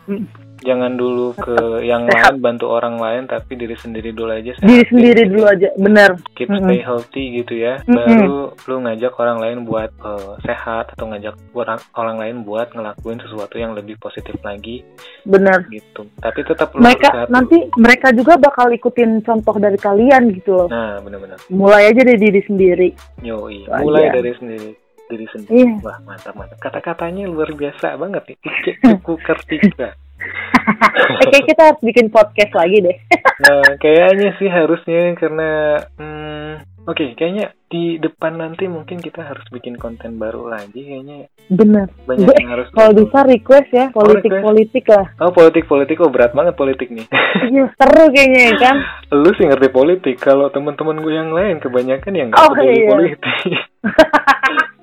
Hmm. 0.08 0.26
Jangan 0.62 0.96
dulu 0.96 1.34
ke 1.36 1.58
yang 1.92 2.06
lain 2.08 2.40
bantu 2.40 2.72
orang 2.72 3.00
lain 3.00 3.24
tapi 3.26 3.56
diri 3.56 3.76
sendiri 3.76 4.12
dulu 4.12 4.32
aja 4.32 4.56
sehat 4.58 4.68
diri 4.68 4.86
sendiri 4.88 5.22
gitu. 5.26 5.32
dulu 5.36 5.46
aja 5.48 5.70
bener 5.80 6.10
keep 6.36 6.50
Mm-mm. 6.52 6.68
stay 6.68 6.82
healthy 6.84 7.24
gitu 7.44 7.54
ya. 7.56 7.74
Mm-mm. 7.86 7.96
baru 7.96 8.40
lu 8.56 8.76
ngajak 8.86 9.14
orang 9.18 9.38
lain 9.40 9.58
buat 9.66 9.92
eh, 9.92 10.32
sehat 10.44 10.86
atau 10.96 11.06
ngajak 11.10 11.36
orang 11.56 11.80
orang 11.96 12.18
lain 12.20 12.36
buat 12.44 12.68
ngelakuin 12.72 13.20
sesuatu 13.24 13.56
yang 13.58 13.74
lebih 13.74 13.96
positif 14.00 14.36
lagi. 14.44 14.84
Bener 15.24 15.66
gitu. 15.72 16.08
Tapi 16.20 16.40
tetap 16.46 16.74
lu 16.76 16.84
mereka 16.84 17.10
sehat 17.12 17.28
nanti 17.32 17.58
mereka 17.76 18.08
juga 18.14 18.38
bakal 18.38 18.70
ikutin 18.72 19.24
contoh 19.24 19.56
dari 19.58 19.78
kalian 19.80 20.32
gitu 20.36 20.56
loh. 20.56 20.68
Dulu. 20.68 20.76
nah 20.76 21.00
benar-benar. 21.02 21.38
Mulai 21.50 21.94
aja 21.94 22.02
dari 22.04 22.20
diri 22.20 22.42
sendiri. 22.46 22.90
Itu 23.24 23.68
mulai 23.84 24.10
aja. 24.10 24.16
dari 24.20 24.32
sendiri 24.38 24.70
diri 25.10 25.26
sendiri. 25.34 25.54
Iya. 25.58 25.74
Wah 25.82 25.98
mantap 26.06 26.34
mantap. 26.38 26.58
Kata-katanya 26.62 27.26
luar 27.26 27.50
biasa 27.58 27.98
banget 27.98 28.24
nih. 28.30 28.38
Cik 28.46 28.76
Cuku 28.86 29.14
Kartika 29.26 29.90
eh, 30.20 31.28
kayak 31.32 31.46
kita 31.46 31.62
harus 31.72 31.82
bikin 31.82 32.08
podcast 32.08 32.54
lagi 32.54 32.78
deh. 32.82 32.98
Nah, 33.40 33.64
kayaknya 33.80 34.36
sih 34.36 34.52
harusnya 34.52 35.16
karena 35.16 35.80
hmm, 35.96 36.60
oke, 36.84 37.16
kayaknya 37.16 37.56
di 37.72 37.96
depan 37.96 38.36
nanti 38.36 38.68
mungkin 38.68 39.00
kita 39.00 39.24
harus 39.24 39.48
bikin 39.48 39.80
konten 39.80 40.20
baru 40.20 40.52
lagi 40.52 40.76
kayaknya 40.76 41.32
Bener. 41.48 41.88
banyak 42.04 42.28
Gue- 42.28 42.36
yang 42.36 42.52
harus 42.52 42.68
Kalau 42.76 42.92
bisa 42.92 43.24
request 43.24 43.72
ya 43.72 43.86
politik-politik 43.96 44.84
lah. 44.92 45.08
Oh, 45.24 45.32
politik-politik 45.32 46.04
oh 46.04 46.12
berat 46.12 46.36
banget 46.36 46.52
politik 46.54 46.92
nih. 46.92 47.08
Iya, 47.48 47.72
seru 47.74 48.12
kayaknya 48.12 48.42
ya 48.44 48.56
kan. 48.60 48.76
Lu 49.16 49.32
sih 49.32 49.48
ngerti 49.48 49.72
politik, 49.72 50.16
kalau 50.20 50.52
teman-teman 50.52 51.00
gue 51.00 51.14
yang 51.16 51.32
lain 51.32 51.64
kebanyakan 51.64 52.14
yang 52.14 52.28
nggak 52.30 52.44
Oh, 52.44 52.52
peduli 52.52 52.76
iya. 52.76 52.90
politik. 52.92 53.56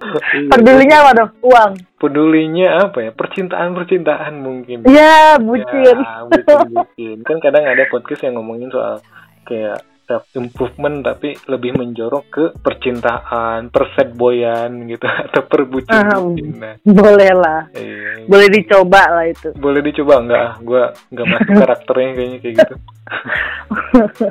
Iya. 0.06 0.48
Pedulinya 0.48 0.96
apa 0.98 1.10
dong? 1.14 1.30
Uang. 1.42 1.70
Pedulinya 1.96 2.68
apa 2.82 2.98
ya? 3.00 3.10
Percintaan-percintaan 3.10 4.34
mungkin. 4.36 4.84
Iya, 4.84 5.38
bucin. 5.38 5.96
Ya, 5.96 6.24
bucin-bucin. 6.24 7.16
Kan 7.22 7.36
kadang 7.38 7.64
ada 7.64 7.86
podcast 7.86 8.22
yang 8.22 8.36
ngomongin 8.36 8.68
soal 8.68 9.00
kayak 9.42 9.80
self 10.06 10.22
improvement 10.32 11.02
tapi 11.02 11.34
lebih 11.46 11.74
menjorok 11.74 12.24
ke 12.30 12.44
percintaan, 12.56 13.68
perset 13.68 14.12
boyan 14.12 14.86
gitu 14.86 15.04
atau 15.26 15.42
perbucin. 15.42 15.90
Ah, 15.90 16.22
Nah, 16.22 16.74
Boleh 16.80 17.32
lah. 17.34 17.60
iya. 17.74 18.22
Boleh 18.24 18.46
dicoba 18.46 19.02
lah 19.02 19.26
itu. 19.26 19.50
Boleh 19.54 19.82
dicoba 19.82 20.22
enggak? 20.22 20.48
Gua 20.62 20.94
nggak 21.10 21.26
masuk 21.26 21.54
karakternya 21.56 22.10
kayaknya 22.14 22.38
kayak 22.38 22.54
gitu. 22.56 22.74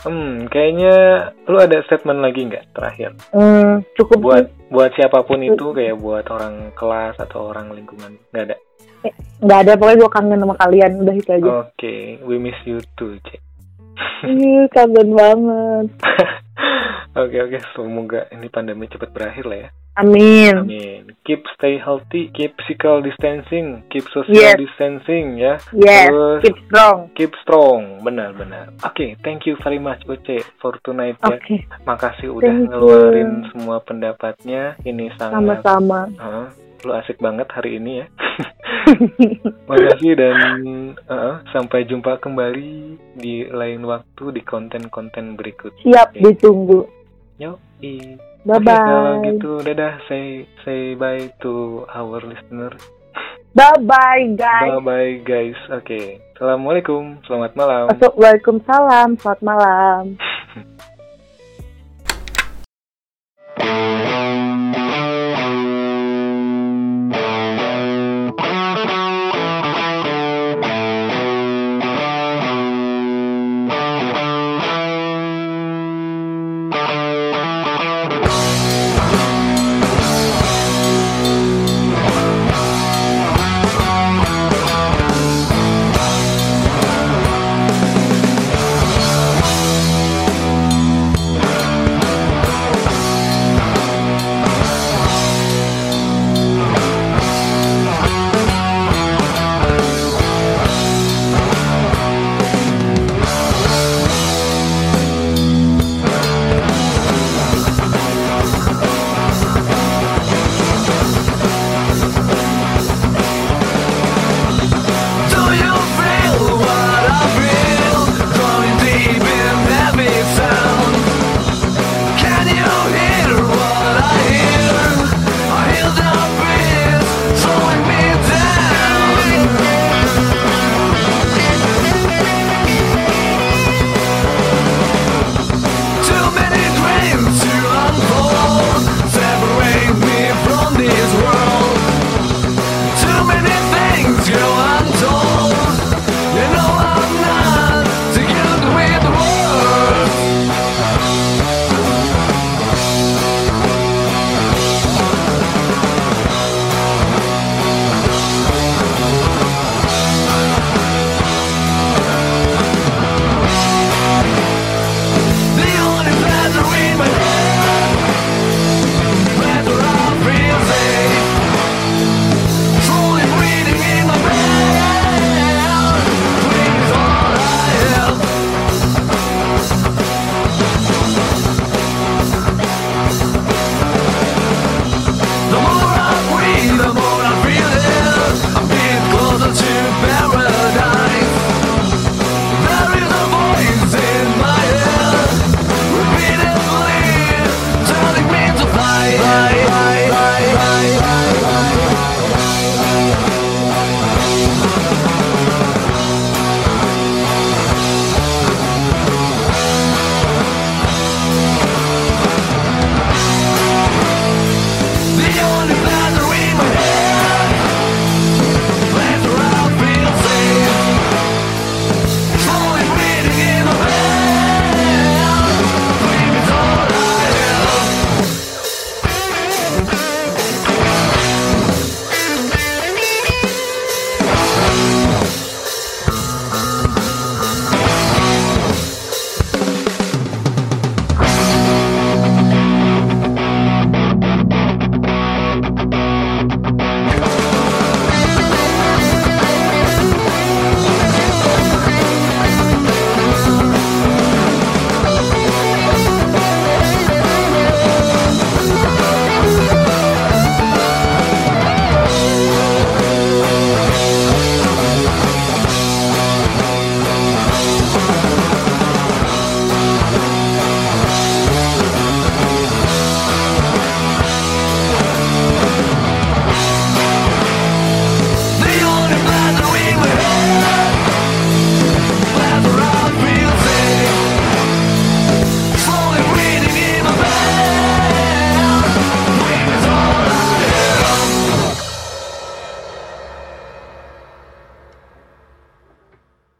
Hmm, 0.00 0.48
kayaknya 0.48 0.94
lu 1.44 1.60
ada 1.60 1.84
statement 1.84 2.24
lagi 2.24 2.48
nggak 2.48 2.72
terakhir? 2.72 3.10
Hmm, 3.36 3.84
cukup 3.96 4.18
Buat 4.20 4.46
buat 4.72 4.90
siapa 4.96 5.20
pun 5.26 5.44
itu 5.44 5.76
kayak 5.76 6.00
buat 6.00 6.24
orang 6.32 6.72
kelas 6.72 7.20
atau 7.20 7.52
orang 7.52 7.74
lingkungan 7.74 8.16
nggak 8.32 8.44
ada. 8.48 8.56
nggak 9.40 9.60
ada 9.64 9.72
pokoknya 9.80 10.00
gue 10.04 10.12
kangen 10.12 10.42
sama 10.44 10.56
kalian 10.60 10.92
udah 11.00 11.14
itu 11.16 11.30
aja. 11.32 11.50
Oke, 11.64 11.94
we 12.24 12.36
miss 12.36 12.56
you 12.68 12.80
too, 12.96 13.16
Cek. 13.24 13.40
Ih, 14.28 14.68
kangen 14.72 15.16
banget. 15.16 15.86
Oke 17.10 17.42
oke, 17.42 17.58
semoga 17.74 18.30
ini 18.30 18.46
pandemi 18.46 18.86
cepat 18.86 19.10
berakhir 19.10 19.44
lah 19.50 19.58
ya. 19.66 19.70
Amin. 19.98 20.54
Amin. 20.56 21.02
Keep 21.26 21.44
stay 21.54 21.76
healthy, 21.76 22.30
keep 22.30 22.54
physical 22.56 23.02
distancing, 23.02 23.82
keep 23.90 24.06
social 24.10 24.32
Yes. 24.32 24.56
distancing 24.56 25.36
ya. 25.36 25.58
Yes, 25.74 26.08
Terus 26.08 26.40
keep 26.42 26.56
strong. 26.66 26.96
keep 27.14 27.32
strong, 27.42 27.80
benar-benar. 28.00 28.70
Oke, 28.82 29.18
thank 29.22 29.44
you 29.44 29.58
very 29.60 29.78
much 29.78 30.00
Oce 30.06 30.46
for 30.58 30.78
tonight 30.82 31.18
ya. 31.20 31.36
Oke, 31.36 31.66
Makasih 31.84 32.30
udah 32.30 32.48
Thank 32.48 32.66
you. 32.66 32.70
ngeluarin 32.70 33.32
semua 33.50 33.76
pendapatnya. 33.82 34.78
Ini 34.82 35.10
sangat 35.18 35.34
sama-sama. 35.60 36.00
Hah, 36.16 36.48
lu 36.86 36.92
asik 36.94 37.18
banget 37.18 37.50
hari 37.50 37.76
ini 37.76 38.00
ya. 38.00 38.06
Makasih 39.70 40.12
dan 40.16 40.36
uh, 41.06 41.42
sampai 41.52 41.84
jumpa 41.84 42.18
kembali 42.18 42.96
di 43.14 43.44
lain 43.50 43.84
waktu 43.84 44.32
di 44.32 44.42
konten-konten 44.42 45.34
berikutnya. 45.36 45.82
Siap 45.84 46.08
Oke. 46.14 46.20
ditunggu. 46.24 46.80
Yoi. 47.38 48.29
Bye 48.40 48.56
Oke, 48.56 48.72
kalau 48.72 49.20
bye. 49.20 49.24
gitu 49.28 49.50
dadah 49.60 49.94
say 50.08 50.48
say 50.64 50.96
bye 50.96 51.28
to 51.44 51.84
our 51.92 52.24
listener. 52.24 52.72
Bye 53.52 53.76
bye 53.84 54.24
guys. 54.32 54.80
Bye 54.80 54.80
bye 54.80 55.14
guys. 55.26 55.60
Oke. 55.68 56.24
Assalamualaikum. 56.38 57.20
Selamat 57.28 57.52
malam. 57.52 57.92
Waalaikumsalam. 58.00 59.20
Selamat 59.20 59.40
malam. 59.44 60.02